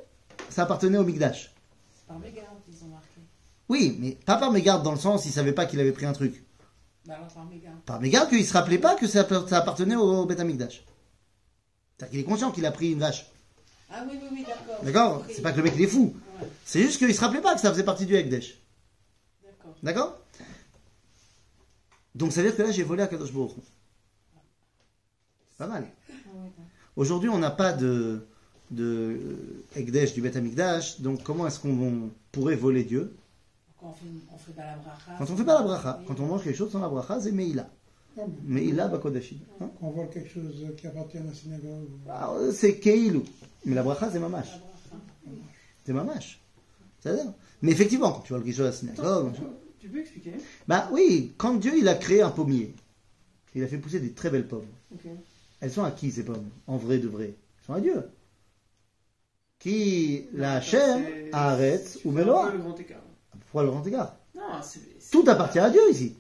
ça 0.51 0.63
appartenait 0.63 0.99
au 0.99 1.05
Mikdash. 1.05 1.55
C'est 1.95 2.07
par 2.07 2.19
mégarde 2.19 2.57
qu'ils 2.67 2.85
ont 2.85 2.89
marqué. 2.89 3.21
Oui, 3.69 3.97
mais 3.99 4.11
pas 4.27 4.37
par 4.37 4.53
mégarde 4.53 4.85
dans 4.85 4.93
le 4.93 4.99
sens, 4.99 5.25
il 5.25 5.33
savait 5.33 5.53
pas 5.53 5.65
qu'il 5.65 5.81
avait 5.81 5.93
pris 5.93 6.05
un 6.07 6.13
truc. 6.13 6.45
Bah 7.11 7.17
alors 7.17 7.27
par 7.27 7.45
mégarde. 7.45 7.81
Par 7.87 8.01
mégarde 8.01 8.29
qu'il 8.29 8.47
se 8.47 8.53
rappelait 8.53 8.79
pas 8.79 8.95
que 8.95 9.09
ça, 9.09 9.23
appartenait 9.23 9.97
au 9.97 10.27
Beth 10.27 10.39
Amikdash. 10.39 10.85
C'est-à-dire 11.99 12.11
qu'il 12.13 12.21
est 12.21 12.25
conscient 12.25 12.53
qu'il 12.53 12.65
a 12.65 12.71
pris 12.71 12.93
une 12.93 13.01
vache. 13.01 13.27
Ah 13.91 14.05
oui, 14.09 14.17
oui, 14.23 14.29
oui, 14.31 14.47
d'accord. 14.47 14.85
D'accord. 14.85 15.25
C'est 15.29 15.43
pas 15.43 15.51
que 15.51 15.57
le 15.57 15.65
mec 15.65 15.73
il 15.75 15.83
est 15.83 15.89
fou. 15.89 16.15
Ouais, 16.41 16.47
C'est 16.65 16.81
juste 16.81 16.99
qu'il 16.99 17.13
se 17.13 17.21
rappelait 17.21 17.41
pas 17.41 17.57
que 17.57 17.61
ça 17.61 17.73
faisait 17.73 17.83
partie 17.83 18.07
du 18.07 18.15
Ekdesh. 18.15 18.61
d'accord. 19.43 19.75
D'accord? 19.83 20.21
Donc 22.15 22.31
ça 22.31 22.43
veut 22.43 22.49
dire 22.51 22.57
que 22.57 22.63
là 22.63 22.71
j'ai 22.71 22.85
volé 22.85 23.03
à 23.03 23.09
Kadosh 23.09 23.33
Baruch. 23.33 23.57
Pas 25.59 25.67
mal. 25.67 25.89
Aujourd'hui 26.95 27.29
on 27.29 27.39
n'a 27.39 27.51
pas 27.51 27.73
de, 27.73 28.25
de 28.71 29.65
Ekdesh 29.75 30.15
du 30.15 30.23
Beth 30.23 30.37
Amikdash, 30.37 31.01
donc 31.01 31.25
comment 31.25 31.49
est-ce 31.49 31.59
qu'on 31.59 32.11
pourrait 32.31 32.55
voler 32.55 32.85
Dieu? 32.85 33.17
Quand 33.81 33.89
on 33.89 33.93
fait, 33.93 34.07
on 34.33 34.37
fait 34.39 34.53
pas 34.53 34.65
la 34.67 34.77
bracha. 34.77 35.13
Quand 35.19 35.31
on 35.31 35.37
fait 35.37 35.45
pas 35.45 35.55
la 35.55 35.63
bracha, 35.63 36.03
quand 36.07 36.21
on 36.21 36.27
mange 36.27 36.45
quelque 36.45 36.57
chose 36.57 36.71
sans 36.71 36.81
la 36.81 36.89
bracha, 36.89 37.21
c'est 37.21 37.33
Meila. 37.33 37.69
Ah, 38.19 38.23
mais 38.45 38.61
Meila 38.61 38.89
Bakodashim. 38.89 39.39
Hein 39.61 39.71
Quand 39.81 39.87
on 39.87 39.91
vole 39.91 40.11
quelque 40.11 40.29
chose 40.29 40.67
qui 40.77 40.87
appartient 40.87 41.17
à 41.19 41.23
la 41.23 41.33
synagogue. 41.33 41.89
Alors, 42.09 42.35
euh, 42.35 42.53
c'est 42.53 42.79
Keilu. 42.79 43.21
Mais 43.65 43.75
la 43.75 43.83
bracha 43.83 44.11
c'est 44.11 44.19
Mamash. 44.19 44.49
bracha. 44.61 45.03
C'est 45.85 45.93
Mamash. 45.93 46.41
C'est-à-dire 47.01 47.33
Mais 47.63 47.73
effectivement, 47.73 48.13
quand 48.13 48.21
tu 48.21 48.33
vois 48.35 48.43
quelque 48.43 48.55
chose 48.55 48.67
à 48.67 48.71
la 48.71 48.73
synagogue, 48.73 49.33
Tu 49.79 49.89
peux 49.89 50.01
expliquer? 50.01 50.35
Bah 50.69 50.89
oui, 50.93 51.33
quand 51.39 51.55
Dieu 51.55 51.73
il 51.79 51.89
a 51.89 51.95
créé 51.95 52.21
un 52.21 52.31
pommier, 52.31 52.75
il 53.55 53.63
a 53.65 53.67
fait 53.67 53.79
pousser 53.79 54.01
des 54.01 54.13
très 54.13 54.29
belles 54.29 54.47
pommes. 54.47 54.67
Elles 55.61 55.71
sont 55.73 55.85
à 55.85 55.91
qui 55.91 56.11
ces 56.11 56.25
pommes? 56.25 56.49
En 56.67 56.77
vrai 56.77 56.99
de 56.99 57.09
vrai 57.09 57.35
Elles 57.35 57.65
sont 57.67 57.73
à 57.75 57.81
Dieu. 57.81 58.03
Qui 59.59 60.27
la 60.35 60.61
chair, 60.61 60.99
C'est- 60.99 61.31
arrête 61.33 61.99
ou 62.05 62.11
Méloa 62.13 62.53
peu 63.53 63.63
le 63.63 63.71
grand 63.71 63.87
écart. 63.87 64.17
Pourquoi 64.17 64.35
le 64.35 64.41
grand 64.41 64.47
égard 64.47 64.57
Non, 64.57 64.63
c'est. 64.63 64.81
c'est 64.99 65.11
Tout 65.11 65.25
appartient 65.29 65.59
à 65.59 65.71
Dieu 65.71 65.81
ici. 65.91 66.17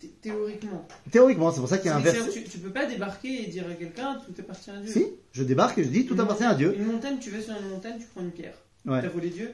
thé- 0.00 0.08
Théoriquement. 0.20 0.86
Théoriquement, 1.10 1.52
c'est 1.52 1.60
pour 1.60 1.68
ça 1.68 1.78
qu'il 1.78 1.86
y 1.86 1.90
a 1.90 1.96
un 1.96 2.00
verset. 2.00 2.30
Tu, 2.30 2.44
tu 2.44 2.58
peux 2.58 2.70
pas 2.72 2.86
débarquer 2.86 3.44
et 3.44 3.46
dire 3.46 3.66
à 3.70 3.74
quelqu'un 3.74 4.20
tout 4.26 4.34
appartient 4.40 4.70
à 4.70 4.80
Dieu. 4.80 4.92
Si, 4.92 5.06
je 5.32 5.42
débarque 5.44 5.78
et 5.78 5.84
je 5.84 5.88
dis 5.88 6.06
tout 6.06 6.14
Une 6.14 6.20
appartient 6.20 6.44
à 6.44 6.54
Dieu. 6.54 6.74
Une 6.76 6.86
montagne, 6.86 7.18
tu 7.18 7.30
vas 7.30 7.40
sur 7.40 7.54
une 7.56 7.68
montagne, 7.68 7.98
tu 7.98 8.06
prends 8.06 8.22
une 8.22 8.32
pierre. 8.32 8.54
Ouais. 8.84 9.00
T'as 9.02 9.08
volé 9.08 9.30
Dieu? 9.30 9.52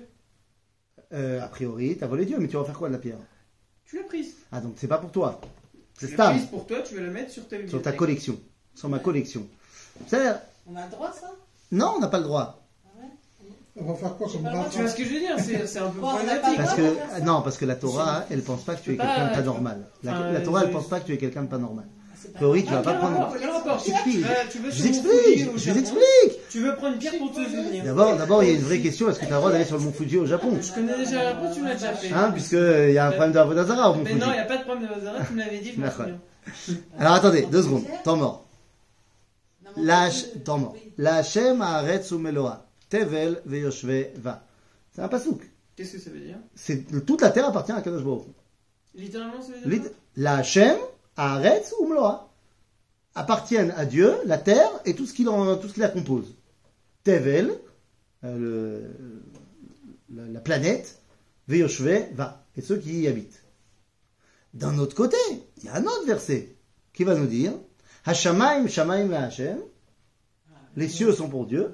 Euh, 1.12 1.42
a 1.42 1.48
priori, 1.48 1.96
t'as 1.98 2.06
volé 2.06 2.24
Dieu, 2.24 2.38
mais 2.38 2.48
tu 2.48 2.56
vas 2.56 2.64
faire 2.64 2.78
quoi 2.78 2.88
de 2.88 2.94
la 2.94 2.98
pierre? 2.98 3.18
Tu 3.84 3.96
l'as 3.96 4.04
prise. 4.04 4.34
Ah 4.50 4.60
donc 4.60 4.74
c'est 4.76 4.88
pas 4.88 4.98
pour 4.98 5.12
toi. 5.12 5.40
Tu 5.98 6.06
C'est 6.06 6.06
l'as 6.08 6.12
stable. 6.14 6.38
prise 6.38 6.48
pour 6.48 6.66
toi, 6.66 6.80
tu 6.80 6.94
vas 6.94 7.02
la 7.02 7.10
mettre 7.10 7.30
sur 7.30 7.46
ta 7.46 7.56
Sur 7.68 7.82
ta 7.82 7.92
collection. 7.92 8.40
Sur 8.74 8.88
ma 8.88 8.98
collection. 8.98 9.46
C'est-à-dire, 10.06 10.40
On 10.66 10.74
a 10.76 10.86
le 10.86 10.90
droit, 10.90 11.12
ça? 11.12 11.30
Non, 11.70 11.94
on 11.96 12.00
n'a 12.00 12.08
pas 12.08 12.18
le 12.18 12.24
droit. 12.24 12.61
On 13.80 13.84
va 13.84 13.94
faire 13.94 14.16
quoi 14.16 14.28
comme. 14.30 14.48
Tu 14.70 14.78
vois 14.80 14.88
ce 14.88 14.94
que 14.96 15.04
je 15.04 15.08
veux 15.08 15.18
dire 15.20 15.36
C'est 15.38 15.78
un 15.78 15.88
peu 15.88 16.00
problématique. 16.00 16.56
Parce 16.56 16.74
que, 16.74 17.22
non, 17.22 17.40
parce 17.42 17.56
que 17.56 17.64
la 17.64 17.74
Torah, 17.76 18.24
elle 18.30 18.42
pense 18.42 18.62
pas 18.62 18.74
que 18.74 18.82
tu 18.82 18.92
es 18.92 18.96
quelqu'un 18.96 19.28
de 19.28 19.34
pas 19.34 19.42
normal. 19.42 19.86
La, 20.02 20.40
Torah, 20.40 20.64
elle 20.64 20.70
pense 20.70 20.88
pas 20.88 21.00
que 21.00 21.06
tu 21.06 21.14
es 21.14 21.18
quelqu'un 21.18 21.42
de 21.42 21.48
pas 21.48 21.58
normal. 21.58 21.86
A 22.24 22.28
pas 22.28 22.38
priori, 22.38 22.64
tu 22.64 22.70
vas 22.70 22.82
pas 22.82 22.94
prendre. 22.94 23.18
rapport 23.18 23.36
Quel 23.38 23.50
rapport 23.50 23.78
Je 23.84 23.90
vous 24.58 24.86
explique, 24.86 25.58
je 25.58 25.70
vous 25.70 25.78
explique. 25.78 26.48
Tu 26.50 26.60
veux 26.60 26.76
prendre 26.76 26.92
une 26.92 26.98
pierre 26.98 27.18
pour 27.18 27.32
te 27.32 27.42
souvenir. 27.42 27.84
D'abord, 27.84 28.16
d'abord, 28.16 28.44
il 28.44 28.50
y 28.50 28.52
a 28.52 28.54
une 28.54 28.62
vraie 28.62 28.78
question. 28.78 29.10
Est-ce 29.10 29.18
que 29.18 29.24
tu 29.26 29.32
as 29.32 29.34
le 29.34 29.40
droit 29.40 29.50
d'aller 29.50 29.64
sur 29.64 29.76
le 29.78 29.82
mont 29.82 29.92
Fuji 29.92 30.18
au 30.18 30.26
Japon? 30.26 30.56
Je 30.60 30.72
connais 30.72 30.96
déjà 30.96 31.24
la 31.24 31.30
réponse, 31.30 31.54
tu 31.56 31.62
me 31.62 31.68
l'as 31.68 31.74
déjà 31.74 31.92
fait. 31.94 32.12
Hein, 32.12 32.30
puisqu'il 32.32 32.92
y 32.92 32.98
a 32.98 33.06
un 33.06 33.10
problème 33.10 33.32
de 33.32 33.38
Avodazara 33.38 33.90
au 33.90 33.94
mont 33.94 34.02
Mais 34.04 34.10
Fuji. 34.10 34.20
non, 34.20 34.26
il 34.28 34.32
n'y 34.34 34.38
a 34.38 34.44
pas 34.44 34.56
de 34.58 34.62
problème 34.62 34.88
de 34.88 34.94
Vazara, 34.94 35.24
tu 35.26 35.32
me 35.32 35.38
l'avais 35.40 35.58
dit. 35.58 35.74
Alors 36.98 37.14
attendez, 37.14 37.42
deux 37.50 37.62
secondes. 37.62 37.84
Temps 38.04 38.16
mort. 38.16 38.44
Mais 39.76 39.82
peut- 39.82 40.38
temps 40.44 40.58
mort. 40.58 40.74
oui. 40.74 40.92
La 40.98 41.16
Hashem 41.16 41.60
haaretz 41.60 42.10
umeloa. 42.12 42.66
Tevel 42.92 43.40
veyoshve 43.46 44.08
va. 44.16 44.44
C'est 44.94 45.00
un 45.00 45.08
pasouk. 45.08 45.40
Qu'est-ce 45.76 45.92
que 45.94 45.98
ça 45.98 46.10
veut 46.10 46.20
dire? 46.20 46.36
C'est 46.54 46.84
toute 47.06 47.22
la 47.22 47.30
terre 47.30 47.46
appartient 47.48 47.72
à 47.72 47.80
Kadosh 47.80 48.04
Baruch. 48.04 48.26
Littéralement, 48.94 49.40
ça 49.40 49.52
veut 49.64 49.78
dire 49.78 49.90
La 50.16 50.34
Hashem 50.36 50.76
haaretz 51.16 51.72
umeloa. 51.80 52.28
Appartiennent 53.14 53.72
à 53.78 53.86
Dieu 53.86 54.12
la 54.26 54.36
terre 54.36 54.70
et 54.84 54.94
tout 54.94 55.06
ce 55.06 55.14
qui, 55.14 55.26
en- 55.26 55.56
tout 55.56 55.68
ce 55.68 55.72
qui 55.72 55.80
la 55.80 55.88
compose. 55.88 56.34
Tevel, 57.02 57.50
euh, 58.24 58.86
le- 58.90 59.22
la, 60.14 60.28
la 60.28 60.40
planète, 60.40 61.00
veyoshve 61.48 62.12
va. 62.14 62.44
Et 62.58 62.60
ceux 62.60 62.76
qui 62.76 63.00
y 63.00 63.08
habitent. 63.08 63.42
D'un 64.52 64.76
autre 64.78 64.94
côté, 64.94 65.16
il 65.56 65.64
y 65.64 65.68
a 65.68 65.76
un 65.76 65.84
autre 65.84 66.04
verset 66.06 66.54
qui 66.92 67.04
va 67.04 67.14
nous 67.14 67.26
dire 67.26 67.54
Hashamaim 68.04 68.66
shamaim 68.68 69.08
la 69.08 69.22
Hashem. 69.22 69.58
Les 70.76 70.90
cieux 70.90 71.14
sont 71.14 71.30
pour 71.30 71.46
Dieu. 71.46 71.70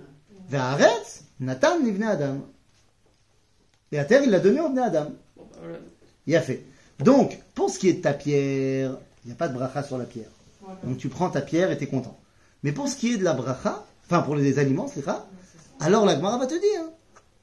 Ve'aretz 0.48 1.24
Nathan 1.40 1.78
livne 1.78 2.02
Adam. 2.04 2.46
Et 3.92 3.96
la 3.96 4.04
terre, 4.04 4.22
il 4.22 4.30
l'a 4.30 4.40
donné 4.40 4.60
au 4.60 4.68
Bnei 4.68 4.82
Adam. 4.82 5.12
Il 6.26 6.36
a 6.36 6.42
fait. 6.42 6.64
Donc, 6.98 7.38
pour 7.54 7.70
ce 7.70 7.78
qui 7.78 7.88
est 7.88 7.94
de 7.94 8.02
ta 8.02 8.12
pierre, 8.12 8.98
il 9.24 9.28
n'y 9.28 9.32
a 9.32 9.36
pas 9.36 9.48
de 9.48 9.54
bracha 9.54 9.82
sur 9.82 9.98
la 9.98 10.04
pierre. 10.04 10.28
Donc 10.84 10.98
tu 10.98 11.08
prends 11.08 11.30
ta 11.30 11.40
pierre 11.40 11.70
et 11.70 11.78
tu 11.78 11.84
es 11.84 11.86
content. 11.86 12.18
Mais 12.62 12.72
pour 12.72 12.88
ce 12.88 12.96
qui 12.96 13.14
est 13.14 13.16
de 13.16 13.24
la 13.24 13.34
bracha, 13.34 13.84
enfin 14.04 14.22
pour 14.22 14.36
les 14.36 14.58
aliments, 14.58 14.88
c'est 14.88 15.02
ça, 15.02 15.26
alors 15.80 16.04
la 16.04 16.16
Gemara 16.16 16.38
va 16.38 16.46
te 16.46 16.54
dire, 16.54 16.82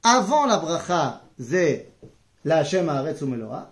avant 0.04 0.46
la 0.46 0.58
bracha, 0.58 1.22
c'est 1.40 1.90
la 2.44 2.58
Hashem 2.58 2.90
haaretz 2.90 3.22
umelora. 3.22 3.72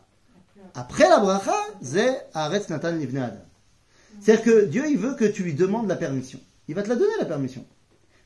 Après 0.73 1.07
la 1.07 1.19
bracha, 1.19 1.55
c'est 1.81 2.27
haaretz 2.33 2.69
natan 2.69 2.93
livne 2.93 3.17
adam. 3.17 3.41
C'est-à-dire 4.21 4.45
que 4.45 4.65
Dieu, 4.65 4.85
il 4.89 4.97
veut 4.97 5.15
que 5.15 5.25
tu 5.25 5.43
lui 5.43 5.53
demandes 5.53 5.87
la 5.87 5.95
permission. 5.95 6.39
Il 6.67 6.75
va 6.75 6.83
te 6.83 6.89
la 6.89 6.95
donner 6.95 7.13
la 7.19 7.25
permission. 7.25 7.65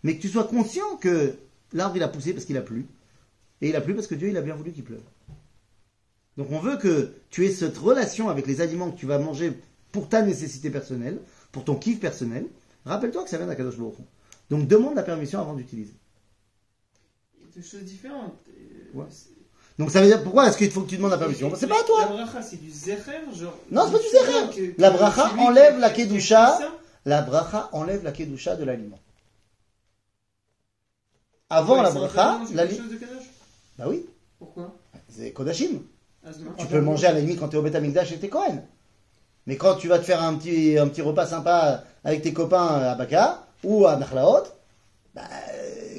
Mais 0.08 0.16
que 0.16 0.22
tu 0.22 0.30
sois 0.30 0.46
conscient 0.46 0.96
que 1.02 1.34
l'arbre, 1.74 1.98
il 1.98 2.02
a 2.04 2.08
poussé 2.08 2.32
parce 2.32 2.46
qu'il 2.46 2.56
a 2.56 2.62
plu. 2.62 2.86
Et 3.62 3.68
il 3.68 3.76
a 3.76 3.82
plu 3.82 3.94
parce 3.94 4.08
que 4.08 4.16
Dieu, 4.16 4.30
il 4.30 4.38
a 4.38 4.42
bien 4.42 4.56
voulu 4.56 4.72
qu'il 4.72 4.86
pleuve. 4.86 5.02
Donc 6.38 6.48
on 6.52 6.60
veut 6.60 6.78
que 6.78 7.12
tu 7.30 7.46
aies 7.46 7.52
cette 7.52 7.78
relation 7.78 8.30
avec 8.30 8.48
les 8.48 8.62
aliments 8.62 8.90
que 8.90 8.98
tu 8.98 9.06
vas 9.06 9.20
manger 9.20 9.52
pour 9.92 10.08
ta 10.08 10.22
nécessité 10.22 10.70
personnelle, 10.70 11.20
pour 11.52 11.66
ton 11.66 11.76
kiff 11.76 12.00
personnel. 12.00 12.46
Rappelle-toi 12.86 13.26
que 13.26 13.30
ça 13.30 13.38
vient 13.38 13.48
d'Akadosh 13.48 13.76
Baruch. 13.78 13.96
Donc 14.50 14.66
demande 14.66 14.96
la 14.96 15.04
permission 15.04 15.42
avant 15.42 15.56
d'utiliser. 15.56 15.94
Il 17.38 17.42
y 17.42 17.50
a 17.52 17.56
deux 17.56 17.62
choses 17.68 17.84
différentes. 17.84 18.34
Euh, 18.48 18.98
Ouais. 18.98 19.04
Donc 19.78 19.92
ça 19.92 20.00
veut 20.00 20.08
dire 20.08 20.24
pourquoi 20.24 20.48
est-ce 20.48 20.58
qu'il 20.58 20.72
faut 20.72 20.84
que 20.84 20.90
tu 20.90 20.96
demandes 20.96 21.12
la 21.12 21.18
permission? 21.18 21.54
C'est 21.58 21.68
pas 21.68 21.76
à 21.76 21.80
La 21.80 21.84
toi. 21.84 22.06
bracha, 22.06 22.42
c'est 22.42 22.56
du 22.56 22.70
genre. 22.72 23.60
Non, 23.70 23.84
c'est 23.88 23.92
pas 23.92 24.48
du 24.52 24.74
que- 24.74 24.82
La 24.82 24.90
bracha 24.92 25.34
enlève 25.38 25.78
la 25.80 25.90
kedusha. 25.90 26.58
La 27.04 27.22
bracha 27.24 27.70
enlève 27.74 28.06
la 28.06 28.14
kedusha 28.14 28.56
de 28.56 28.64
l'aliment. 28.64 29.00
Avant 31.50 31.78
ouais, 31.78 31.84
la 31.84 31.92
bracha, 31.92 32.40
la 32.54 32.68
quelque 32.68 32.82
chose 32.82 32.92
de 32.92 32.98
kadosh? 32.98 33.24
Bah 33.78 33.86
oui, 33.88 34.06
Pourquoi? 34.38 34.76
C'est 35.08 35.32
kodashim. 35.32 35.82
Ah. 36.26 36.30
Tu 36.58 36.66
peux 36.68 36.76
le 36.76 36.82
manger 36.82 37.08
à 37.08 37.14
la 37.14 37.22
limite 37.22 37.40
quand 37.40 37.48
tu 37.48 37.56
es 37.56 37.60
au 37.60 37.62
Betamikdash 37.62 38.12
et 38.12 38.20
t'es 38.20 38.28
Cohen. 38.28 38.64
Mais 39.46 39.56
quand 39.56 39.76
tu 39.76 39.88
vas 39.88 39.98
te 39.98 40.04
faire 40.04 40.22
un 40.22 40.36
petit, 40.36 40.78
un 40.78 40.90
petit 40.90 41.02
repas 41.02 41.26
sympa 41.26 41.86
avec 42.04 42.22
tes 42.22 42.34
copains 42.34 42.68
à 42.68 42.96
Baka 42.96 43.48
ou 43.64 43.86
à 43.86 43.96
Nachlaot, 43.96 44.44
bah, 45.16 45.22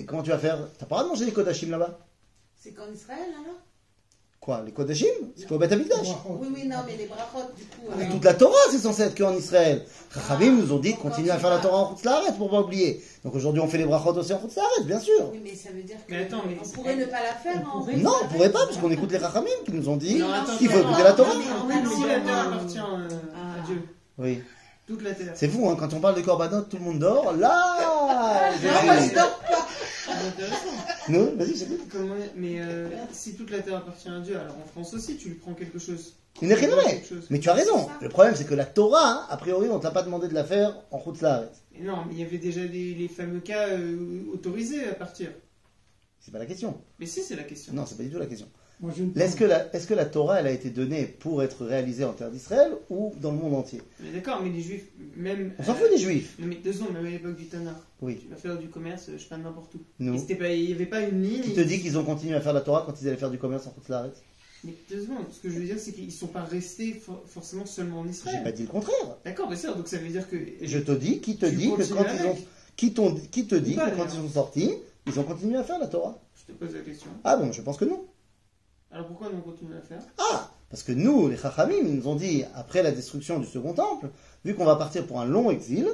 comment 0.07 0.23
tu 0.23 0.31
vas 0.31 0.39
faire? 0.39 0.59
T'as 0.79 0.85
pas 0.85 0.97
le 0.97 1.03
droit 1.03 1.03
de 1.05 1.09
manger 1.09 1.25
les 1.25 1.33
kodashim 1.33 1.71
là-bas 1.71 1.99
C'est 2.55 2.73
qu'en 2.73 2.93
Israël, 2.93 3.31
alors? 3.43 3.57
Quoi 4.49 4.63
Les 4.65 4.73
kodashim 4.73 5.05
C'est 5.37 5.47
Betamikdash 5.59 5.99
Brachot. 5.99 6.39
Oui, 6.41 6.49
oui, 6.55 6.67
non, 6.67 6.77
mais 6.87 6.97
les 6.97 7.05
brachot, 7.05 7.51
du 7.55 7.65
coup. 7.65 7.95
Mais 7.99 8.07
euh, 8.07 8.11
toute 8.13 8.25
la 8.25 8.33
Torah, 8.33 8.55
c'est 8.71 8.79
censé 8.79 9.03
être 9.03 9.15
qu'en 9.15 9.35
Israël. 9.37 9.85
Chachamim 10.15 10.53
nous 10.63 10.73
ont 10.73 10.79
dit 10.79 10.95
de 10.95 10.99
continuer 10.99 11.31
à 11.31 11.37
faire 11.37 11.51
la 11.51 11.59
Torah 11.59 11.83
en 11.83 11.91
Chutzlaret 11.95 12.33
pour 12.39 12.49
pas 12.49 12.63
oublier. 12.63 13.05
Donc 13.27 13.35
aujourd'hui, 13.35 13.61
on 13.61 13.69
fait 13.69 13.77
les 13.77 13.85
brachot 13.85 14.15
aussi 14.17 14.33
en 14.33 14.41
Chutzlaret, 14.41 14.85
bien 14.87 15.01
sûr. 15.01 15.31
Oui, 15.31 15.41
mais 15.45 15.55
ça 15.55 15.69
veut 15.71 15.83
dire 15.83 15.99
que. 16.07 16.13
Mais 16.15 16.23
attends, 16.23 16.41
mais- 16.49 16.57
on 16.65 16.69
pourrait 16.71 16.97
ne 16.97 17.05
pas 17.05 17.23
la 17.23 17.35
faire 17.35 17.63
en 17.71 17.85
Non, 17.99 18.13
on 18.25 18.29
pourrait 18.29 18.51
pas, 18.51 18.65
parce 18.65 18.79
qu'on 18.79 18.91
écoute 18.91 19.13
les 19.13 19.21
Chachamim 19.21 19.51
qui 19.67 19.73
nous 19.73 19.87
ont 19.87 19.97
dit 19.99 20.19
qu'il 20.59 20.71
faut 20.71 20.79
écouter 20.81 21.03
la 21.03 21.13
Torah. 21.13 21.35
mais 21.69 21.75
si 21.95 22.03
la 22.07 22.21
terre 22.21 22.47
appartient 22.51 22.79
euh, 22.79 23.09
Ah. 23.35 23.63
à 23.63 23.67
Dieu, 23.67 23.83
Oui. 24.17 24.43
Toute 24.89 25.03
la 25.03 25.15
terre. 25.15 25.33
C'est 25.37 25.49
fou, 25.49 25.69
hein, 25.69 25.77
quand 25.79 25.93
on 25.95 26.01
parle 26.01 26.17
de 26.17 26.23
korbanot, 26.23 26.63
tout 26.63 26.79
le 26.79 26.83
monde 26.83 26.99
dort. 26.99 27.33
Là 27.37 28.51
je 28.61 29.15
dors 29.15 29.39
pas. 29.41 29.67
c'est 30.07 30.27
intéressant. 30.27 30.57
Non, 31.09 31.35
vas-y. 31.37 31.79
Comment- 31.91 32.15
Mais 32.35 32.57
euh, 32.61 32.89
si 33.13 33.37
toute 33.37 33.51
la 33.51 33.61
terre 33.61 33.77
appartient 33.77 34.09
à 34.09 34.19
Dieu, 34.21 34.37
alors 34.37 34.57
en 34.57 34.67
France 34.67 34.95
aussi, 34.95 35.17
tu 35.17 35.29
lui 35.29 35.37
prends 35.37 35.55
quelque 35.55 35.79
chose. 35.79 36.15
Il 36.41 36.49
n'est 36.49 36.55
rien 36.55 36.69
Quelque 36.69 36.81
vrai. 36.81 37.03
chose. 37.09 37.27
Mais 37.31 37.39
tu 37.41 37.49
as 37.51 37.55
raison. 37.55 37.89
Le 38.01 38.09
problème, 38.09 38.35
c'est 38.37 38.45
que 38.47 38.55
la 38.55 38.65
Torah, 38.65 39.27
a 39.31 39.37
priori, 39.37 39.69
on 39.71 39.79
t'a 39.81 39.91
pas 39.91 40.03
demandé 40.03 40.29
de 40.29 40.35
la 40.35 40.45
faire 40.45 40.75
en 40.91 40.99
route 40.99 41.21
là. 41.21 41.45
Mais 41.73 41.85
non, 41.85 42.05
mais 42.07 42.15
il 42.15 42.21
y 42.21 42.23
avait 42.25 42.39
déjà 42.39 42.65
des, 42.67 42.95
les 42.95 43.09
fameux 43.09 43.41
cas 43.41 43.69
euh, 43.69 44.25
autorisés 44.33 44.89
à 44.89 44.95
partir. 44.95 45.31
C'est 46.21 46.31
pas 46.33 46.39
la 46.39 46.47
question. 46.47 46.81
Mais 46.99 47.07
si, 47.07 47.23
c'est 47.23 47.37
la 47.37 47.43
question. 47.45 47.73
Non, 47.75 47.85
c'est 47.87 47.97
pas 47.97 48.03
du 48.05 48.11
tout 48.11 48.19
la 48.19 48.27
question. 48.27 48.49
J'ai 48.95 49.21
Est-ce 49.21 49.35
que, 49.35 49.45
la, 49.45 49.75
est-ce 49.75 49.89
que 49.89 49.95
la 49.95 50.05
Torah, 50.05 50.39
elle 50.39 50.47
a 50.47 50.53
été 50.53 50.71
donnée 50.71 51.05
pour 51.05 51.43
être 51.43 51.65
réalisée 51.67 52.05
en 52.05 52.13
terre 52.13 52.31
d'Israël 52.31 52.71
ou 52.91 53.13
dans 53.21 53.33
le 53.33 53.39
monde 53.39 53.55
entier? 53.55 53.83
Mais 53.99 54.13
d'accord, 54.13 54.41
mais 54.41 54.51
les 54.51 54.61
juifs, 54.61 54.85
même. 55.17 55.53
On 55.59 55.65
s'en 55.65 55.73
euh, 55.73 55.75
fout 55.75 55.91
des 55.91 55.99
juifs. 55.99 56.37
Non, 56.39 56.47
mais 56.47 56.57
deux 56.57 56.73
secondes, 56.73 56.93
même 56.93 57.05
à 57.07 57.11
l'époque 57.11 57.35
du 57.35 57.47
Tanakh, 57.47 57.75
Oui. 58.01 58.19
tu 58.23 58.29
vas 58.29 58.37
faire 58.37 58.57
du 58.57 58.69
commerce, 58.69 59.09
euh, 59.09 59.15
je 59.17 59.23
sais 59.25 59.29
pas 59.29 59.37
n'importe 59.37 59.75
où. 59.75 59.79
Nous. 59.99 60.15
Et 60.15 60.19
c'était 60.19 60.37
pas- 60.37 60.51
Il 60.53 60.67
n'y 60.67 60.73
avait 60.73 60.87
pas 60.87 61.01
une 61.01 61.23
ligne. 61.23 61.41
Qui 61.43 61.55
te 61.55 61.61
dit 61.61 61.81
qu'ils 61.81 61.99
ont 61.99 62.05
continué 62.05 62.35
à 62.37 62.41
faire 62.41 62.53
la 62.53 62.61
Torah 62.61 62.85
quand 62.87 62.95
ils 63.03 63.09
allaient 63.09 63.17
faire 63.17 63.31
du 63.33 63.39
commerce 63.39 63.67
en 63.67 63.71
route 63.71 63.89
là 63.89 64.07
Mais 64.63 64.75
deux 64.89 65.03
secondes, 65.03 65.25
ce 65.33 65.41
que 65.41 65.51
je 65.51 65.59
veux 65.59 65.65
dire, 65.65 65.79
c'est 65.81 65.91
qu'ils 65.93 66.07
ne 66.07 66.11
sont 66.13 66.29
pas 66.29 66.45
restés 66.45 66.93
for- 66.93 67.25
forcément 67.27 67.67
seulement 67.67 68.01
en 68.01 68.05
J'ai 68.05 68.11
Israël. 68.11 68.45
pas 68.45 68.53
dit 68.53 68.63
le 68.63 68.69
contraire. 68.69 69.17
D'accord, 69.25 69.51
mais 69.51 69.57
ça, 69.57 69.73
donc 69.75 69.89
ça 69.89 69.97
veut 69.99 70.09
dire 70.09 70.31
que. 70.31 70.37
Je 70.63 70.79
te 70.79 70.93
dis, 70.93 71.19
qui 71.21 71.37
te 71.37 71.47
dit 71.47 71.71
que 71.77 71.83
quand 71.83 72.05
ils 72.15 72.27
ont, 72.27 72.37
qui, 72.77 72.95
qui 73.33 73.47
te 73.49 73.55
dit 73.57 73.75
Pas, 73.75 73.91
que 73.91 73.97
quand 73.97 74.05
ils 74.05 74.21
sont 74.21 74.29
sortis, 74.29 74.71
ils 75.09 75.19
ont 75.19 75.25
continué 75.25 75.57
à 75.57 75.65
faire 75.65 75.81
la 75.81 75.89
Torah? 75.89 76.17
Je 76.47 76.53
te 76.53 76.59
pose 76.59 76.73
la 76.77 76.81
question. 76.83 77.11
Ah 77.25 77.37
bon, 77.37 77.51
je 77.51 77.61
pense 77.61 77.77
que 77.77 77.85
non. 77.85 78.05
Alors 79.29 79.31
pourquoi 79.31 79.33
nous 79.33 79.39
on 79.39 79.51
continue 79.51 79.77
à 79.77 79.81
faire? 79.83 80.03
Ah 80.19 80.51
Parce 80.71 80.83
que 80.83 80.93
nous, 80.93 81.29
les 81.29 81.37
Chachamim, 81.37 81.75
ils 81.83 81.95
nous 81.95 82.09
ont 82.09 82.15
dit, 82.17 82.45
après 82.55 82.83
la 82.83 82.91
destruction 82.93 83.39
du 83.39 83.47
second 83.47 83.75
temple, 83.75 84.09
vu 84.45 84.55
qu'on 84.55 84.65
va 84.65 84.77
partir 84.77 85.07
pour 85.07 85.21
un 85.21 85.25
long 85.25 85.51
exil, 85.51 85.89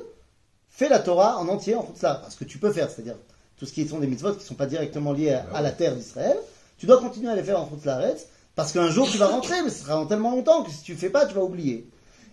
fais 0.71 0.89
la 0.89 0.99
Torah 0.99 1.39
en 1.39 1.49
entier 1.49 1.75
en 1.75 1.87
là. 2.03 2.15
Parce 2.17 2.35
que 2.35 2.45
tu 2.45 2.59
peux 2.59 2.73
faire, 2.73 2.91
c'est-à-dire 2.91 3.17
tout 3.57 3.67
ce 3.67 3.73
qui 3.73 3.87
sont 3.87 3.99
des 3.99 4.07
mitzvot 4.07 4.33
qui 4.33 4.39
ne 4.39 4.45
sont 4.45 4.55
pas 4.55 4.67
directement 4.67 5.13
liés 5.13 5.33
à, 5.33 5.47
à 5.55 5.63
la 5.63 5.71
terre 5.71 5.95
d'Israël, 5.95 6.37
tu 6.79 6.87
dois 6.87 6.99
continuer 6.99 7.31
à 7.31 7.37
les 7.37 7.43
faire 7.45 7.61
en 7.61 7.69
là, 7.85 8.15
parce 8.57 8.73
qu'un 8.73 8.91
jour 8.91 9.09
tu 9.11 9.19
vas 9.19 9.29
rentrer, 9.29 9.63
mais 9.63 9.71
ce 9.71 9.83
sera 9.83 9.95
dans 9.95 10.07
tellement 10.07 10.31
longtemps 10.31 10.63
que 10.63 10.71
si 10.71 10.83
tu 10.83 10.93
ne 10.93 10.97
fais 10.97 11.11
pas, 11.11 11.27
tu 11.27 11.35
vas 11.35 11.43
oublier. 11.43 11.89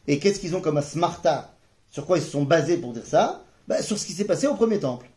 Et 0.07 0.19
qu'est-ce 0.19 0.39
qu'ils 0.39 0.55
ont 0.55 0.61
comme 0.61 0.77
asmarta? 0.77 1.53
Sur 1.91 2.05
quoi 2.05 2.17
ils 2.17 2.23
se 2.23 2.31
sont 2.31 2.43
basés 2.43 2.77
pour 2.77 2.93
dire 2.93 3.05
ça? 3.05 3.43
Bah, 3.67 3.81
Sur 3.81 3.97
ce 3.99 4.05
qui 4.05 4.13
s'est 4.13 4.25
passé 4.25 4.47
au 4.47 4.55
premier 4.55 4.79
temple. 4.79 5.09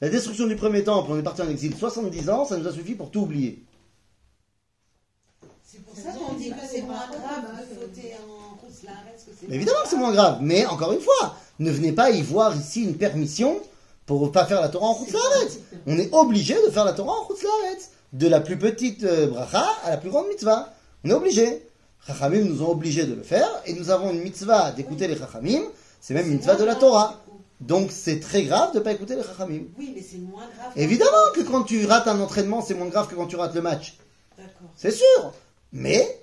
La 0.00 0.08
destruction 0.08 0.46
du 0.46 0.56
premier 0.56 0.84
temple, 0.84 1.10
on 1.12 1.18
est 1.18 1.22
parti 1.22 1.42
en 1.42 1.48
exil 1.48 1.74
70 1.76 2.28
ans, 2.30 2.44
ça 2.44 2.56
nous 2.56 2.66
a 2.66 2.72
suffi 2.72 2.94
pour 2.94 3.10
tout 3.10 3.20
oublier. 3.20 3.64
C'est 5.94 6.02
pour 6.02 6.12
ça 6.12 6.18
qu'on 6.18 6.34
dit 6.34 6.50
que 6.50 6.56
c'est 6.70 6.82
moins 6.82 7.06
grave 7.10 7.44
de 7.60 7.74
fauter 7.74 8.14
en. 8.16 8.42
Mais 9.48 9.56
évidemment 9.56 9.82
que 9.82 9.88
c'est 9.88 9.96
moins 9.96 10.12
grave. 10.12 10.38
Mais 10.40 10.66
encore 10.66 10.92
une 10.92 11.00
fois, 11.00 11.36
ne 11.58 11.70
venez 11.70 11.92
pas 11.92 12.10
y 12.10 12.22
voir 12.22 12.56
ici 12.56 12.82
une 12.82 12.96
permission 12.96 13.60
pour 14.06 14.30
pas 14.32 14.46
faire 14.46 14.60
la 14.60 14.68
Torah 14.68 14.88
en 14.88 14.98
Chutzlaret. 14.98 15.48
On 15.86 15.98
est 15.98 16.12
obligé 16.12 16.54
de 16.54 16.70
faire 16.70 16.84
la 16.84 16.92
Torah 16.92 17.12
en 17.20 17.28
Chutzlaret. 17.28 17.78
De 18.12 18.28
la 18.28 18.40
plus 18.40 18.58
petite 18.58 19.04
euh, 19.04 19.26
bracha 19.28 19.64
à 19.84 19.90
la 19.90 19.96
plus 19.96 20.10
grande 20.10 20.28
mitzvah. 20.28 20.72
On 21.04 21.10
est 21.10 21.14
obligé. 21.14 21.66
Chachamim 22.06 22.44
nous 22.44 22.62
ont 22.62 22.70
obligés 22.70 23.06
de 23.06 23.14
le 23.14 23.22
faire 23.22 23.48
et 23.64 23.72
nous 23.74 23.90
avons 23.90 24.10
une 24.10 24.20
mitzvah 24.20 24.72
d'écouter 24.72 25.06
les 25.08 25.16
Chachamim. 25.16 25.62
C'est 26.00 26.14
même 26.14 26.26
une 26.26 26.34
mitzvah 26.34 26.56
de 26.56 26.64
la 26.64 26.74
Torah. 26.74 27.20
Donc 27.60 27.90
c'est 27.92 28.18
très 28.18 28.42
grave 28.42 28.72
de 28.72 28.78
ne 28.78 28.84
pas 28.84 28.92
écouter 28.92 29.14
les 29.14 29.22
Chachamim. 29.22 29.62
Oui, 29.78 29.92
mais 29.94 30.02
c'est 30.02 30.18
moins 30.18 30.48
grave. 30.56 30.72
Évidemment 30.76 31.32
que 31.34 31.42
quand 31.42 31.62
tu 31.62 31.86
rates 31.86 32.08
un 32.08 32.20
entraînement, 32.20 32.60
c'est 32.60 32.74
moins 32.74 32.88
grave 32.88 33.08
que 33.08 33.14
quand 33.14 33.26
tu 33.26 33.36
rates 33.36 33.54
le 33.54 33.62
match. 33.62 33.96
D'accord. 34.36 34.68
C'est 34.76 34.90
sûr. 34.90 35.32
Mais 35.72 36.22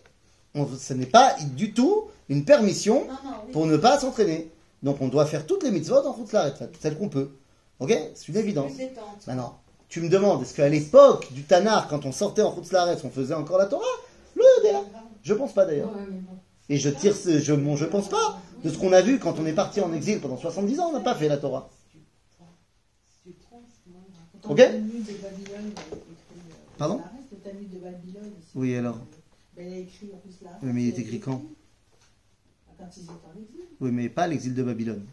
on- 0.55 0.67
ce 0.77 0.93
n'est 0.93 1.05
pas 1.05 1.35
du 1.55 1.73
tout 1.73 2.05
une 2.29 2.45
permission 2.45 3.05
Non, 3.05 3.13
non, 3.29 3.35
oui. 3.45 3.51
pour 3.51 3.65
ne 3.65 3.77
pas 3.77 3.99
s'entraîner. 3.99 4.49
Donc 4.83 5.01
on 5.01 5.07
doit 5.07 5.25
faire 5.25 5.45
toutes 5.45 5.63
les 5.63 5.71
mitzvot 5.71 6.05
en 6.05 6.11
route 6.13 6.31
l'arrêt, 6.31 6.53
celles 6.79 6.97
qu'on 6.97 7.09
peut. 7.09 7.31
Ok? 7.79 7.93
C'est 8.15 8.27
une 8.29 8.37
évidence. 8.37 8.71
Maintenant, 9.27 9.59
tu 9.89 10.01
me 10.01 10.09
demandes, 10.09 10.41
est-ce 10.43 10.53
qu'à 10.53 10.69
l'époque 10.69 11.31
du 11.33 11.43
Tanar, 11.43 11.87
quand 11.87 12.05
on 12.05 12.11
sortait 12.11 12.41
en 12.43 12.49
route 12.51 12.71
l'arrêt, 12.71 12.97
on 13.03 13.09
faisait 13.09 13.33
encore 13.33 13.57
la 13.57 13.65
Torah? 13.65 13.83
Le. 14.35 14.43
Je 15.23 15.33
pense 15.33 15.53
pas 15.53 15.65
d'ailleurs. 15.65 15.89
Ouais, 15.89 16.01
mais 16.09 16.19
bon. 16.19 16.37
Et 16.69 16.77
je 16.77 16.89
tire 16.89 17.15
ce, 17.15 17.39
je, 17.39 17.53
bon, 17.53 17.75
je 17.75 17.85
pense 17.85 18.07
pas. 18.09 18.39
De 18.63 18.69
ce 18.69 18.77
qu'on 18.77 18.93
a 18.93 19.01
vu 19.01 19.19
quand 19.19 19.39
on 19.39 19.45
est 19.45 19.53
parti 19.53 19.81
en 19.81 19.91
exil 19.93 20.19
pendant 20.19 20.37
70 20.37 20.79
ans, 20.79 20.89
on 20.89 20.93
n'a 20.93 20.99
pas 20.99 21.15
fait 21.15 21.27
la 21.27 21.37
Torah. 21.37 21.69
Ok. 24.47 24.59
Écrit. 24.59 24.75
euh, 24.75 25.59
Pardon? 26.77 27.01
Oui, 28.55 28.75
alors 28.75 28.97
Il 29.61 29.73
a 29.73 29.77
écrit 29.77 30.09
en 30.13 30.17
plus 30.17 30.41
là. 30.41 30.57
Oui, 30.63 30.69
mais 30.73 30.83
il 30.83 30.87
est 30.89 30.99
écrit 30.99 31.19
quand 31.19 31.43
Quand 32.77 32.85
ils 32.97 33.03
étaient 33.03 33.11
en 33.11 33.41
exil, 33.41 33.59
Oui, 33.81 33.91
mais 33.91 34.09
pas 34.09 34.27
l'exil 34.27 34.53
de 34.53 34.63
Babylone. 34.63 35.05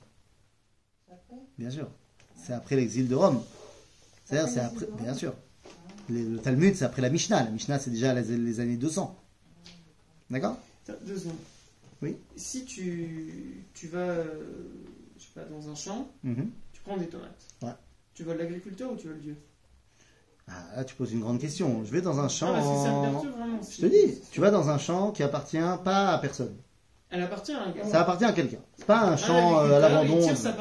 c'est 1.06 1.12
après. 1.14 1.36
Bien 1.58 1.70
sûr. 1.70 1.90
C'est 2.36 2.52
après 2.52 2.76
l'exil 2.76 3.08
de 3.08 3.14
Rome. 3.14 3.42
C'est-à-dire, 4.24 4.48
c'est 4.52 4.60
après, 4.60 4.86
bien 5.02 5.14
sûr. 5.14 5.34
Le, 6.08 6.34
le 6.34 6.38
Talmud, 6.38 6.74
c'est 6.76 6.84
après 6.84 7.02
la 7.02 7.10
Mishnah. 7.10 7.42
La 7.44 7.50
Mishnah, 7.50 7.78
c'est 7.80 7.90
déjà 7.90 8.14
les, 8.14 8.36
les 8.36 8.60
années 8.60 8.76
200. 8.76 9.16
D'accord 10.30 10.58
Attends, 10.88 10.98
Deux 11.04 11.18
secondes. 11.18 11.36
Oui. 12.02 12.16
Si 12.36 12.64
tu, 12.64 13.64
tu 13.74 13.88
vas, 13.88 13.98
euh, 13.98 14.44
je 15.18 15.22
sais 15.24 15.28
pas, 15.34 15.44
dans 15.44 15.68
un 15.68 15.74
champ, 15.74 16.08
Mhm. 16.22 16.50
tu 16.72 16.80
prends 16.82 16.96
des 16.96 17.06
tomates. 17.08 17.46
Ouais. 17.62 17.70
Tu 18.14 18.22
veux 18.22 18.34
l'agriculteur 18.36 18.92
ou 18.92 18.96
tu 18.96 19.08
veux 19.08 19.14
le 19.14 19.20
Dieu? 19.20 19.36
Ah, 20.48 20.52
là, 20.76 20.84
tu 20.84 20.94
poses 20.94 21.12
une 21.12 21.20
grande 21.20 21.40
question. 21.40 21.82
Je 21.84 21.90
vais 21.90 22.00
dans 22.00 22.20
un 22.20 22.28
champ. 22.28 22.52
Ah, 22.54 22.60
perturbe 22.60 23.36
vraiment. 23.36 23.60
Je 23.68 23.80
te 23.80 23.86
dis, 23.86 24.20
tu 24.30 24.40
vas 24.40 24.50
dans 24.50 24.68
un 24.70 24.78
champ 24.78 25.10
qui 25.10 25.22
appartient 25.22 25.58
pas 25.84 26.10
à 26.12 26.18
personne. 26.18 26.54
Elle 27.10 27.22
appartient 27.22 27.52
à 27.52 27.62
un 27.62 27.70
gars. 27.72 27.84
Ça 27.84 28.00
appartient 28.02 28.24
à 28.24 28.32
quelqu'un. 28.32 28.58
C'est 28.76 28.84
pas 28.86 29.00
un 29.00 29.12
Un 29.12 29.16
champ 29.16 29.58
euh, 29.60 29.76
à 29.76 29.78
l'abandon. 29.80 30.20
Il 30.20 30.34
vague. 30.34 30.54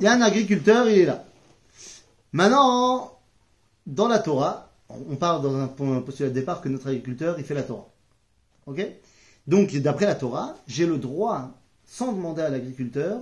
Il 0.00 0.04
y 0.04 0.06
a 0.06 0.12
un 0.12 0.22
agriculteur, 0.22 0.88
il 0.88 0.98
est 0.98 1.06
là. 1.06 1.24
Maintenant, 2.32 3.18
dans 3.86 4.08
la 4.08 4.18
Torah, 4.18 4.70
on 4.88 5.16
part 5.16 5.40
dans 5.40 5.54
un 5.56 5.66
point- 5.66 6.00
postulat 6.00 6.28
de 6.30 6.34
départ 6.34 6.60
que 6.60 6.68
notre 6.68 6.88
agriculteur, 6.88 7.38
il 7.38 7.44
fait 7.44 7.54
la 7.54 7.62
Torah. 7.62 7.88
Ok? 8.66 8.86
Donc, 9.46 9.74
d'après 9.76 10.06
la 10.06 10.14
Torah, 10.14 10.54
j'ai 10.66 10.86
le 10.86 10.98
droit, 10.98 11.50
sans 11.86 12.12
demander 12.12 12.42
à 12.42 12.50
l'agriculteur, 12.50 13.18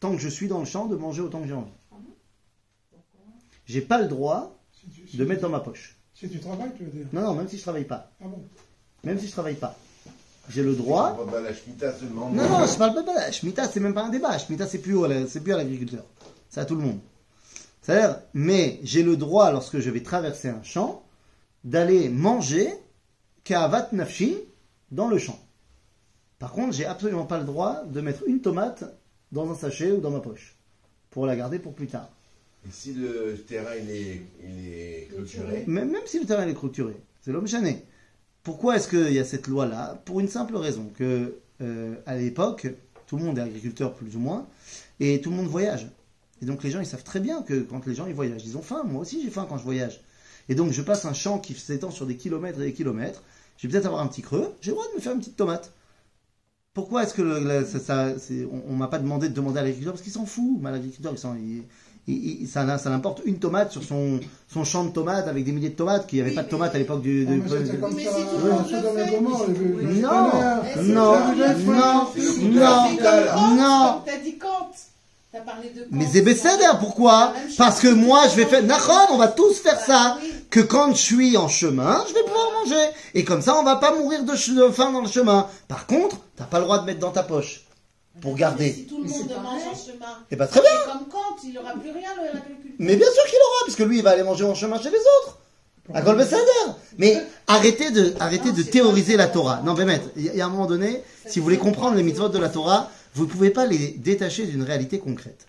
tant 0.00 0.12
que 0.12 0.18
je 0.18 0.28
suis 0.28 0.48
dans 0.48 0.58
le 0.60 0.64
champ, 0.64 0.86
de 0.86 0.96
manger 0.96 1.20
autant 1.22 1.40
que 1.40 1.48
j'ai 1.48 1.54
envie. 1.54 1.72
J'ai 3.66 3.80
pas 3.80 3.98
le 4.00 4.08
droit 4.08 4.58
Si 4.82 4.90
tu, 4.90 5.08
si 5.08 5.16
de 5.16 5.22
tu- 5.24 5.28
mettre 5.28 5.42
dans 5.42 5.48
ma 5.48 5.60
poche. 5.60 5.96
Si 6.14 6.28
tu 6.28 6.38
travailles, 6.40 6.72
tu 6.76 6.84
veux 6.84 6.90
dire. 6.90 7.06
Non, 7.12 7.22
non, 7.22 7.34
même 7.34 7.48
si 7.48 7.56
je 7.56 7.62
travaille 7.62 7.84
pas. 7.84 8.10
Ah 8.20 8.24
bon 8.28 8.44
Même 9.04 9.18
si 9.18 9.26
je 9.26 9.32
travaille 9.32 9.54
pas. 9.54 9.76
J'ai 10.48 10.62
le 10.62 10.74
droit. 10.74 11.16
Pas 11.16 11.30
mal 11.30 11.44
la 11.44 11.54
Shemitah 11.54 11.92
seulement. 11.92 12.28
Non, 12.30 12.48
non, 12.48 12.66
je 12.66 12.76
parle 12.76 12.94
pas 12.94 13.02
de 13.02 13.06
la 13.14 13.30
Shemitah, 13.30 13.68
c'est 13.68 13.80
même 13.80 13.94
pas 13.94 14.04
un 14.04 14.08
débat. 14.10 14.36
Shemitah, 14.38 14.66
c'est 14.66 14.78
plus, 14.78 14.96
c'est 15.28 15.40
plus 15.40 15.52
à 15.52 15.56
l'agriculteur. 15.56 16.04
C'est 16.50 16.60
à 16.60 16.64
tout 16.64 16.74
le 16.74 16.82
monde. 16.82 16.98
C'est-à-dire, 17.80 18.18
mais 18.34 18.78
j'ai 18.82 19.02
le 19.02 19.16
droit, 19.16 19.50
lorsque 19.52 19.78
je 19.78 19.90
vais 19.90 20.02
traverser 20.02 20.48
un 20.48 20.62
champ, 20.62 21.02
d'aller 21.64 22.08
manger 22.08 22.72
Kavat 23.44 23.88
Nafshi 23.92 24.36
dans 24.90 25.08
le 25.08 25.18
champ. 25.18 25.38
Par 26.38 26.52
contre, 26.52 26.72
j'ai 26.74 26.86
absolument 26.86 27.24
pas 27.24 27.38
le 27.38 27.44
droit 27.44 27.82
de 27.86 28.00
mettre 28.00 28.22
une 28.26 28.40
tomate 28.40 28.84
dans 29.30 29.50
un 29.50 29.54
sachet 29.54 29.92
ou 29.92 30.00
dans 30.00 30.10
ma 30.10 30.20
poche. 30.20 30.56
Pour 31.10 31.26
la 31.26 31.36
garder 31.36 31.58
pour 31.58 31.74
plus 31.74 31.86
tard. 31.86 32.08
Et 32.66 32.70
si 32.70 32.92
le 32.92 33.36
terrain 33.46 33.74
il 33.74 33.90
est, 33.90 34.22
il 34.44 34.68
est 34.68 35.08
clôturé, 35.12 35.64
Même, 35.66 35.90
même 35.90 36.06
si 36.06 36.20
le 36.20 36.26
terrain 36.26 36.46
est 36.46 36.54
clôturé, 36.54 36.94
c'est 37.20 37.32
l'homme 37.32 37.48
chané. 37.48 37.84
Pourquoi 38.42 38.76
est-ce 38.76 38.88
qu'il 38.88 39.12
y 39.12 39.18
a 39.18 39.24
cette 39.24 39.46
loi-là? 39.46 40.00
Pour 40.04 40.20
une 40.20 40.28
simple 40.28 40.56
raison, 40.56 40.90
que 40.96 41.38
euh, 41.60 41.94
à 42.06 42.16
l'époque, 42.16 42.68
tout 43.06 43.16
le 43.16 43.24
monde 43.24 43.38
est 43.38 43.42
agriculteur 43.42 43.94
plus 43.94 44.16
ou 44.16 44.20
moins, 44.20 44.46
et 45.00 45.20
tout 45.20 45.30
le 45.30 45.36
monde 45.36 45.48
voyage. 45.48 45.88
Et 46.40 46.46
donc 46.46 46.62
les 46.64 46.70
gens, 46.70 46.80
ils 46.80 46.86
savent 46.86 47.04
très 47.04 47.20
bien 47.20 47.42
que 47.42 47.60
quand 47.60 47.86
les 47.86 47.94
gens 47.94 48.06
ils 48.06 48.14
voyagent, 48.14 48.44
ils 48.44 48.56
ont 48.56 48.62
faim. 48.62 48.82
Moi 48.84 49.02
aussi, 49.02 49.22
j'ai 49.22 49.30
faim 49.30 49.46
quand 49.48 49.58
je 49.58 49.64
voyage. 49.64 50.00
Et 50.48 50.54
donc 50.54 50.72
je 50.72 50.82
passe 50.82 51.04
un 51.04 51.12
champ 51.12 51.38
qui 51.38 51.54
s'étend 51.54 51.90
sur 51.90 52.06
des 52.06 52.16
kilomètres 52.16 52.60
et 52.60 52.64
des 52.64 52.72
kilomètres. 52.72 53.22
Je 53.58 53.66
vais 53.66 53.72
peut-être 53.72 53.86
avoir 53.86 54.02
un 54.02 54.08
petit 54.08 54.22
creux. 54.22 54.52
J'ai 54.60 54.70
le 54.70 54.76
droit 54.76 54.88
de 54.90 54.96
me 54.96 55.00
faire 55.00 55.12
une 55.12 55.20
petite 55.20 55.36
tomate. 55.36 55.72
Pourquoi 56.74 57.02
est-ce 57.02 57.12
que 57.12 57.20
le- 57.22 57.40
la- 57.40 57.64
ça, 57.66 57.78
ça- 57.78 58.18
c'est- 58.18 58.46
on, 58.50 58.72
on 58.72 58.76
m'a 58.76 58.86
pas 58.88 58.98
demandé 58.98 59.28
de 59.28 59.34
demander 59.34 59.58
à 59.58 59.62
l'agriculteur 59.62 59.92
parce 59.92 60.02
qu'il 60.02 60.12
s'en 60.12 60.24
fout. 60.24 60.58
Mais 60.60 60.70
l'agriculteur, 60.70 61.12
il 61.14 61.18
s'en- 61.18 61.34
il- 61.34 61.64
il- 62.08 62.40
il- 62.42 62.48
ça, 62.48 62.78
ça 62.78 62.88
l'importe 62.88 63.20
une 63.26 63.36
tomate 63.38 63.70
sur 63.72 63.82
son, 63.82 64.18
son 64.48 64.64
champ 64.64 64.84
de 64.84 64.90
tomates 64.90 65.28
avec 65.28 65.44
des 65.44 65.52
milliers 65.52 65.68
de 65.68 65.74
tomates, 65.74 66.06
qu'il 66.06 66.16
n'y 66.16 66.22
avait 66.22 66.30
Oui, 66.30 66.36
pas 66.36 66.42
de 66.44 66.48
tomates 66.48 66.74
à 66.74 66.78
l'époque 66.78 67.02
du. 67.02 67.26
Non, 67.26 67.32
du- 67.32 67.42
mais 67.42 67.60
du- 67.70 67.78
comme 67.78 67.92
ça. 67.92 67.98
si 67.98 68.02
le 68.02 68.46
le 68.46 68.50
dans 68.50 68.64
fait, 68.64 69.04
les- 69.84 69.94
les- 69.94 70.00
Non, 70.00 70.10
non, 70.10 70.30
le 70.76 70.82
non, 70.94 71.12
le 71.36 71.74
non, 71.74 73.54
non. 73.56 74.02
T'as 74.06 74.16
dit 74.18 74.38
Kant. 74.38 74.70
T'as 75.30 75.40
parlé 75.40 75.68
de 75.70 75.80
Kant. 75.80 75.86
Mais 75.90 76.06
c'est 76.10 76.22
Besséder, 76.22 76.70
pourquoi? 76.80 77.34
Parce 77.58 77.80
que 77.80 77.88
moi, 77.88 78.22
je 78.30 78.36
vais 78.36 78.46
faire. 78.46 78.62
Nachon, 78.64 78.92
on 79.12 79.18
va 79.18 79.28
tous 79.28 79.58
faire 79.60 79.78
ça. 79.78 80.18
Que 80.52 80.60
quand 80.60 80.92
je 80.94 81.00
suis 81.00 81.36
en 81.38 81.48
chemin, 81.48 82.04
je 82.06 82.12
vais 82.12 82.22
pouvoir 82.24 82.50
manger. 82.62 82.90
Et 83.14 83.24
comme 83.24 83.40
ça, 83.40 83.56
on 83.58 83.62
va 83.62 83.76
pas 83.76 83.96
mourir 83.96 84.22
de, 84.22 84.36
faim 84.70 84.92
dans 84.92 85.00
le 85.00 85.08
chemin. 85.08 85.46
Par 85.66 85.86
contre, 85.86 86.16
t'as 86.36 86.44
pas 86.44 86.58
le 86.58 86.64
droit 86.64 86.78
de 86.78 86.84
mettre 86.84 87.00
dans 87.00 87.10
ta 87.10 87.22
poche. 87.22 87.62
Pour 88.20 88.34
Mais 88.34 88.40
garder. 88.40 88.70
Si 88.70 88.86
tout 88.86 88.98
le 88.98 89.04
Mais 89.04 89.16
monde 89.16 89.30
mange 89.42 89.62
en 89.62 89.74
chemin. 89.74 90.18
Et 90.30 90.36
bah 90.36 90.46
très 90.46 90.60
bien. 90.60 90.70
Comme 90.84 91.08
Kant, 91.08 91.36
il 91.42 91.54
n'aura 91.54 91.72
plus 91.72 91.90
rien, 91.90 92.10
le-. 92.18 92.38
Mais 92.78 92.96
bien 92.96 93.10
sûr 93.10 93.24
qu'il 93.24 93.38
aura, 93.38 93.64
parce 93.64 93.76
que 93.76 93.82
lui, 93.82 93.96
il 93.96 94.04
va 94.04 94.10
aller 94.10 94.22
manger 94.22 94.44
en 94.44 94.54
chemin 94.54 94.78
chez 94.78 94.90
les 94.90 94.98
autres. 94.98 95.38
À 95.94 96.02
Gol 96.02 96.18
Besséder. 96.18 96.42
Mais 96.98 97.16
arrêtez 97.46 97.90
de, 97.90 98.12
arrêtez 98.20 98.50
Non, 98.50 98.54
de 98.54 98.62
théoriser 98.62 99.16
la 99.16 99.28
Torah. 99.28 99.62
Non, 99.64 99.72
mais 99.72 99.86
maître, 99.86 100.10
il 100.16 100.24
y 100.24 100.28
a- 100.28 100.32
il 100.32 100.38
y 100.38 100.42
a 100.42 100.46
un 100.46 100.50
moment 100.50 100.66
donné, 100.66 101.02
si 101.26 101.38
vous 101.38 101.44
voulez 101.44 101.56
comprendre 101.56 101.96
les 101.96 102.02
mitzvot 102.02 102.28
de 102.28 102.38
la 102.38 102.50
Torah, 102.50 102.90
vous 103.14 103.24
ne 103.24 103.30
pouvez 103.30 103.48
pas 103.48 103.64
les 103.64 103.92
détacher 103.92 104.44
d'une 104.44 104.62
réalité 104.62 104.98
concrète. 104.98 105.46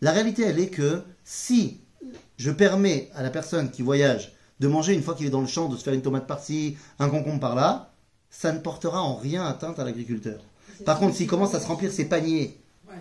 La 0.00 0.12
réalité, 0.12 0.44
elle 0.44 0.60
est 0.60 0.68
que 0.68 1.02
si 1.24 1.80
je 2.36 2.50
permets 2.50 3.10
à 3.14 3.22
la 3.22 3.30
personne 3.30 3.70
qui 3.70 3.82
voyage 3.82 4.32
de 4.60 4.68
manger 4.68 4.94
une 4.94 5.02
fois 5.02 5.14
qu'il 5.14 5.26
est 5.26 5.30
dans 5.30 5.40
le 5.40 5.46
champ, 5.46 5.68
de 5.68 5.76
se 5.76 5.82
faire 5.82 5.94
une 5.94 6.02
tomate 6.02 6.26
par-ci, 6.26 6.76
un 6.98 7.08
concombre 7.08 7.40
par-là, 7.40 7.90
ça 8.30 8.52
ne 8.52 8.58
portera 8.58 9.02
en 9.02 9.14
rien 9.14 9.44
atteinte 9.44 9.78
à 9.78 9.84
l'agriculteur. 9.84 10.40
Par 10.84 10.98
contre, 10.98 11.16
s'il 11.16 11.26
commence 11.26 11.54
à 11.54 11.60
se 11.60 11.66
remplir 11.66 11.92
ses 11.92 12.04
paniers, 12.06 12.58
Ouais, 12.86 12.96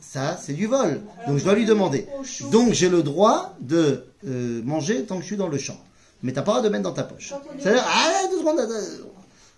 ça 0.00 0.36
c'est 0.40 0.54
du 0.54 0.66
vol. 0.66 1.02
Donc, 1.28 1.38
je 1.38 1.44
dois 1.44 1.54
lui 1.54 1.64
demander. 1.64 2.06
Donc, 2.50 2.72
j'ai 2.72 2.88
le 2.88 3.02
droit 3.02 3.54
de 3.60 4.06
euh, 4.26 4.60
manger 4.64 5.04
tant 5.04 5.16
que 5.16 5.22
je 5.22 5.26
suis 5.26 5.36
dans 5.36 5.48
le 5.48 5.56
champ. 5.56 5.78
Mais 6.22 6.32
t'as 6.32 6.42
pas 6.42 6.52
le 6.52 6.58
droit 6.58 6.68
de 6.68 6.72
mettre 6.72 6.84
dans 6.84 6.92
ta 6.92 7.04
poche. 7.04 7.32
C'est-à-dire, 7.58 7.84
ah, 7.86 8.26
deux 8.30 8.38
secondes, 8.38 8.56
deux 8.56 8.80
secondes. 8.80 9.10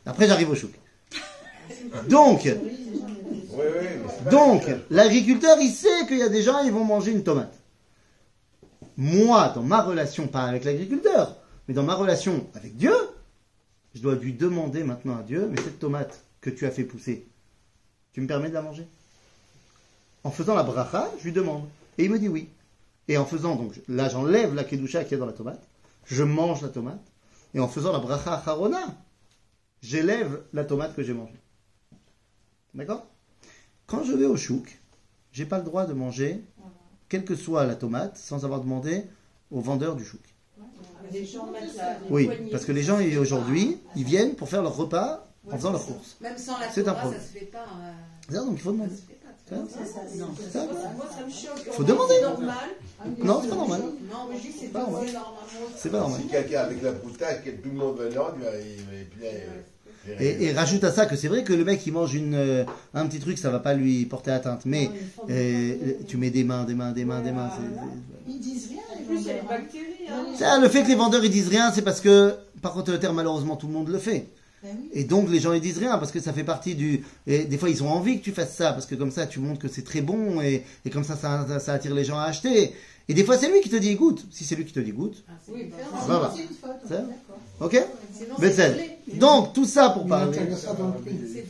Après, 0.05 0.29
j'arrive 0.29 0.51
au 0.51 0.55
chouk. 0.55 0.73
Donc, 4.31 4.67
l'agriculteur, 4.91 5.57
il 5.61 5.71
sait 5.71 6.07
qu'il 6.07 6.19
y 6.19 6.23
a 6.23 6.29
des 6.29 6.43
gens, 6.43 6.61
ils 6.61 6.73
vont 6.73 6.85
manger 6.85 7.13
une 7.13 7.23
tomate. 7.23 7.55
Moi, 8.97 9.49
dans 9.55 9.63
ma 9.63 9.83
relation, 9.83 10.29
pas 10.29 10.45
avec 10.45 10.65
l'agriculteur, 10.65 11.37
mais 11.67 11.75
dans 11.75 11.83
ma 11.83 11.95
relation 11.95 12.47
avec 12.55 12.77
Dieu, 12.77 12.95
je 13.95 14.01
dois 14.01 14.15
lui 14.15 14.35
demander 14.35 14.85
maintenant 14.85 15.19
à 15.19 15.23
Dieu, 15.23 15.49
mais 15.51 15.61
cette 15.61 15.79
tomate 15.79 16.25
que 16.41 16.51
tu 16.51 16.67
as 16.67 16.71
fait 16.71 16.85
pousser, 16.85 17.27
tu 18.13 18.21
me 18.21 18.27
permets 18.27 18.49
de 18.49 18.55
la 18.55 18.63
manger? 18.63 18.87
En 20.25 20.31
faisant 20.31 20.55
la 20.55 20.63
bracha, 20.63 21.11
je 21.19 21.25
lui 21.25 21.33
demande. 21.33 21.65
Et 21.99 22.05
il 22.05 22.11
me 22.11 22.19
dit 22.19 22.29
oui. 22.29 22.49
Et 23.09 23.17
en 23.17 23.25
faisant, 23.25 23.57
donc, 23.57 23.81
là, 23.89 24.09
j'enlève 24.09 24.55
la 24.55 24.65
kedusha 24.65 25.03
qu'il 25.03 25.13
y 25.13 25.15
a 25.17 25.19
dans 25.19 25.27
la 25.27 25.33
tomate, 25.33 25.63
je 26.07 26.23
mange 26.23 26.63
la 26.63 26.69
tomate, 26.69 27.03
et 27.55 27.61
en 27.61 27.69
faisant 27.69 27.93
la 27.93 27.99
bracha 27.99 28.43
harona, 28.47 28.83
j'élève 29.83 30.43
la 30.53 30.65
tomate 30.65 30.95
que 30.95 31.03
j'ai 31.03 31.13
mangée. 31.13 31.41
D'accord? 32.75 33.07
Quand 33.87 34.05
je 34.05 34.13
vais 34.13 34.27
au 34.27 34.37
chouk, 34.37 34.79
j'ai 35.33 35.45
pas 35.45 35.59
le 35.59 35.65
droit 35.65 35.87
de 35.87 35.93
manger, 35.93 36.43
quelle 37.13 37.27
que 37.27 37.37
soit 37.37 37.67
la 37.67 37.75
tomate, 37.75 38.17
sans 38.17 38.43
avoir 38.47 38.61
demandé 38.63 39.05
au 39.51 39.61
vendeur 39.61 39.97
du 39.97 40.03
chouk. 40.03 40.23
Oui, 42.09 42.31
parce 42.51 42.65
que 42.65 42.73
les 42.73 42.83
gens 42.83 42.99
aujourd'hui, 43.21 43.77
ils 43.97 44.05
viennent 44.05 44.35
pour 44.35 44.49
faire 44.49 44.63
leur 44.63 44.75
repas 44.75 45.29
en 45.51 45.57
faisant 45.59 45.73
leurs 45.73 45.85
courses. 45.85 46.17
Même 46.23 46.39
sans 46.39 46.59
la 46.59 46.71
C'est 46.71 46.89
un 46.89 46.95
problème. 46.95 47.21
ça 47.21 47.27
se 47.27 47.33
fait 47.39 47.45
pas. 47.45 47.59
euh, 47.59 47.93
C'est 48.27 48.35
ça, 48.35 48.45
donc 48.47 48.55
il 48.55 48.61
faut 48.63 48.73
demander. 48.73 48.95
choque. 51.31 51.73
Faut 51.73 51.85
demander. 51.85 52.15
Non, 53.23 53.41
c'est 53.43 53.49
pas 53.51 53.57
normal. 53.57 53.83
Non, 54.11 54.17
mais 54.31 54.37
je 54.39 54.43
dis 54.43 54.49
que 54.49 54.59
c'est 54.61 54.67
Pas 54.69 54.81
normal. 54.81 55.07
C'est 55.77 55.91
pas 55.91 55.99
normal. 56.01 56.21
Si 56.23 56.29
quelqu'un 56.29 56.61
avec 56.61 56.81
la 56.83 56.93
broutage, 56.93 57.45
que 57.45 57.51
tout 57.51 57.69
le 57.69 57.75
monde 57.75 57.99
venant, 57.99 58.29
il 58.37 58.43
va- 58.43 58.57
il 58.59 59.21
va- 59.21 59.29
et 60.21 60.53
rajoute 60.53 60.85
à 60.85 60.93
ça 60.93 61.07
que 61.07 61.17
c'est 61.17 61.29
vrai 61.29 61.45
que 61.45 61.53
le 61.53 61.65
mec 61.65 61.87
il 61.87 61.93
mange 61.93 62.15
une, 62.15 62.35
euh, 62.35 62.65
un 62.95 63.07
petit 63.07 63.21
truc, 63.21 63.39
ça 63.39 63.51
va 63.51 63.59
pas 63.61 63.75
lui 63.75 64.05
porter 64.07 64.31
atteinte. 64.31 64.63
Mais 64.65 64.91
euh, 65.31 65.75
tu 66.09 66.17
mets 66.17 66.31
des 66.31 66.45
mains, 66.45 66.65
des 66.65 66.75
mains, 66.75 66.93
des 66.93 67.05
mains, 67.05 67.21
des 67.21 67.33
mains. 67.33 67.51
Ils 68.29 68.41
disent 68.41 68.69
rien, 68.69 68.81
les 68.99 69.05
En 69.05 69.07
plus, 69.07 69.21
il 69.21 69.27
y 69.27 69.31
a 69.31 69.35
les 69.35 69.41
vendeurs. 69.41 69.59
bactéries. 69.59 69.85
Hein. 70.11 70.27
Ça, 70.39 70.59
le 70.59 70.69
fait 70.69 70.83
que 70.83 70.89
les 70.89 70.95
vendeurs 70.95 71.25
ils 71.25 71.31
disent 71.31 71.49
rien, 71.49 71.73
c'est 71.73 71.83
parce 71.83 72.01
que 72.01 72.35
par 72.61 72.73
contre 72.73 72.97
terre 72.97 73.13
malheureusement 73.13 73.57
tout 73.57 73.67
le 73.67 73.73
monde 73.73 73.89
le 73.89 73.99
fait. 73.99 74.27
Ben. 74.63 74.71
Et 74.93 75.03
donc 75.03 75.29
les 75.29 75.41
gens 75.41 75.53
ils 75.53 75.61
disent 75.61 75.79
rien 75.79 75.99
parce 75.99 76.13
que 76.13 76.21
ça 76.21 76.33
fait 76.33 76.45
partie 76.45 76.75
du. 76.77 77.05
Et 77.27 77.45
des 77.45 77.59
fois 77.59 77.69
ils 77.69 77.83
ont 77.83 77.91
envie 77.91 78.19
que 78.21 78.25
tu 78.25 78.31
fasses 78.33 78.55
ça 78.55 78.73
parce 78.73 78.87
que 78.87 78.95
comme 78.95 79.11
ça 79.11 79.27
tu 79.27 79.41
montres 79.41 79.59
que 79.61 79.67
c'est 79.69 79.83
très 79.83 80.03
bon 80.03 80.41
et, 80.41 80.63
et 80.85 80.91
comme 80.91 81.03
ça 81.03 81.17
ça 81.17 81.73
attire 81.73 81.95
les 81.95 82.05
gens 82.05 82.19
à 82.19 82.25
acheter. 82.25 82.73
Et 83.09 83.15
des 83.15 83.25
fois 83.25 83.37
c'est 83.37 83.51
lui 83.51 83.61
qui 83.61 83.69
te 83.69 83.77
dit 83.77 83.95
goûte. 83.95 84.25
Si 84.31 84.45
c'est 84.45 84.55
lui 84.55 84.65
qui 84.65 84.73
te 84.73 84.81
dit 84.81 84.93
goûte, 84.93 85.25
Ah, 85.29 85.33
Oui, 85.49 85.71
ça. 86.07 86.19
va. 86.19 87.67
ok 87.67 87.85
Sinon. 88.15 89.19
Donc 89.19 89.53
tout 89.53 89.65
ça 89.65 89.91
pour 89.91 90.05
Il 90.05 90.09
parler. 90.09 90.39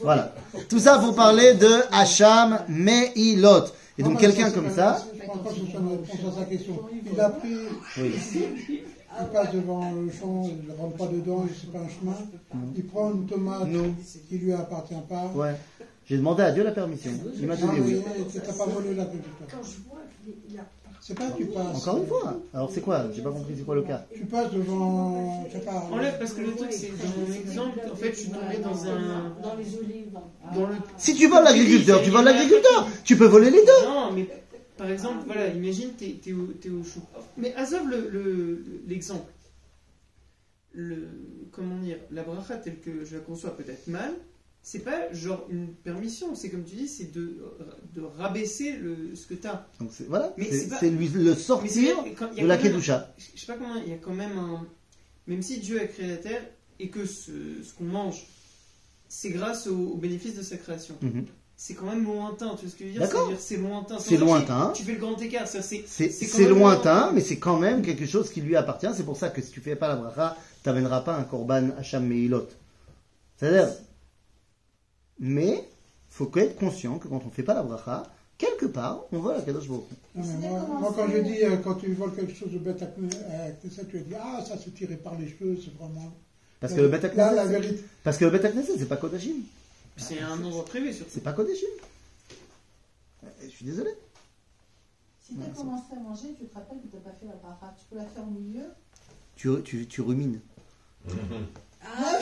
Voilà. 0.00 0.34
Tout 0.68 0.78
ça 0.78 0.98
pour 0.98 1.14
parler 1.14 1.54
de 1.54 1.68
Hacham 1.92 2.60
Meilot. 2.68 3.64
Et 3.98 4.02
donc 4.02 4.18
quelqu'un 4.18 4.50
comme 4.50 4.70
ça. 4.70 5.04
Je 5.14 5.26
pense 5.26 5.42
pas 5.42 5.50
que 5.50 5.54
ce 5.56 5.70
soit 5.70 5.80
une 5.80 5.88
réponse 5.90 6.34
à 6.36 6.40
sa 6.40 6.44
question. 6.46 6.80
Il 7.12 7.20
a 7.20 7.28
pris, 7.30 7.54
Oui. 7.98 8.14
il 9.20 9.26
passe 9.32 9.52
devant 9.52 9.92
le 9.92 10.10
champ, 10.10 10.44
il 10.48 10.66
ne 10.68 10.74
rentre 10.80 10.96
pas 10.96 11.06
dedans, 11.06 11.44
c'est 11.60 11.70
pas 11.70 11.78
un 11.80 11.88
chemin. 11.88 12.16
Il 12.76 12.84
prend 12.86 13.12
une 13.12 13.26
tomate 13.26 13.68
qui 14.28 14.38
lui 14.38 14.52
appartient 14.52 14.94
pas. 15.08 15.30
Ouais. 15.34 15.54
J'ai 16.06 16.16
demandé 16.16 16.42
à 16.42 16.50
Dieu 16.52 16.64
la 16.64 16.72
permission. 16.72 17.12
Il 17.38 17.46
m'a 17.46 17.56
Non, 17.56 17.66
donné 17.66 17.80
oui. 17.80 18.00
Quand 18.02 19.62
je 19.62 19.76
vois 19.88 20.00
qu'il 20.24 20.58
a 20.58 20.64
C'est 21.04 21.14
pas 21.18 21.30
tu 21.36 21.46
passes. 21.46 21.76
Encore 21.78 21.98
une 21.98 22.06
fois. 22.06 22.40
Alors 22.54 22.70
c'est 22.70 22.80
quoi 22.80 23.06
J'ai 23.12 23.22
pas 23.22 23.32
compris 23.32 23.54
c'est 23.56 23.64
quoi 23.64 23.74
le 23.74 23.82
cas. 23.82 24.06
Tu 24.14 24.24
passes 24.24 24.52
devant, 24.52 25.44
je 25.48 25.52
sais 25.58 25.64
pas. 25.64 25.88
Enlève 25.90 26.16
parce 26.18 26.32
que 26.32 26.40
le 26.42 26.52
truc 26.54 26.72
c'est 26.72 26.90
dans 26.96 27.20
mon 27.26 27.32
exemple, 27.34 27.80
en 27.92 27.96
fait 27.96 28.12
je 28.12 28.18
suis 28.20 28.30
tombé 28.30 28.58
dans 28.62 28.86
un. 28.86 29.34
dans 29.42 29.54
les 29.56 29.76
olives. 29.78 30.18
Dans 30.54 30.66
le... 30.66 30.74
Si 30.98 31.14
tu 31.16 31.26
voles 31.26 31.42
l'agriculteur, 31.44 32.02
tu 32.04 32.10
voles 32.10 32.24
l'agriculteur. 32.24 32.86
Tu 33.04 33.16
peux 33.16 33.26
voler 33.26 33.50
les 33.50 33.64
deux. 33.64 33.84
Non, 33.86 34.12
mais 34.12 34.28
par 34.76 34.88
exemple, 34.90 35.24
voilà, 35.26 35.48
imagine 35.48 35.90
t'es 35.98 36.20
t'es 36.22 36.32
au, 36.32 36.46
t'es 36.60 36.70
au 36.70 36.84
chou. 36.84 37.00
Mais 37.36 37.52
Azov 37.56 37.88
le- 37.88 38.08
le- 38.08 38.64
l'exemple. 38.86 39.30
Le, 40.74 41.08
comment 41.50 41.76
dire, 41.78 41.98
la 42.12 42.22
bracha 42.22 42.56
telle 42.56 42.78
que 42.80 43.04
je 43.04 43.16
la 43.16 43.20
conçois 43.22 43.54
peut-être 43.56 43.88
mal, 43.88 44.12
c'est 44.62 44.84
pas 44.84 45.12
genre 45.12 45.44
une 45.50 45.74
permission, 45.74 46.34
c'est 46.36 46.48
comme 46.48 46.64
tu 46.64 46.76
dis, 46.76 46.86
c'est 46.88 47.12
de, 47.12 47.42
de 47.94 48.00
rabaisser 48.00 48.76
le, 48.76 49.16
ce 49.16 49.26
que 49.26 49.34
t'as. 49.34 49.66
Donc 49.80 49.90
c'est 49.92 50.06
voilà. 50.08 50.34
C'est 50.80 50.90
lui 50.90 51.08
le 51.08 51.34
sortir 51.34 51.96
de 52.04 52.46
la 52.46 52.56
kedusha. 52.56 53.12
je 53.18 53.40
sais 53.40 53.46
pas 53.46 53.54
comment, 53.54 53.74
il 53.84 53.90
y 53.90 53.94
a 53.94 53.98
quand 53.98 54.14
même 54.14 54.38
un. 54.38 54.66
Même 55.26 55.42
si 55.42 55.58
Dieu 55.58 55.80
a 55.80 55.86
créé 55.86 56.08
la 56.08 56.16
terre 56.16 56.42
et 56.78 56.90
que 56.90 57.06
ce, 57.06 57.62
ce 57.62 57.74
qu'on 57.74 57.84
mange, 57.84 58.24
c'est 59.08 59.30
grâce 59.30 59.66
au, 59.66 59.76
au 59.76 59.96
bénéfice 59.96 60.36
de 60.36 60.42
sa 60.42 60.56
création. 60.56 60.96
Mhm. 61.02 61.26
C'est 61.56 61.74
quand 61.74 61.86
même 61.86 62.04
lointain, 62.04 62.56
tu 62.56 62.66
vois 62.66 62.70
ce 62.70 62.76
que 62.76 62.84
je 62.84 62.98
veux 62.98 62.98
dire? 62.98 63.38
C'est 63.38 63.56
lointain. 63.56 63.98
C'est 64.00 64.16
lointain. 64.16 64.72
Tu 64.74 64.82
fais 64.82 64.94
le 64.94 64.98
grand 64.98 65.16
écart. 65.20 65.46
C'est 65.46 65.60
C'est 65.86 66.48
lointain, 66.48 67.12
mais 67.12 67.20
c'est 67.20 67.38
quand 67.38 67.58
même 67.58 67.82
quelque 67.82 68.06
chose 68.06 68.30
qui 68.30 68.40
lui 68.40 68.56
appartient. 68.56 68.88
C'est 68.94 69.04
pour 69.04 69.16
ça 69.16 69.28
que 69.28 69.40
si 69.42 69.50
tu 69.50 69.60
fais 69.60 69.76
pas 69.76 69.88
la 69.88 69.96
bracha, 69.96 70.36
t'amèneras 70.62 71.02
pas 71.02 71.14
un 71.16 71.24
korban 71.24 71.70
Hacham 71.78 72.04
Meilot. 72.06 72.48
C'est-à-dire, 73.36 73.68
mais 75.22 75.66
faut 76.10 76.30
être 76.34 76.56
conscient 76.56 76.98
que 76.98 77.08
quand 77.08 77.22
on 77.24 77.30
fait 77.30 77.44
pas 77.44 77.54
la 77.54 77.62
bracha, 77.62 78.02
quelque 78.36 78.66
part, 78.66 79.04
on 79.12 79.20
vole 79.20 79.36
la 79.36 79.42
Kadosh 79.42 79.68
Baruch 79.68 79.84
moi, 80.14 80.66
moi, 80.80 80.92
quand 80.94 81.08
je 81.10 81.18
dis, 81.18 81.44
euh, 81.44 81.56
quand 81.58 81.76
tu 81.76 81.94
voles 81.94 82.14
quelque 82.14 82.34
chose 82.34 82.52
de 82.52 82.58
bête 82.58 82.82
à 82.82 82.86
ça, 83.70 83.84
tu 83.88 83.98
vas 83.98 84.02
dire, 84.02 84.18
ah, 84.20 84.44
ça 84.44 84.56
c'est 84.62 84.74
tiré 84.74 84.96
par 84.96 85.16
les 85.18 85.28
cheveux, 85.28 85.56
c'est 85.64 85.72
vraiment. 85.74 86.12
Parce 86.60 86.74
que 86.74 86.80
le 86.80 86.88
Bet 86.88 87.00
Là, 87.00 87.32
la 87.32 87.42
HaKnesset, 87.42 87.60
vérité. 87.60 87.84
parce 88.04 88.18
que 88.18 88.24
le 88.24 88.40
c'est 88.78 88.88
pas 88.88 88.96
Kodashim. 88.96 89.42
C'est 89.96 90.20
un 90.20 90.32
endroit 90.32 90.64
privé 90.64 90.92
surtout. 90.92 91.10
C'est 91.14 91.22
pas 91.22 91.32
Kodashim. 91.32 91.66
Euh, 93.24 93.28
Je 93.44 93.48
suis 93.48 93.64
désolé. 93.64 93.90
Si 95.24 95.34
tu 95.34 95.40
as 95.42 95.54
commencé 95.54 95.84
à 95.92 96.00
manger, 96.00 96.34
tu 96.38 96.46
te 96.46 96.54
rappelles 96.54 96.78
que 96.78 96.88
tu 96.88 96.96
n'as 96.96 97.02
pas 97.02 97.16
fait 97.18 97.26
la 97.26 97.34
bracha. 97.34 97.74
Tu 97.78 97.84
peux 97.90 97.96
la 97.96 98.04
faire 98.04 98.24
au 98.24 98.30
milieu. 98.30 98.64
Tu, 99.36 99.48
tu, 99.64 99.86
tu 99.86 100.00
rumines. 100.02 100.40
Ah, 101.84 102.16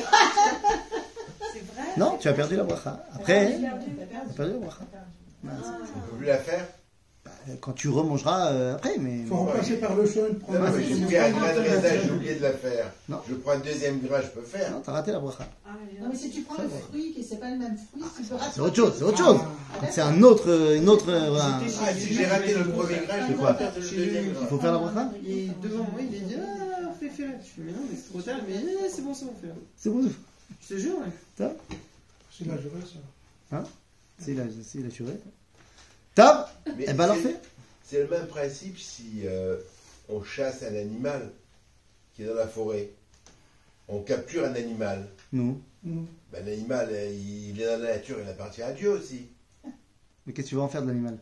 c'est 1.53 1.61
vrai 1.75 1.89
Non, 1.97 2.17
tu 2.21 2.29
as 2.29 2.33
perdu 2.33 2.57
la 2.57 2.65
bracha. 2.65 3.05
Après, 3.15 3.47
Tu 3.59 3.67
as 3.67 3.71
perdu. 3.71 3.87
tu 3.97 4.03
as 4.31 4.33
perdu 4.35 4.53
la 4.53 4.59
bracha. 4.59 4.81
On 5.45 6.11
peut 6.11 6.17
plus 6.19 6.27
la 6.27 6.39
faire 6.39 6.67
Quand 7.61 7.73
tu 7.73 7.89
remangeras 7.89 8.53
euh, 8.53 8.75
après, 8.75 8.97
mais. 8.99 9.19
Il 9.21 9.27
faut 9.27 9.37
repasser 9.45 9.77
par 9.79 9.95
le 9.95 10.05
et 10.05 10.35
prendre 10.35 10.59
Non, 10.59 10.67
mais 10.77 10.85
j'ai 10.85 11.05
pris 11.07 11.17
un 11.17 11.31
grain 11.31 11.55
de 11.55 11.61
raisin, 11.61 11.89
j'ai 12.05 12.11
oublié 12.11 12.35
de 12.35 12.43
la 12.43 12.53
faire. 12.53 12.93
Non. 13.09 13.19
Je 13.29 13.35
prends 13.35 13.53
un 13.53 13.59
deuxième 13.59 14.01
grain, 14.01 14.21
je 14.21 14.29
peux 14.29 14.43
faire. 14.47 14.71
Non, 14.71 14.81
t'as 14.85 14.93
raté 14.93 15.13
la 15.13 15.19
bracha. 15.21 15.47
Ah, 15.67 15.71
mais 15.81 16.01
Non, 16.01 16.09
mais 16.11 16.17
si 16.17 16.31
tu 16.31 16.43
prends 16.43 16.63
le 16.63 16.69
fruit, 16.69 17.13
qui 17.15 17.25
c'est 17.25 17.37
pas 17.41 17.51
le 17.51 17.59
même 17.59 17.77
fruit, 17.77 18.03
tu 18.17 18.23
peux 18.25 18.37
C'est 18.55 18.61
autre 18.61 18.77
chose, 18.77 18.95
c'est 18.99 19.05
autre 19.05 19.19
chose. 19.19 19.39
Donc 19.39 19.91
C'est 19.91 20.01
un 20.03 20.23
autre, 20.23 20.51
euh, 20.51 20.77
une 20.77 20.89
autre. 20.89 21.11
euh, 21.11 21.39
Ah, 21.41 21.61
si 21.97 22.15
j'ai 22.15 22.27
raté 22.27 22.55
le 22.55 22.65
premier 22.69 22.97
grain, 23.07 23.17
je 23.23 23.27
C'est 23.29 23.35
quoi 23.39 23.55
peux 23.55 23.65
faire 23.65 23.73
le 23.77 23.81
deuxième. 24.05 24.25
Il 24.43 24.47
faut 24.49 24.59
faire 24.59 24.73
la 24.73 24.79
bracha 24.79 25.09
Il 25.25 25.39
est 25.39 25.61
devant 25.63 25.85
moi, 25.85 26.01
il 26.01 26.17
a 26.17 26.21
dit 26.21 26.35
Ah, 26.39 26.91
fais, 27.01 27.09
fais. 27.09 27.23
Je 27.43 27.47
fais 27.47 27.63
Mais 27.65 27.73
non, 27.73 27.79
mais 27.91 27.97
c'est 27.97 28.11
trop 28.11 28.21
tard. 28.21 28.37
Mais 28.47 28.55
eh, 28.57 28.89
c'est 28.89 29.03
bon, 29.03 29.15
c'est 29.15 29.25
bon, 29.25 29.33
fais. 29.41 29.49
C'est 29.77 29.91
bon. 29.91 30.03
Je 30.63 30.75
te 30.75 30.79
jure, 30.81 30.99
ouais. 30.99 31.47
C'est 32.31 32.47
la 32.47 32.57
jurée, 32.59 32.81
ça. 33.51 33.65
C'est 34.19 34.35
la, 34.35 34.45
c'est 34.65 34.79
la 34.81 34.89
jurée. 34.91 35.19
Mais 36.77 36.85
Eh 36.89 36.93
ben 36.93 37.05
alors 37.05 37.17
c'est- 37.89 37.99
le 38.03 38.09
même 38.09 38.27
principe 38.27 38.79
si 38.79 39.23
euh, 39.25 39.57
on 40.09 40.23
chasse 40.23 40.63
un 40.63 40.75
animal 40.77 41.31
qui 42.15 42.23
est 42.23 42.27
dans 42.27 42.35
la 42.35 42.47
forêt. 42.47 42.91
On 43.89 44.03
capture 44.03 44.45
un 44.45 44.55
animal. 44.55 45.09
Nous. 45.33 45.61
Mm. 45.83 46.05
Ben, 46.33 46.45
L'animal, 46.47 46.89
euh, 46.93 47.11
il 47.13 47.61
est 47.61 47.65
dans 47.67 47.83
la 47.83 47.95
nature, 47.95 48.19
il 48.23 48.29
appartient 48.29 48.63
à 48.63 48.73
Dieu 48.73 48.91
aussi. 48.91 49.27
Mais 50.27 50.33
qu'est-ce 50.33 50.47
que 50.47 50.51
tu 50.51 50.57
vas 50.57 50.63
en 50.63 50.69
faire 50.69 50.83
de 50.83 50.89
l'animal? 50.89 51.17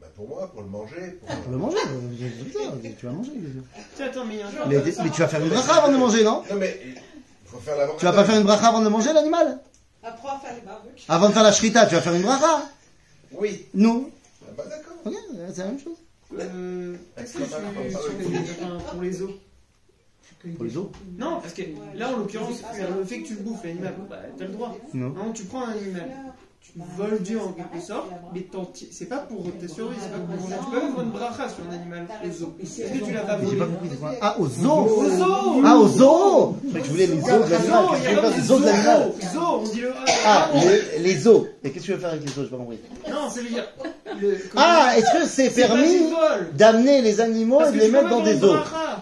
Ben, 0.00 0.08
pour 0.14 0.28
moi, 0.28 0.50
pour 0.52 0.62
le 0.62 0.68
manger. 0.68 1.12
Pour... 1.20 1.28
Pour 1.28 1.50
le 1.52 1.58
manger. 1.58 1.76
euh, 1.86 2.10
je- 2.18 2.26
je- 2.26 2.50
je- 2.52 2.94
tu 2.94 3.06
vas 3.06 3.12
manger. 3.12 3.32
bien 3.34 3.52
sûr. 3.52 3.62
Tiens, 3.96 4.06
attends, 4.06 4.24
mais 4.26 4.34
il 4.34 4.38
y 4.40 4.42
a 4.42 4.46
un 4.46 4.50
truc 4.50 4.94
Mais, 5.02 5.10
tu 5.10 5.20
vas 5.22 5.28
faire 5.28 5.42
une 5.42 5.48
bracha 5.48 5.74
avant 5.74 5.92
de 5.92 5.96
manger, 5.98 6.22
non? 6.24 6.42
Non, 6.50 6.56
mais 6.56 6.80
Tu 7.98 8.04
vas 8.04 8.12
pas 8.12 8.24
faire 8.24 8.38
une 8.38 8.44
bracha 8.44 8.68
avant 8.68 8.80
de 8.80 8.88
manger, 8.88 9.12
l'animal 9.12 9.60
Après, 10.02 10.28
on 10.28 10.32
va 10.34 10.40
faire 10.40 10.54
les 10.54 10.62
barbecues. 10.62 11.04
Avant 11.08 11.28
de 11.28 11.34
faire 11.34 11.42
la 11.42 11.52
shrita, 11.52 11.86
tu 11.86 11.94
vas 11.94 12.00
faire 12.00 12.14
une 12.14 12.22
bracha 12.22 12.62
Oui. 13.32 13.66
Nous. 13.74 14.10
Ah, 14.42 14.50
bah, 14.56 14.64
d'accord. 14.68 14.94
Ok, 15.04 15.14
c'est 15.52 15.58
la 15.58 15.66
même 15.66 15.78
chose. 15.78 15.96
Euh, 16.38 16.96
que 17.26 18.90
pour 18.90 19.02
les 19.02 19.22
os 19.22 19.30
Pour 20.56 20.64
les 20.64 20.76
os 20.78 20.86
Non, 21.18 21.40
parce 21.40 21.52
que 21.52 21.62
là, 21.94 22.08
en 22.08 22.16
l'occurrence, 22.18 22.62
le 22.98 23.04
fait 23.04 23.20
que 23.22 23.28
tu 23.28 23.34
le 23.34 23.40
bouffes, 23.40 23.64
l'animal, 23.64 23.94
bah, 24.08 24.16
t'as 24.38 24.44
le 24.44 24.52
droit. 24.52 24.76
Non. 24.94 25.10
Non, 25.10 25.32
tu 25.32 25.44
prends 25.44 25.66
un 25.66 25.72
animal, 25.72 26.10
tu 26.64 26.72
voles 26.96 27.20
Dieu 27.20 27.38
en 27.40 27.52
quelque 27.52 27.84
sorte, 27.84 28.06
mais 28.32 28.46
c'est 28.90 29.06
pas 29.06 29.18
pour 29.18 29.42
ta 29.60 29.68
survie, 29.68 29.96
c'est 30.00 30.10
pas 30.12 30.18
pour 30.18 30.36
manger. 30.36 30.54
Tu 30.64 30.70
peux 30.70 30.80
même 30.80 30.94
faire 30.94 31.02
une 31.04 31.10
bracha 31.10 31.48
sur 31.48 31.64
un 31.68 31.74
animal, 31.74 32.06
aux 32.24 32.42
os. 32.44 32.48
Est-ce 32.62 32.98
que 32.98 33.04
tu 33.04 33.12
l'as 33.12 33.20
pas 33.22 33.38
J'ai 33.40 33.56
volé 33.56 34.16
Ah, 34.20 34.36
aux 34.38 34.46
os 34.46 35.20
Ah, 35.64 35.76
aux 35.76 36.02
os 36.02 36.54
Je 36.72 36.78
je 36.78 36.84
voulais 36.90 37.06
les 37.08 37.18
os 37.20 37.46
de 37.46 37.50
l'animal. 37.50 37.84
Os 37.84 38.60
de 38.62 39.38
on 39.38 39.62
dit 39.64 39.80
le 39.80 39.92
Ah, 40.24 40.50
les, 40.94 40.98
les 41.02 41.26
os. 41.28 41.42
Et 41.64 41.70
qu'est-ce 41.70 41.80
que 41.80 41.86
tu 41.86 41.92
veux 41.92 41.98
faire 41.98 42.10
avec 42.10 42.22
les 42.24 42.38
os 42.38 42.44
J'ai 42.44 42.50
pas 42.50 42.56
compris. 42.56 42.78
Non, 43.10 43.28
ça 43.28 43.40
veut 43.40 43.48
dire. 43.48 43.68
le- 44.20 44.38
Ah, 44.56 44.92
est-ce 44.96 45.18
que 45.22 45.26
c'est 45.28 45.50
permis 45.50 45.96
d'amener 46.54 47.02
les 47.02 47.20
animaux 47.20 47.64
et 47.66 47.72
de 47.72 47.78
les 47.78 47.88
mettre 47.90 48.08
dans 48.08 48.22
des 48.22 48.42
os. 48.42 48.56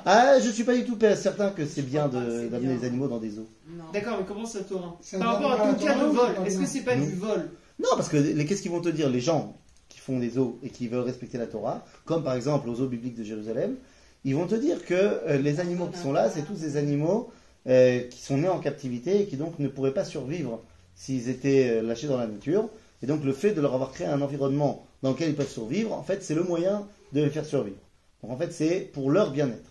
Ah, 0.07 0.41
je 0.41 0.51
suis 0.51 0.65
pas 0.65 0.75
du 0.75 0.85
tout 0.85 0.97
certain 1.15 1.51
que 1.51 1.67
c'est 1.67 1.83
bien 1.83 2.05
Ah, 2.13 2.17
d'amener 2.51 2.77
les 2.81 2.87
animaux 2.87 3.07
dans 3.07 3.19
des 3.19 3.39
os. 3.39 3.45
Non. 3.81 3.91
D'accord, 3.93 4.17
mais 4.21 4.25
comment 4.27 4.47
ça 4.47 4.61
Torah 4.61 4.99
Par 5.19 5.35
rapport 5.35 5.53
à 5.53 5.57
pas 5.57 5.75
cas 5.75 5.95
de 5.99 6.05
vol, 6.11 6.29
est-ce 6.47 6.59
que 6.59 6.67
c'est 6.67 6.83
pas 6.83 6.97
Non. 6.97 7.07
du 7.07 7.15
vol 7.15 7.51
Non, 7.79 7.89
parce 7.97 8.09
que 8.09 8.17
les- 8.17 8.45
qu'est-ce 8.45 8.63
qu'ils 8.63 8.71
vont 8.71 8.81
te 8.81 8.89
dire 8.89 9.09
les 9.11 9.21
gens 9.21 9.57
qui 9.89 9.99
font 9.99 10.19
des 10.19 10.39
os 10.39 10.53
et 10.63 10.69
qui 10.71 10.87
veulent 10.89 11.01
respecter 11.05 11.39
la 11.39 11.47
Torah, 11.47 11.85
comme 12.05 12.23
par 12.23 12.35
exemple 12.35 12.69
aux 12.69 12.81
eaux 12.81 12.87
bibliques 12.87 13.17
de 13.17 13.25
Jérusalem, 13.25 13.77
ils 14.25 14.35
vont 14.35 14.47
te 14.47 14.55
dire 14.55 14.85
que 14.85 14.95
euh, 14.95 15.39
les 15.39 15.61
animaux 15.61 15.87
qui 15.87 15.99
sont 15.99 16.13
là, 16.13 16.29
c'est 16.31 16.43
tous 16.43 16.55
des 16.61 16.77
animaux 16.77 17.31
euh, 17.67 18.01
qui 18.09 18.21
sont 18.21 18.37
nés 18.39 18.49
en 18.49 18.59
captivité 18.59 19.21
et 19.23 19.27
qui 19.27 19.37
donc 19.37 19.59
ne 19.59 19.69
pourraient 19.69 19.95
pas 19.95 20.05
survivre 20.05 20.61
s'ils 20.95 21.29
étaient 21.29 21.71
euh, 21.71 21.83
lâchés 21.83 22.07
dans 22.07 22.19
la 22.19 22.27
nature. 22.27 22.69
Et 23.03 23.07
donc 23.07 23.25
le 23.25 23.33
fait 23.33 23.53
de 23.53 23.61
leur 23.63 23.75
avoir 23.75 23.93
créé 23.93 24.07
un 24.07 24.21
environnement 24.21 24.85
dans 25.03 25.11
lequel 25.13 25.31
ils 25.31 25.35
peuvent 25.35 25.49
survivre, 25.49 25.93
en 25.95 26.03
fait, 26.03 26.23
c'est 26.23 26.35
le 26.35 26.43
moyen 26.43 26.87
de 27.15 27.23
les 27.23 27.31
faire 27.31 27.47
survivre. 27.47 27.79
Donc 28.23 28.33
en 28.33 28.37
fait, 28.37 28.53
c'est 28.53 28.81
pour 28.93 29.11
leur 29.11 29.31
bien-être. 29.31 29.70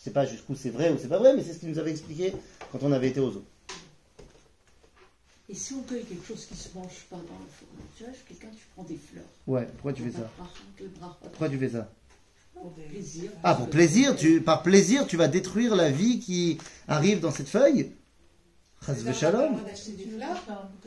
Je 0.00 0.08
ne 0.08 0.14
sais 0.14 0.14
pas 0.14 0.24
jusqu'où 0.24 0.54
c'est 0.54 0.70
vrai 0.70 0.90
ou 0.90 0.96
c'est 0.98 1.08
pas 1.08 1.18
vrai, 1.18 1.36
mais 1.36 1.44
c'est 1.44 1.52
ce 1.52 1.58
qu'ils 1.58 1.68
nous 1.68 1.78
avaient 1.78 1.90
expliqué 1.90 2.32
quand 2.72 2.82
on 2.82 2.90
avait 2.90 3.08
été 3.08 3.20
aux 3.20 3.28
eaux. 3.28 3.44
Et 5.46 5.54
si 5.54 5.74
on 5.74 5.82
cueille 5.82 6.04
quelque 6.04 6.26
chose 6.26 6.46
qui 6.46 6.56
se 6.56 6.74
mange 6.74 7.04
pas 7.10 7.16
dans 7.16 7.22
le 7.22 7.50
four 7.50 7.68
Tu 7.98 8.04
vois, 8.04 8.12
quelqu'un, 8.26 8.48
tu 8.48 8.64
prends 8.74 8.84
des 8.84 8.96
fleurs. 8.96 9.24
Ouais, 9.46 9.66
pourquoi 9.74 9.92
tu 9.92 10.02
fais 10.04 10.12
ça 10.12 10.30
Pourquoi 11.20 11.50
tu 11.50 11.58
fais 11.58 11.68
ça 11.68 11.90
Pour 12.54 12.72
Plaisir. 12.72 13.30
Ah, 13.42 13.54
pour 13.54 13.68
plaisir, 13.68 14.16
tu, 14.16 14.40
par 14.40 14.62
plaisir, 14.62 15.06
tu 15.06 15.18
vas 15.18 15.28
détruire 15.28 15.76
la 15.76 15.90
vie 15.90 16.18
qui 16.18 16.56
arrive 16.88 17.20
dans 17.20 17.30
cette 17.30 17.48
feuille 17.48 17.92
fleur. 18.80 19.50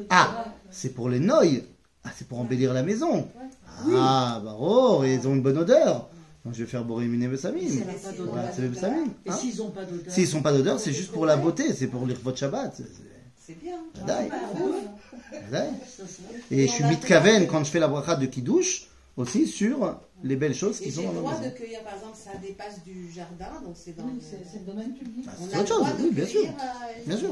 Ah, 0.10 0.46
c'est 0.72 0.94
pour 0.96 1.10
les 1.10 1.20
noyes. 1.20 1.62
Ah, 2.04 2.10
c'est 2.18 2.28
pour 2.28 2.40
embellir 2.40 2.74
la 2.74 2.82
maison. 2.82 3.30
Ah, 3.92 4.42
bah 4.44 4.58
oh, 4.60 5.04
et 5.04 5.14
ils 5.14 5.28
ont 5.28 5.36
une 5.36 5.44
bonne 5.44 5.60
odeur. 5.60 6.10
Donc, 6.46 6.54
je 6.56 6.64
vais 6.64 6.70
faire 6.70 6.84
borimine 6.84 7.24
Et 7.24 7.38
samim. 7.38 7.60
ça 7.70 7.86
n'a 7.86 7.94
pas 7.94 8.12
d'odeur. 8.12 8.34
Voilà, 8.34 8.52
c'est. 8.52 8.62
Et 8.64 9.30
Hein 9.30 9.36
s'ils 9.38 9.58
n'ont 9.58 9.70
pas 9.72 9.86
d'odeur 9.86 10.14
S'ils 10.14 10.28
sont 10.28 10.42
pas 10.42 10.52
d'odeur, 10.52 10.80
c'est 10.80 10.92
juste 10.94 11.12
pour 11.12 11.26
la 11.26 11.38
beauté, 11.38 11.74
c'est 11.74 11.88
pour 11.88 12.06
l'irvot 12.06 12.36
Shabbat. 12.36 12.76
C'est- 13.46 13.54
bien. 13.62 13.78
Ça- 15.52 15.66
Et 16.52 16.68
je 16.68 16.72
suis 16.72 16.84
mitkaven 16.84 17.48
quand 17.48 17.64
je 17.64 17.70
fais 17.72 17.80
la 17.80 17.88
bracha 17.88 18.16
de 18.16 18.26
Kiddush, 18.26 18.88
aussi 19.18 19.48
sur 19.48 20.00
les 20.24 20.36
belles 20.36 20.56
choses 20.56 20.80
qui 20.80 20.92
sont 20.92 21.04
dans 21.04 21.12
le 21.14 21.18
droit 21.20 21.40
de 21.40 21.50
cueillir, 21.50 21.82
par 21.84 21.96
exemple, 21.96 22.18
ça 22.18 22.32
dépasse 22.42 22.84
du 22.84 23.12
jardin, 23.12 23.62
donc 23.64 23.76
c'est 23.76 23.96
dans 23.96 24.04
Oui, 24.06 24.14
le- 24.16 24.22
c'est 24.22 24.40
c'est 24.52 24.60
le 24.60 24.66
domaine 24.66 24.94
public. 24.94 25.26
Ah, 25.28 25.32
c'est 25.52 25.58
autre 25.60 25.68
chose, 25.68 25.88
oui, 26.02 26.10
bien 26.12 26.26
sûr. 26.26 26.42
euh, 26.42 27.04
Bien 27.06 27.18
sûr. 27.18 27.30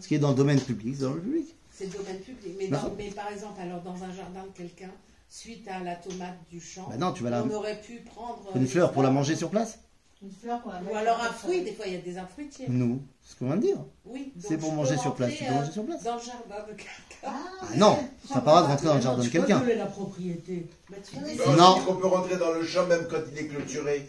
Ce 0.00 0.08
qui 0.08 0.14
est 0.14 0.18
dans 0.18 0.30
le 0.30 0.36
domaine 0.36 0.60
public, 0.60 0.94
c'est 0.98 1.04
dans 1.04 1.14
le 1.14 1.20
public. 1.20 1.54
C'est 1.72 1.84
le 1.86 1.90
domaine 1.98 2.18
public. 2.20 2.54
Mais, 2.58 2.68
Bah, 2.68 2.82
dans- 2.84 2.94
mais 2.96 3.10
par 3.10 3.30
exemple, 3.32 3.60
alors 3.60 3.82
dans 3.82 3.94
un 4.04 4.12
jardin 4.14 4.44
de 4.44 4.56
quelqu'un, 4.56 4.90
suite 5.28 5.66
à 5.68 5.80
la 5.80 5.96
tomate 5.96 6.38
du 6.50 6.60
champ, 6.60 6.86
Bah 6.88 6.96
non, 6.96 7.12
tu 7.12 7.22
vas 7.22 7.30
la... 7.30 7.42
on 7.42 7.50
aurait 7.50 7.80
pu 7.80 8.00
prendre 8.00 8.42
Une 8.54 8.64
euh, 8.64 8.66
fleur 8.66 8.92
pour 8.92 9.02
la 9.02 9.10
manger 9.10 9.36
sur 9.36 9.50
place 9.50 9.78
Une 10.22 10.30
fleur 10.30 10.62
qu'on 10.62 10.70
la 10.70 10.82
Ou 10.82 10.94
alors 10.94 11.20
un 11.20 11.32
fruit, 11.32 11.62
des 11.62 11.72
fois 11.72 11.86
il 11.86 11.92
y 11.92 11.96
a 11.96 12.00
des 12.00 12.14
fruitier. 12.28 12.66
Nous, 12.68 13.02
c'est 13.22 13.34
ce 13.34 13.38
qu'on 13.38 13.46
vient 13.46 13.56
de 13.56 13.62
dire. 13.62 13.78
Oui. 14.04 14.32
C'est 14.38 14.56
pour 14.56 14.72
manger 14.72 14.96
sur 14.96 15.14
place. 15.14 15.32
Tu 15.34 15.44
peux 15.44 15.50
euh, 15.50 15.54
manger 15.54 15.72
sur 15.72 15.84
place. 15.84 16.02
Dans 16.04 16.14
le 16.16 16.20
jardin 16.22 16.66
de 16.68 16.72
quelqu'un. 16.72 16.90
Ah, 17.24 17.32
Ah 17.60 17.76
non, 17.76 17.98
tu 18.26 18.32
n'as 18.34 18.40
pas 18.40 18.50
le 18.52 18.56
droit 18.56 18.62
de 18.62 18.66
rentrer 18.68 18.86
dans 18.86 18.94
le 18.94 19.00
jardin 19.00 19.22
de 19.22 19.28
Tu 19.28 19.30
peux 19.38 19.46
quelqu'un. 19.46 19.64
la 19.74 19.86
propriété. 19.86 20.66
Bah, 20.90 20.96
tu 21.04 21.16
Bah, 21.16 21.56
Non. 21.56 21.76
on 21.88 21.94
peut 21.96 22.06
rentrer 22.06 22.36
dans 22.36 22.52
le 22.52 22.64
champ 22.64 22.86
même 22.86 23.06
quand 23.10 23.18
il 23.32 23.38
est 23.38 23.46
clôturé. 23.48 24.08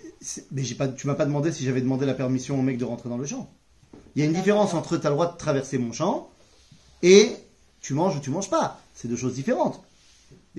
Mais 0.51 0.63
j'ai 0.63 0.75
pas, 0.75 0.87
tu 0.87 1.07
m'as 1.07 1.15
pas 1.15 1.25
demandé 1.25 1.51
si 1.51 1.65
j'avais 1.65 1.81
demandé 1.81 2.05
la 2.05 2.13
permission 2.13 2.57
au 2.59 2.61
mec 2.61 2.77
de 2.77 2.85
rentrer 2.85 3.09
dans 3.09 3.17
le 3.17 3.25
champ. 3.25 3.49
Il 4.15 4.21
y 4.21 4.23
a 4.23 4.25
une 4.25 4.33
différence 4.33 4.73
entre 4.73 4.97
tu 4.97 5.05
as 5.05 5.09
le 5.09 5.15
droit 5.15 5.31
de 5.31 5.37
traverser 5.37 5.77
mon 5.77 5.91
champ 5.91 6.29
et 7.03 7.35
tu 7.81 7.93
manges 7.93 8.15
ou 8.15 8.19
tu 8.19 8.29
manges 8.29 8.49
pas. 8.49 8.79
C'est 8.93 9.07
deux 9.07 9.15
choses 9.15 9.33
différentes. 9.35 9.81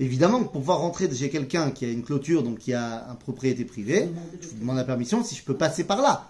Évidemment, 0.01 0.39
pour 0.43 0.51
pouvoir 0.53 0.79
rentrer 0.79 1.13
chez 1.13 1.29
quelqu'un 1.29 1.71
qui 1.71 1.83
a 1.85 1.89
une 1.89 2.03
clôture, 2.03 2.41
donc 2.41 2.59
qui 2.59 2.73
a 2.73 3.05
une 3.09 3.17
propriété 3.17 3.65
privée, 3.65 4.09
je 4.41 4.47
vous 4.47 4.55
demande 4.59 4.77
la 4.77 4.85
permission 4.85 5.23
si 5.23 5.35
je 5.35 5.43
peux 5.43 5.55
passer 5.55 5.83
par 5.83 6.01
là. 6.01 6.23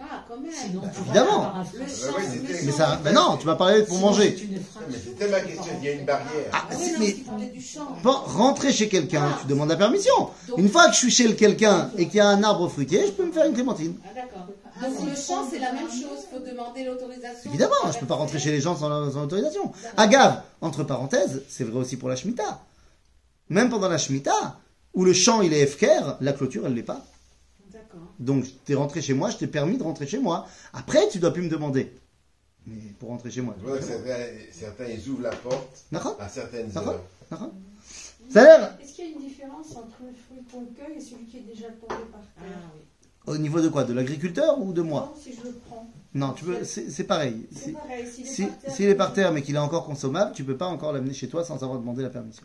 Ah, 0.00 0.24
quand 0.28 0.38
même. 0.40 0.50
Sinon, 0.52 0.80
Bah, 0.82 0.88
vas 0.94 1.00
évidemment. 1.02 1.52
le 1.74 1.86
c'était- 1.86 2.06
champ. 2.06 2.64
Mais 2.66 2.72
ça, 2.72 3.00
ben 3.04 3.12
non, 3.12 3.36
tu 3.38 3.46
m'as 3.46 3.54
parlé 3.54 3.82
pour 3.82 3.96
Sinon, 3.96 4.08
manger. 4.10 4.36
c'était 5.04 5.28
ma 5.28 5.40
question, 5.40 5.72
il 5.78 5.84
y 5.84 5.88
a 5.88 5.92
une 5.92 6.06
barrière. 6.06 6.28
Ah, 6.52 6.64
Ah 6.70 6.74
oui, 6.78 6.84
c'est- 6.84 7.30
non, 7.30 7.38
mais 7.38 7.46
du 7.46 7.62
rentrer 8.36 8.72
chez 8.72 8.88
quelqu'un, 8.88 9.28
Ah. 9.34 9.38
tu 9.42 9.46
demandes 9.46 9.68
la 9.68 9.76
permission. 9.76 10.14
Donc- 10.48 10.58
Une 10.58 10.68
fois 10.70 10.86
que 10.88 10.92
je 10.94 10.98
suis 10.98 11.10
chez 11.10 11.26
le 11.28 11.34
quelqu'un 11.34 11.90
et 11.98 12.06
qu'il 12.06 12.16
y 12.16 12.20
a 12.20 12.28
un 12.28 12.42
arbre 12.42 12.68
fruitier, 12.68 13.04
je 13.06 13.12
peux 13.12 13.26
me 13.26 13.32
faire 13.32 13.44
une 13.46 13.52
clémentine. 13.54 13.94
Ah, 14.04 14.08
d'accord. 14.14 14.46
Donc 14.82 15.08
le 15.08 15.14
champ, 15.14 15.46
c'est 15.50 15.58
la 15.58 15.72
même 15.72 15.88
chose. 15.88 16.26
Il 16.32 16.38
faut 16.38 16.44
demander 16.44 16.84
l'autorisation. 16.84 17.50
Évidemment, 17.50 17.74
je 17.92 17.98
peux 17.98 18.06
pas 18.06 18.16
rentrer 18.16 18.38
chez 18.38 18.50
les 18.52 18.60
gens 18.60 18.76
sans, 18.76 19.10
sans 19.12 19.22
autorisation. 19.24 19.70
Agave, 19.98 20.42
entre 20.62 20.82
parenthèses, 20.84 21.42
c'est 21.48 21.64
vrai 21.64 21.78
aussi 21.80 21.96
pour 21.96 22.08
la 22.08 22.16
Shemitah. 22.16 22.60
Même 23.50 23.68
pendant 23.70 23.88
la 23.88 23.98
Shemitah, 23.98 24.58
où 24.94 25.04
le 25.04 25.12
champ 25.12 25.42
il 25.42 25.52
est 25.52 25.60
efker, 25.60 26.16
la 26.20 26.32
clôture 26.32 26.66
elle 26.66 26.74
l'est 26.74 26.82
pas. 26.82 27.04
D'accord. 27.72 28.00
Donc 28.18 28.44
t'es 28.64 28.74
rentré 28.74 29.02
chez 29.02 29.14
moi, 29.14 29.30
je 29.30 29.36
t'ai 29.36 29.46
permis 29.46 29.76
de 29.78 29.82
rentrer 29.82 30.06
chez 30.06 30.18
moi. 30.18 30.46
Après, 30.72 31.08
tu 31.08 31.18
dois 31.18 31.32
plus 31.32 31.42
me 31.42 31.48
demander. 31.48 31.92
Mais 32.66 32.76
pour 32.98 33.10
rentrer 33.10 33.30
chez 33.30 33.42
moi. 33.42 33.54
Je 33.60 33.66
vois 33.66 33.78
que 33.78 33.84
certains, 33.84 34.16
certains, 34.50 34.86
ils 34.86 35.06
ouvrent 35.08 35.22
la 35.22 35.36
porte 35.36 35.84
D'accord 35.92 36.16
à 36.18 36.28
certaines 36.28 36.68
D'accord. 36.68 36.94
heures. 36.94 37.04
D'accord 37.30 37.50
Ça 38.30 38.40
a 38.40 38.44
l'air 38.44 38.78
Est-ce 38.82 38.94
qu'il 38.94 39.04
y 39.04 39.08
a 39.08 39.10
une 39.10 39.20
différence 39.28 39.70
entre 39.76 39.96
le 40.06 40.14
fruit 40.14 40.42
qu'on 40.50 40.64
cueille 40.74 40.96
et 40.96 41.00
celui 41.00 41.26
qui 41.26 41.38
est 41.38 41.40
déjà 41.40 41.66
tombé 41.68 42.02
par 42.10 42.22
Ah 42.38 42.40
terre 42.40 42.58
oui. 42.74 42.80
Au 43.26 43.36
niveau 43.38 43.60
de 43.60 43.68
quoi? 43.68 43.84
De 43.84 43.92
l'agriculteur 43.92 44.58
ou 44.60 44.72
de 44.72 44.80
moi? 44.82 45.12
Non, 45.14 45.20
si 45.22 45.32
je 45.34 45.46
le 45.48 45.52
prends. 45.66 45.90
Non, 46.14 46.32
tu 46.32 46.44
peux. 46.44 46.62
C'est 46.64 46.90
c'est 46.90 47.04
pareil. 47.04 47.46
C'est 47.52 47.58
Si- 47.66 47.72
pareil. 47.72 48.06
S'il 48.06 48.26
est, 48.26 48.28
si- 48.30 48.46
par 48.46 48.58
terre, 48.60 48.72
S'il 48.74 48.88
est 48.88 48.94
par 48.94 49.12
terre 49.12 49.32
mais 49.32 49.42
qu'il 49.42 49.54
est 49.54 49.58
encore 49.58 49.84
consommable, 49.84 50.32
tu 50.34 50.44
peux 50.44 50.56
pas 50.56 50.66
encore 50.66 50.92
l'amener 50.92 51.12
chez 51.14 51.28
toi 51.28 51.44
sans 51.44 51.62
avoir 51.62 51.78
demandé 51.78 52.02
la 52.02 52.10
permission. 52.10 52.44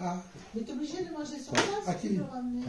Ah, 0.00 0.22
Mais 0.54 0.62
t'es 0.62 0.72
obligé 0.72 1.04
de 1.04 1.10
manger 1.12 1.38
sur 1.38 1.52
place 1.52 1.66
À 1.86 1.92
ou 1.92 1.98
qui 1.98 2.08
tu 2.08 2.14
peux 2.14 2.22
ramener 2.24 2.62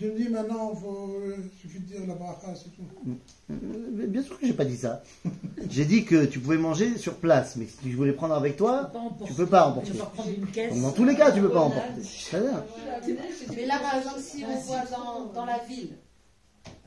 tu 0.00 0.06
me 0.06 0.16
dis 0.18 0.28
maintenant, 0.28 0.72
il 0.74 1.48
suffit 1.60 1.78
de 1.78 1.84
dire 1.84 2.04
la 2.08 2.16
bracha, 2.16 2.52
c'est 2.56 2.70
tout. 2.74 2.82
Euh, 3.52 4.06
Bien 4.08 4.20
sûr 4.20 4.36
que 4.40 4.44
j'ai 4.44 4.52
pas 4.52 4.64
dit 4.64 4.76
ça. 4.76 5.00
J'ai 5.70 5.84
dit 5.84 6.04
que 6.04 6.24
tu 6.24 6.40
pouvais 6.40 6.56
manger 6.58 6.98
sur 6.98 7.14
place, 7.18 7.54
mais 7.54 7.66
si 7.66 7.76
tu 7.76 7.92
voulais 7.94 8.12
prendre 8.12 8.34
avec 8.34 8.56
toi, 8.56 8.86
Pas 8.92 8.98
emporter. 8.98 9.32
tu 9.32 9.34
peux 9.36 9.46
pas 9.46 9.62
Tu 9.62 9.68
emporter. 9.68 9.92
vas 9.92 10.06
prendre 10.06 10.28
une 10.30 10.46
caisse. 10.48 10.72
Donc, 10.74 10.82
dans 10.82 10.90
tous 10.90 11.04
les 11.04 11.14
cas, 11.14 11.30
tu 11.30 11.40
peux 11.40 11.52
pas 11.52 11.60
emporter. 11.60 12.02
Très 12.02 12.40
bien. 12.40 12.64
Mais 13.54 13.66
là, 13.66 13.78
par 13.78 13.94
exemple, 13.98 14.18
si 14.20 14.44
on 14.44 14.56
voit 14.56 14.82
dans, 14.90 15.26
dans 15.32 15.44
la 15.44 15.58
ville, 15.58 15.96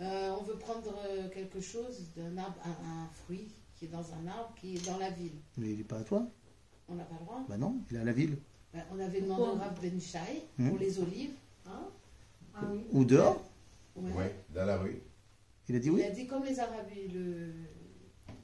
euh, 0.01 0.31
on 0.37 0.43
veut 0.43 0.55
prendre 0.57 0.93
euh, 1.07 1.29
quelque 1.29 1.61
chose 1.61 2.03
d'un 2.17 2.37
arbre, 2.37 2.57
un, 2.65 2.69
un 2.71 3.07
fruit 3.23 3.47
qui 3.77 3.85
est 3.85 3.89
dans 3.89 3.99
un 4.13 4.27
arbre 4.27 4.53
qui 4.59 4.75
est 4.75 4.85
dans 4.85 4.97
la 4.97 5.09
ville, 5.11 5.39
Mais 5.57 5.71
il 5.71 5.79
est 5.79 5.83
pas 5.85 5.99
à 5.99 6.03
toi. 6.03 6.27
on 6.89 6.95
n'a 6.95 7.05
pas 7.05 7.15
le 7.17 7.25
droit. 7.25 7.45
Bah 7.47 7.55
non, 7.57 7.77
il 7.89 7.95
est 7.95 8.01
à 8.01 8.03
la 8.03 8.11
ville. 8.11 8.37
Ben, 8.73 8.81
on 8.95 8.99
avait 8.99 9.21
demandé 9.21 9.41
au 9.41 9.55
Rav 9.55 9.73
Ben 9.81 9.99
Shai 9.99 10.43
Hmm? 10.57 10.69
pour 10.69 10.79
les 10.79 10.99
olives. 10.99 11.31
Hein 11.65 11.87
Ah 12.55 12.59
oui. 12.71 12.81
Ou 12.91 13.03
dehors. 13.05 13.41
Ouais. 13.95 14.11
Oui, 14.15 14.23
dans 14.53 14.65
la 14.65 14.77
rue. 14.77 15.01
Il 15.67 15.75
a 15.75 15.79
dit 15.79 15.87
Il 15.87 15.93
oui. 15.93 16.03
a 16.03 16.09
dit 16.11 16.27
comme 16.27 16.43
les 16.43 16.59
Arabes, 16.59 16.85
ils, 16.95 17.13
le- 17.13 17.53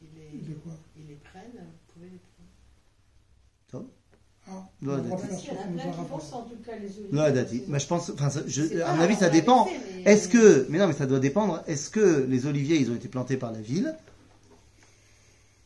ils 0.01 0.19
les, 0.19 0.37
De 0.49 0.53
quoi 0.55 0.73
ils 0.97 1.07
les 1.07 1.15
prennent, 1.15 1.51
vous 1.53 1.93
pouvez 1.93 2.07
les 2.07 2.19
prendre. 3.71 3.85
Ah, 4.47 4.51
Parce 4.51 4.61
qu'il 4.81 4.87
y 4.87 4.91
en 4.91 5.15
a 5.15 5.17
plein 5.17 5.35
qui 5.37 5.49
en 6.33 6.43
tout 6.43 6.55
cas, 6.63 6.75
les 6.77 6.99
olives. 6.99 7.13
Non, 7.13 7.23
il 7.27 7.37
a 7.37 7.43
dit. 7.43 7.63
Mais 7.67 7.79
je 7.79 7.87
pense, 7.87 8.11
enfin, 8.11 8.29
je- 8.45 8.79
à 8.81 8.93
mon 8.93 9.01
avis, 9.01 9.15
ça 9.15 9.29
dépend. 9.29 9.67
Est-ce 10.05 10.27
que, 10.29 10.67
mais 10.69 10.77
non, 10.77 10.85
mais 10.87 10.93
ça 10.93 11.07
doit 11.07 11.19
dépendre. 11.19 11.63
Est-ce 11.65 11.89
que 11.89 12.25
les 12.29 12.45
oliviers, 12.45 12.77
ils 12.77 12.91
ont 12.91 12.95
été 12.95 13.07
plantés 13.07 13.37
par 13.37 13.51
la 13.51 13.59
ville? 13.61 13.95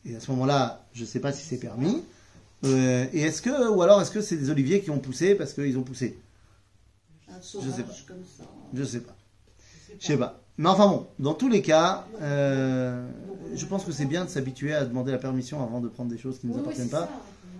Et 0.06 0.16
à 0.16 0.20
ce 0.20 0.30
moment-là, 0.30 0.82
je 0.94 1.04
sais 1.04 1.20
pas 1.20 1.30
si 1.32 1.44
c'est 1.44 1.58
permis. 1.58 2.02
Euh, 2.64 3.06
et 3.12 3.22
est-ce 3.22 3.40
que, 3.42 3.68
ou 3.70 3.82
alors 3.82 4.00
est-ce 4.02 4.10
que 4.10 4.20
c'est 4.20 4.36
des 4.36 4.50
oliviers 4.50 4.80
qui 4.82 4.90
ont 4.90 4.98
poussé 4.98 5.34
parce 5.34 5.52
qu'ils 5.54 5.78
ont 5.78 5.82
poussé? 5.82 6.18
Un 7.28 7.40
sais 7.40 7.58
pas. 7.58 7.62
sauvage 7.64 8.04
comme 8.06 8.24
ça. 8.38 8.44
Je 8.74 8.84
sais 8.84 9.00
pas. 9.00 9.16
Je 9.98 10.06
sais 10.06 10.16
pas. 10.16 10.40
Mais 10.58 10.68
enfin 10.68 10.86
bon, 10.88 11.06
dans 11.18 11.32
tous 11.34 11.48
les 11.48 11.62
cas, 11.62 12.06
euh, 12.20 13.08
je 13.54 13.64
pense 13.64 13.84
que 13.84 13.92
c'est 13.92 14.04
bien 14.04 14.24
de 14.26 14.30
s'habituer 14.30 14.74
à 14.74 14.84
demander 14.84 15.10
la 15.10 15.18
permission 15.18 15.62
avant 15.62 15.80
de 15.80 15.88
prendre 15.88 16.10
des 16.10 16.18
choses 16.18 16.38
qui 16.38 16.48
ne 16.48 16.52
nous 16.52 16.58
Oui, 16.58 16.64
oui, 16.66 16.68
appartiennent 16.68 16.90
pas. 16.90 17.08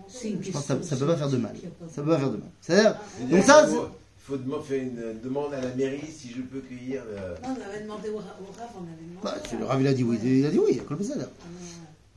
ça. 0.06 0.28
Je 0.42 0.50
pense 0.50 0.66
que 0.66 0.68
ça, 0.68 0.82
ça 0.82 0.96
peut 0.96 1.06
pas 1.06 1.16
faire 1.16 1.30
de 1.30 1.36
mal. 1.38 1.54
il 1.54 1.70
Ça 1.90 2.02
peut 2.02 2.10
pas 2.10 2.18
faire 2.18 2.30
de 2.30 2.36
mal. 2.36 2.48
C'est-à-dire, 2.60 2.96
Ah, 2.98 3.24
donc 3.30 3.42
ça, 3.44 3.66
il 3.66 3.70
faut, 4.18 4.36
il 4.36 4.62
faire 4.66 4.82
une 4.82 5.20
demande 5.24 5.54
à 5.54 5.60
la 5.62 5.74
mairie 5.76 6.06
si 6.14 6.30
je 6.30 6.42
peux 6.42 6.60
cueillir. 6.60 7.02
euh, 7.08 7.34
Non, 7.42 7.56
on 7.58 7.68
avait 7.70 7.82
demandé 7.82 8.08
au, 8.10 8.16
au 8.16 8.18
Rav, 8.18 8.68
on 8.74 8.82
avait 8.82 9.08
demandé. 9.08 9.20
bah, 9.22 9.36
le. 9.58 9.64
Rav 9.64 9.80
il 9.80 9.86
a 9.86 9.94
dit 9.94 10.04
oui, 10.04 10.18
il 10.22 10.44
a 10.44 10.50
dit 10.50 10.58
oui, 10.58 10.72
il 10.72 10.80
a 10.80 10.82
le 10.90 10.96
Bézadar. 10.96 11.28
Ah, 11.40 11.44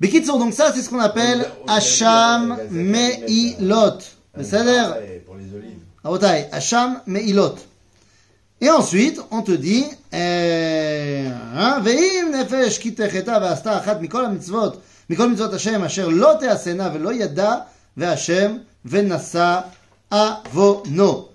non, 0.02 0.06
ouais. 0.06 0.10
Bekitson, 0.12 0.38
donc 0.38 0.54
ça 0.54 0.72
c'est 0.74 0.82
ce 0.82 0.88
qu'on 0.90 1.00
appelle 1.00 1.40
On 1.64 1.68
a- 1.68 1.72
on 1.72 1.76
a 1.76 1.80
dit 1.80 1.86
Hacham 1.86 2.48
la- 2.48 2.56
la- 2.56 2.62
la- 2.64 2.70
Meilot. 2.70 3.98
un 4.38 4.44
Ça 4.44 4.60
a 4.60 4.64
l'air, 4.64 4.96
et 4.96 5.18
Pour 5.26 5.34
les 5.36 5.52
olives. 5.54 5.78
Rabotai, 6.04 6.46
Hacham 6.52 7.00
Meilot. 7.06 7.56
Et 8.60 8.70
ensuite, 8.70 9.20
on 9.30 9.42
te 9.42 9.52
dit, 9.52 9.86
euh, 10.14 11.28
hein, 11.54 11.80
ואם 11.84 12.32
נפש 12.40 12.78
כי 12.78 12.90
תחתה 12.90 13.38
ועשתה 13.42 13.78
אחת 13.78 14.00
מכל 14.00 14.24
המצוות, 14.24 14.80
מכל 15.10 15.28
מצוות 15.30 15.52
השם, 15.54 15.84
אשר 15.84 16.08
לא 16.08 16.32
תעשנה 16.40 16.90
ולא 16.94 17.12
ידע, 17.12 17.54
והשם 17.96 18.56
ונשא 18.84 19.58
עוונו. 20.12 21.28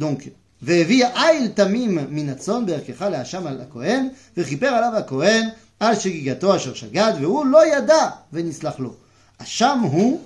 Donc, 0.00 0.28
והביא 0.62 1.06
עיל 1.14 1.48
תמים 1.48 1.98
מן 2.10 2.28
הצאן 2.28 2.66
בערכך 2.66 3.02
להאשם 3.02 3.46
על 3.46 3.60
הכהן, 3.60 4.08
וכיפר 4.36 4.66
עליו 4.66 4.96
הכהן 4.96 5.48
על 5.80 5.94
שגיגתו 5.98 6.56
אשר 6.56 6.74
שגד, 6.74 7.12
והוא 7.20 7.46
לא 7.46 7.76
ידע 7.76 8.08
ונסלח 8.32 8.78
לו. 8.78 8.94
אשם 9.38 9.80
הוא, 9.82 10.20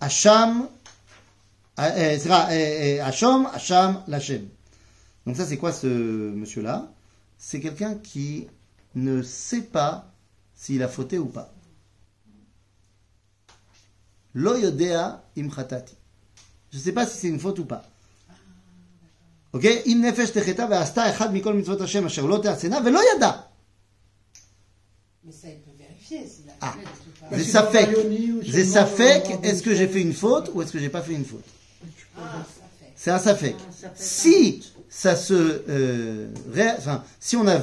אשם, 0.00 0.60
אה, 1.78 1.96
אה, 1.96 2.16
סליחה, 2.18 2.48
אה, 2.48 2.98
אה, 3.00 3.08
אשום, 3.08 3.46
אשם 3.46 3.92
לשם. 4.08 4.44
Donc 5.26 5.36
ça, 5.36 5.44
c'est 5.44 5.58
quoi 5.58 5.72
ce 5.72 5.86
monsieur-là 5.86 6.90
C'est 7.36 7.60
quelqu'un 7.60 7.96
qui 7.96 8.46
ne 8.94 9.20
sait 9.20 9.60
pas 9.60 10.10
s'il 10.54 10.82
a 10.82 10.88
fauté 10.88 11.18
ou 11.18 11.26
pas. 11.26 11.52
Lo 14.32 14.56
yodea 14.56 15.22
im 15.36 15.50
chatati. 15.50 15.94
Je 16.72 16.78
ne 16.78 16.82
sais 16.82 16.92
pas 16.92 17.06
si 17.06 17.18
c'est 17.18 17.28
une 17.28 17.40
faute 17.40 17.58
ou 17.58 17.66
pas. 17.66 17.84
Ok 19.52 19.66
Im 19.86 20.00
nefesh 20.00 20.32
techeta 20.32 20.66
ve'asta 20.66 21.10
echad 21.10 21.32
mikol 21.32 21.54
mitzvot 21.54 21.80
Hashem 21.80 22.06
asher 22.06 22.22
lo 22.22 22.38
te'asena 22.38 22.80
ve'lo 22.80 23.00
yada. 23.12 23.50
Mais 25.25 25.31
ça, 25.31 25.47
il 25.49 25.59
peut 25.59 25.71
vérifier 25.77 26.27
s'il 26.27 26.49
a 26.49 26.53
Ah. 26.61 26.75
C'est 27.31 27.43
si 27.43 27.49
ça 27.51 27.63
fait. 27.63 27.85
Ça 28.65 28.85
fait. 28.85 29.23
Est-ce 29.43 29.63
que 29.63 29.73
j'ai 29.73 29.87
fait 29.87 30.01
une 30.01 30.13
faute 30.13 30.51
ou 30.53 30.61
est-ce 30.61 30.71
que 30.71 30.79
j'ai 30.79 30.89
pas 30.89 31.01
fait 31.01 31.13
une 31.13 31.25
faute 31.25 31.45
Ah, 32.17 32.43
ça 32.45 32.63
fait. 32.79 32.91
C'est 32.95 33.11
un 33.11 33.19
safek. 33.19 33.55
Ah, 33.57 33.71
ça 33.71 33.89
fait 33.89 34.03
Si 34.03 34.73
ça 34.89 35.15
se, 35.15 35.33
euh, 35.69 36.27
ré- 36.53 36.73
enfin, 36.77 37.03
si 37.19 37.35
on 37.37 37.47
a, 37.47 37.59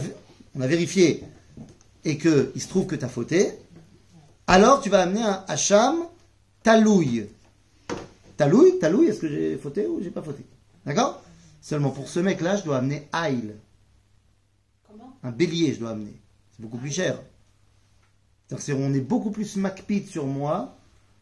on 0.55 0.61
a 0.63 0.67
vérifié 0.67 1.23
et 2.05 2.17
que 2.17 2.51
il 2.55 2.63
se 2.63 2.69
trouve 2.69 2.87
que 2.87 2.97
tu 2.97 3.05
as 3.05 3.09
fauté, 3.09 3.53
alors 4.47 4.81
tu 4.81 4.89
vas 4.89 5.03
amener 5.03 5.23
un 5.23 5.45
hacham 5.47 5.97
talouille. 6.63 7.27
Talouille, 8.39 8.79
talouille, 8.79 9.09
est-ce 9.09 9.21
que 9.21 9.29
j'ai 9.29 9.57
fauté 9.59 9.87
ou 9.87 10.03
j'ai 10.03 10.11
pas 10.11 10.23
fauté? 10.23 10.43
D'accord? 10.87 11.23
Seulement 11.61 11.91
pour 11.91 12.09
ce 12.09 12.21
mec-là, 12.21 12.57
je 12.57 12.63
dois 12.65 12.79
amener 12.79 13.07
aïl, 13.13 13.55
Comment? 14.91 15.15
Un 15.23 15.31
bélier, 15.31 15.75
je 15.75 15.81
dois 15.81 15.91
amener. 15.91 16.15
C'est 16.57 16.63
beaucoup 16.63 16.79
plus 16.79 16.91
cher. 16.91 17.21
C'est-à-dire, 18.59 18.97
est 18.97 19.01
beaucoup 19.01 19.31
plus 19.31 19.57
macpite 19.57 20.09
sur 20.09 20.27
moi 20.27 20.77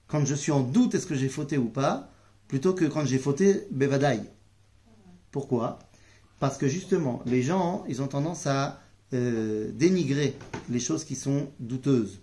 quand 0.07 0.25
je 0.25 0.35
suis 0.35 0.53
en 0.53 0.61
doute 0.61 0.95
est-ce 0.95 1.07
que 1.07 1.15
j'ai 1.15 1.29
fauté 1.29 1.59
ou 1.59 1.67
pas, 1.67 2.11
plutôt 2.49 2.73
que 2.73 2.87
quand 2.87 3.05
j'ai 3.05 3.19
fauté 3.19 3.67
bevadaï. 3.71 4.23
Pourquoi? 5.31 5.79
Parce 6.41 6.57
que 6.57 6.67
justement, 6.67 7.23
les 7.27 7.43
gens, 7.43 7.85
ils 7.89 8.01
ont 8.01 8.07
tendance 8.07 8.47
à 8.47 8.81
euh, 9.13 9.71
dénigrer 9.75 10.35
les 10.71 10.81
choses 10.81 11.05
qui 11.05 11.15
sont 11.15 11.49
douteuses. 11.61 12.21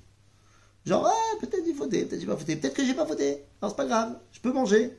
Genre, 0.85 1.05
ah, 1.07 1.37
peut-être 1.39 1.63
j'ai 1.65 1.73
fauté, 1.73 2.05
peut-être 2.05 2.21
j'ai 2.21 2.27
pas 2.27 2.37
fauté, 2.37 2.55
peut-être 2.55 2.75
que 2.75 2.85
j'ai 2.85 2.93
pas 2.93 3.05
fauté. 3.05 3.43
Alors 3.61 3.71
c'est 3.71 3.77
pas 3.77 3.85
grave, 3.85 4.19
je 4.31 4.39
peux 4.39 4.51
manger. 4.51 4.91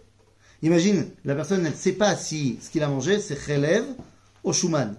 Imagine, 0.62 1.10
la 1.24 1.34
personne, 1.34 1.62
ne 1.62 1.70
sait 1.70 1.92
pas 1.92 2.16
si 2.16 2.58
ce 2.62 2.70
qu'il 2.70 2.82
a 2.82 2.88
mangé, 2.88 3.20
c'est 3.20 3.38
relève 3.38 3.86
au 4.44 4.52
shuman. 4.52 4.94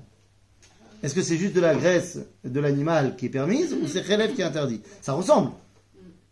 Est-ce 1.03 1.13
que 1.13 1.21
c'est 1.21 1.37
juste 1.37 1.53
de 1.53 1.61
la 1.61 1.75
graisse 1.75 2.19
de 2.43 2.59
l'animal 2.59 3.15
qui 3.15 3.27
est 3.27 3.29
permise 3.29 3.73
ou 3.73 3.87
c'est 3.87 4.01
relève 4.01 4.33
qui 4.33 4.41
est 4.41 4.45
interdit? 4.45 4.81
Ça 5.01 5.13
ressemble. 5.13 5.51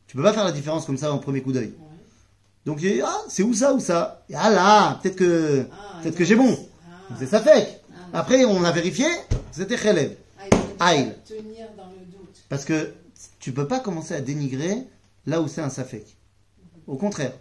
Tu 0.08 0.18
peux 0.18 0.24
pas 0.24 0.34
faire 0.34 0.44
la 0.44 0.52
différence 0.52 0.86
comme 0.86 0.98
ça 0.98 1.12
en 1.14 1.18
premier 1.20 1.42
coup 1.42 1.52
d'œil. 1.52 1.74
Donc, 2.66 2.80
ah, 3.04 3.22
c'est 3.30 3.44
où 3.44 3.54
ça, 3.54 3.74
où 3.74 3.80
ça? 3.80 4.24
Et 4.30 4.36
Ah 4.36 4.50
là, 4.50 5.00
peut-être 5.02 5.16
que, 5.18 5.66
Ah, 5.72 6.00
peut-être 6.02 6.16
que 6.16 6.24
a- 6.24 6.26
j'ai 6.26 6.36
bon. 6.36 6.58
Ah. 6.88 7.14
C'est 7.20 7.28
ça 7.28 7.42
fait. 7.42 7.82
Après, 8.12 8.44
on 8.46 8.64
a 8.64 8.72
vérifié, 8.72 9.06
c'était 9.52 9.76
relève. 9.76 10.16
Ah, 10.80 10.94
doute. 10.96 12.36
Parce 12.50 12.66
que 12.66 12.92
tu 13.40 13.52
peux 13.52 13.68
pas 13.68 13.80
commencer 13.80 14.14
à 14.16 14.22
dénigrer 14.22 14.78
là 15.28 15.42
où 15.42 15.48
c'est 15.48 15.62
un 15.62 15.70
safek. 15.70 16.16
Au 16.88 16.96
contraire. 16.98 17.34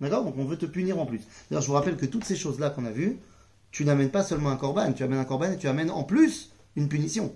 D'accord? 0.00 0.24
Donc 0.24 0.34
on 0.36 0.44
veut 0.44 0.58
te 0.58 0.66
punir 0.66 0.98
en 1.00 1.06
plus. 1.06 1.20
D'ailleurs, 1.50 1.62
je 1.62 1.68
vous 1.68 1.74
rappelle 1.74 1.96
que 1.96 2.06
toutes 2.06 2.24
ces 2.24 2.36
choses-là 2.36 2.70
qu'on 2.70 2.84
a 2.84 2.90
vues, 2.90 3.18
tu 3.74 3.84
n'amènes 3.84 4.12
pas 4.12 4.22
seulement 4.22 4.50
un 4.50 4.56
korban, 4.56 4.92
tu 4.92 5.02
amènes 5.02 5.18
un 5.18 5.24
korban 5.24 5.50
et 5.50 5.56
tu 5.56 5.66
amènes 5.66 5.90
en 5.90 6.04
plus 6.04 6.52
une 6.76 6.88
punition. 6.88 7.34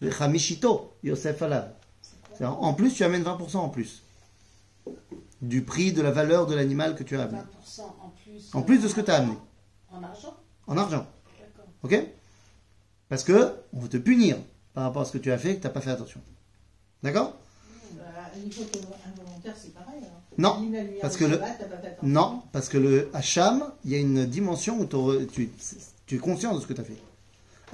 Le 0.00 0.10
chamishito, 0.10 0.92
Yosef 1.04 1.40
Alav. 1.42 1.74
En 2.40 2.74
plus, 2.74 2.92
tu 2.92 3.04
amènes 3.04 3.22
20% 3.22 3.58
en 3.58 3.68
plus. 3.68 4.02
Du 5.40 5.62
prix, 5.62 5.92
de 5.92 6.02
la 6.02 6.10
valeur 6.10 6.48
de 6.48 6.56
l'animal 6.56 6.96
que 6.96 7.04
tu 7.04 7.16
as 7.16 7.22
amené. 7.22 7.38
20% 7.38 7.82
en 7.82 8.08
plus. 8.08 8.50
En 8.52 8.62
plus 8.62 8.82
de 8.82 8.88
ce 8.88 8.96
que 8.96 9.00
tu 9.00 9.12
as 9.12 9.18
amené. 9.18 9.38
En 9.92 10.02
argent? 10.02 10.36
En 10.66 10.76
argent. 10.76 11.06
D'accord. 11.38 11.70
Ok? 11.84 12.04
Parce 13.08 13.22
que 13.22 13.54
on 13.72 13.78
veut 13.78 13.88
te 13.88 13.96
punir 13.96 14.38
par 14.74 14.82
rapport 14.82 15.02
à 15.02 15.04
ce 15.04 15.12
que 15.12 15.18
tu 15.18 15.30
as 15.30 15.38
fait 15.38 15.52
et 15.52 15.56
que 15.56 15.60
tu 15.60 15.68
n'as 15.68 15.72
pas 15.72 15.80
fait 15.82 15.92
attention. 15.92 16.20
D'accord? 17.04 17.36
Bah, 17.92 18.02
à 18.34 18.36
niveau 18.36 18.64
involontaire, 19.06 19.54
c'est 19.56 19.72
pareil. 19.72 19.98
alors. 19.98 20.25
Non, 20.37 20.53
Allume 20.57 20.73
la 20.73 20.79
lumière 20.83 21.01
parce 21.01 21.15
au 21.15 21.19
que 21.19 21.23
le- 21.25 21.31
Shabbat, 21.37 21.57
t'as 21.59 21.65
pas 21.65 21.77
fait 21.81 21.87
attention. 21.87 22.07
Non, 22.07 22.41
parce 22.53 22.69
que 22.69 22.77
le 22.77 23.09
Hacham, 23.13 23.63
il 23.85 23.91
y 23.91 23.95
a 23.95 23.97
une 23.97 24.25
dimension 24.25 24.79
où 24.79 24.85
t'aurais- 24.85 25.25
tu, 25.25 25.49
tu 26.05 26.15
es 26.15 26.19
conscient 26.19 26.55
de 26.55 26.59
ce 26.61 26.67
que 26.67 26.73
tu 26.73 26.81
as 26.81 26.83
fait. 26.85 26.97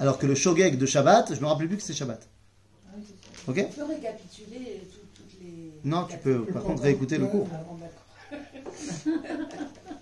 Alors 0.00 0.18
que 0.18 0.26
le 0.26 0.34
Shogeg 0.34 0.76
de 0.78 0.86
Shabbat, 0.86 1.34
je 1.34 1.40
me 1.40 1.46
rappelle 1.46 1.68
plus 1.68 1.76
que 1.76 1.82
c'est 1.82 1.94
Shabbat. 1.94 2.20
Ah 2.22 2.94
oui, 2.96 3.02
c'est 3.06 3.14
ça. 3.14 3.50
Ok 3.50 3.58
On 3.70 3.72
peut 3.86 3.92
récapituler 3.94 4.82
tout- 4.92 4.98
toutes 5.16 5.40
les. 5.40 5.72
Non, 5.84 6.04
tu 6.10 6.16
peux 6.18 6.44
par 6.46 6.62
contre 6.64 6.82
réécouter 6.82 7.16
le 7.18 7.26
cours. 7.26 7.48
Ah, 7.52 7.56
bon, 7.68 7.76
d'accord. 7.76 8.04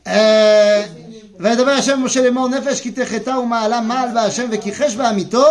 אה, 0.07 0.84
וידבר 1.41 1.70
השם 1.70 2.01
משה 2.05 2.20
לאמור 2.22 2.49
נפש 2.49 2.80
כי 2.80 2.91
תחתה 2.91 3.39
ומעלה 3.39 3.80
מעל 3.80 4.14
בהשם 4.14 4.49
וכיחש 4.53 4.95
בעמיתו 4.97 5.45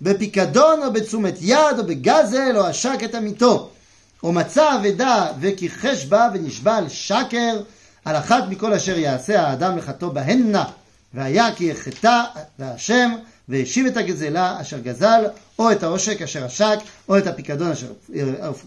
בפיקדון 0.00 0.82
או 0.82 0.92
בתשומת 0.92 1.34
יד 1.40 1.78
או 1.78 1.84
בגזל 1.86 2.56
או 2.56 2.64
עשק 2.66 2.98
את 3.04 3.14
עמיתו 3.14 3.70
או 4.25 4.31
מצא 4.31 4.75
אבדה 4.75 5.27
וכיחש 5.39 6.05
בה 6.05 6.29
ונשבע 6.33 6.75
על 6.75 6.89
שקר 6.89 7.61
על 8.05 8.15
אחת 8.15 8.43
מכל 8.49 8.73
אשר 8.73 8.97
יעשה 8.97 9.41
האדם 9.41 9.77
לחטוא 9.77 10.09
בהנה. 10.09 10.65
והיה 11.13 11.55
כי 11.55 11.65
יחטא 11.65 12.23
להשם 12.59 13.11
והשיב 13.49 13.85
את 13.85 13.97
הגזלה 13.97 14.61
אשר 14.61 14.79
גזל 14.79 15.23
או 15.59 15.71
את 15.71 15.83
העושק 15.83 16.21
אשר 16.21 16.45
עשק 16.45 16.77
או 17.09 17.17
את 17.17 17.27
הפיקדון 17.27 17.71
אשר 17.71 17.87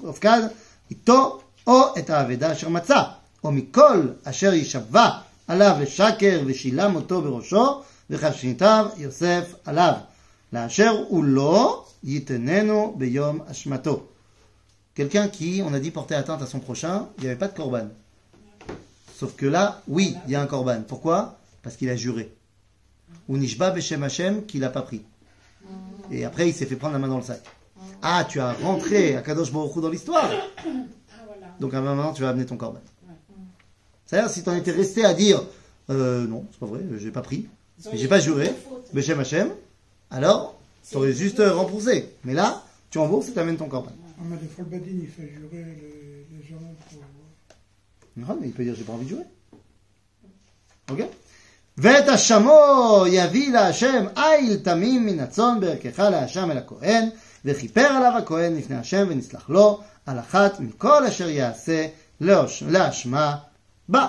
הופקד 0.01 0.43
איתו 0.91 1.41
או 1.67 1.83
את 1.99 2.11
האבדה 2.11 2.53
אשר 2.53 2.69
מצא. 2.69 3.03
או 3.45 3.53
מכל 3.53 4.07
אשר 4.25 4.55
יישבע 4.55 5.09
עליו 5.49 5.77
לשקר 5.81 6.41
ושילם 6.47 6.97
אותו 6.97 7.23
בראשו 7.23 7.83
וחשיתיו 8.11 8.87
יוסף 8.97 9.55
עליו. 9.65 9.93
לאשר 10.53 11.05
הוא 11.09 11.25
לא 11.25 11.85
ייתננו 12.05 12.95
ביום 12.99 13.41
אשמתו. 13.51 14.03
Quelqu'un 14.99 15.29
qui, 15.29 15.63
on 15.65 15.73
a 15.75 15.79
dit, 15.79 15.93
portait 15.93 16.17
atteinte 16.17 16.43
à 16.43 16.47
son 16.47 16.59
prochain, 16.59 17.07
il 17.19 17.23
n'y 17.23 17.31
avait 17.31 17.39
pas 17.39 17.47
de 17.47 17.57
korban. 17.57 17.87
Sauf 19.15 19.37
que 19.37 19.47
là, 19.47 19.81
oui, 19.87 20.17
il 20.27 20.33
y 20.33 20.35
a 20.35 20.43
un 20.43 20.47
korban. 20.47 20.83
Pourquoi? 20.83 21.39
Parce 21.63 21.77
qu'il 21.77 21.89
a 21.89 21.95
juré. 21.95 22.35
Ou 23.29 23.37
Nishba 23.37 23.71
Beshem 23.71 24.03
Hashem 24.03 24.45
qu'il 24.45 24.59
n'a 24.59 24.71
pas 24.71 24.83
pris. 24.83 25.03
Et 26.11 26.25
après, 26.25 26.49
il 26.49 26.53
s'est 26.53 26.67
fait 26.67 26.75
prendre 26.75 26.95
la 26.95 26.99
main 26.99 27.07
dans 27.07 27.19
le 27.19 27.23
sac. 27.23 27.41
Ah, 28.03 28.27
tu 28.29 28.41
as 28.41 28.55
rentré 28.55 29.15
à 29.15 29.23
Kadosh 29.23 29.53
Baruch 29.53 29.81
dans 29.81 29.89
l'histoire. 29.89 30.33
Donc 31.61 31.75
à 31.75 31.79
un 31.79 31.83
moment, 31.83 32.13
tu 32.13 32.23
vas 32.23 32.31
amener 32.31 32.47
ton 32.47 32.57
korban. 32.57 32.81
C'est-à-dire, 34.05 34.29
si 34.29 34.43
tu 34.43 34.51
en 34.51 34.57
étais 34.57 34.73
resté 34.73 35.05
à 35.05 35.15
dire 35.15 35.45
euh, 35.91 36.27
non, 36.27 36.45
c'est 36.51 36.59
pas 36.59 36.67
vrai, 36.67 36.81
j'ai 36.99 37.13
pas 37.13 37.23
pris, 37.23 37.47
j'ai 37.93 38.09
pas 38.09 38.19
juré. 38.19 38.53
Beshem 38.93 39.21
Hashem, 39.21 39.51
alors 40.11 40.59
tu 40.91 40.97
aurais 40.97 41.13
juste 41.13 41.39
euh, 41.39 41.55
remboursé. 41.55 42.17
Mais 42.25 42.35
là, 42.35 42.65
tu 42.91 42.99
rembourses 42.99 43.29
et 43.29 43.33
tu 43.33 43.39
amènes 43.39 43.59
ton 43.59 43.69
korban. 43.69 43.93
Ah, 44.20 44.22
mais 44.30 44.38
des 44.38 44.48
fois, 44.48 44.64
le 44.66 44.78
badin, 44.78 44.92
il 45.02 45.08
fait 45.08 45.30
jurer 45.36 45.64
les, 45.82 46.38
les 46.38 46.44
gens 46.50 46.58
pour. 46.90 47.02
נכון, 48.18 48.38
mais 48.42 48.48
il 48.48 48.54
peut 48.54 48.64
dire 48.64 48.76
j'ai 48.76 48.84
pas 48.84 48.94
envie 48.94 49.06
de 49.06 49.10
jouer. 49.10 49.26
Ok 50.92 51.02
ואת 51.78 52.08
השמו 52.08 53.04
יביא 53.08 53.52
להשם 53.52 54.06
איל 54.18 54.58
תמים 54.58 55.06
מן 55.06 55.20
הצאן 55.20 55.58
בערכך 55.62 56.00
להשם 56.00 56.52
אל 56.52 56.58
הכהן 56.58 57.10
וכיפר 57.46 57.82
עליו 57.86 58.18
הכהן 58.18 58.56
לפני 58.56 58.76
השם 58.76 59.08
ונסלח 59.10 59.50
לו 59.50 59.80
על 60.06 60.20
אחת 60.20 60.60
מכל 60.60 61.06
אשר 61.06 61.30
יעשה 61.30 61.88
לאש- 62.22 62.64
להשמה 62.70 63.36
בה. 63.90 64.08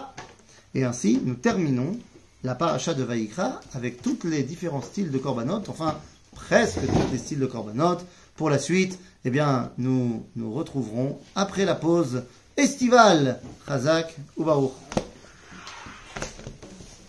Et 0.77 0.85
ainsi, 0.85 1.19
nous 1.25 1.37
terminons 1.37 1.97
la 2.45 2.55
paracha 2.55 2.93
de 2.95 3.03
Vaïkra 3.05 3.61
avec 3.75 4.03
tous 4.03 4.19
les 4.25 4.43
différents 4.43 4.83
styles 4.83 5.11
de 5.11 5.19
korbanot, 5.19 5.63
enfin 5.69 5.95
presque 6.33 6.81
tous 6.87 7.13
les 7.13 7.19
styles 7.19 7.39
de 7.41 7.47
korbanot. 7.47 7.99
Pour 8.37 8.51
la 8.51 8.59
suite, 8.59 8.99
eh 9.26 9.30
bien, 9.30 9.72
nous 9.78 10.26
nous 10.36 10.54
retrouverons 10.54 11.20
après 11.36 11.66
la 11.66 11.76
pause 11.76 12.24
estivale. 12.56 13.40
Chazak 13.68 14.16
ou 14.38 14.44
Baruch? 14.44 14.72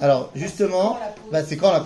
Alors, 0.01 0.31
justement, 0.35 0.99
bah, 1.31 1.45
c'est 1.45 1.57
quand 1.57 1.73
la 1.73 1.81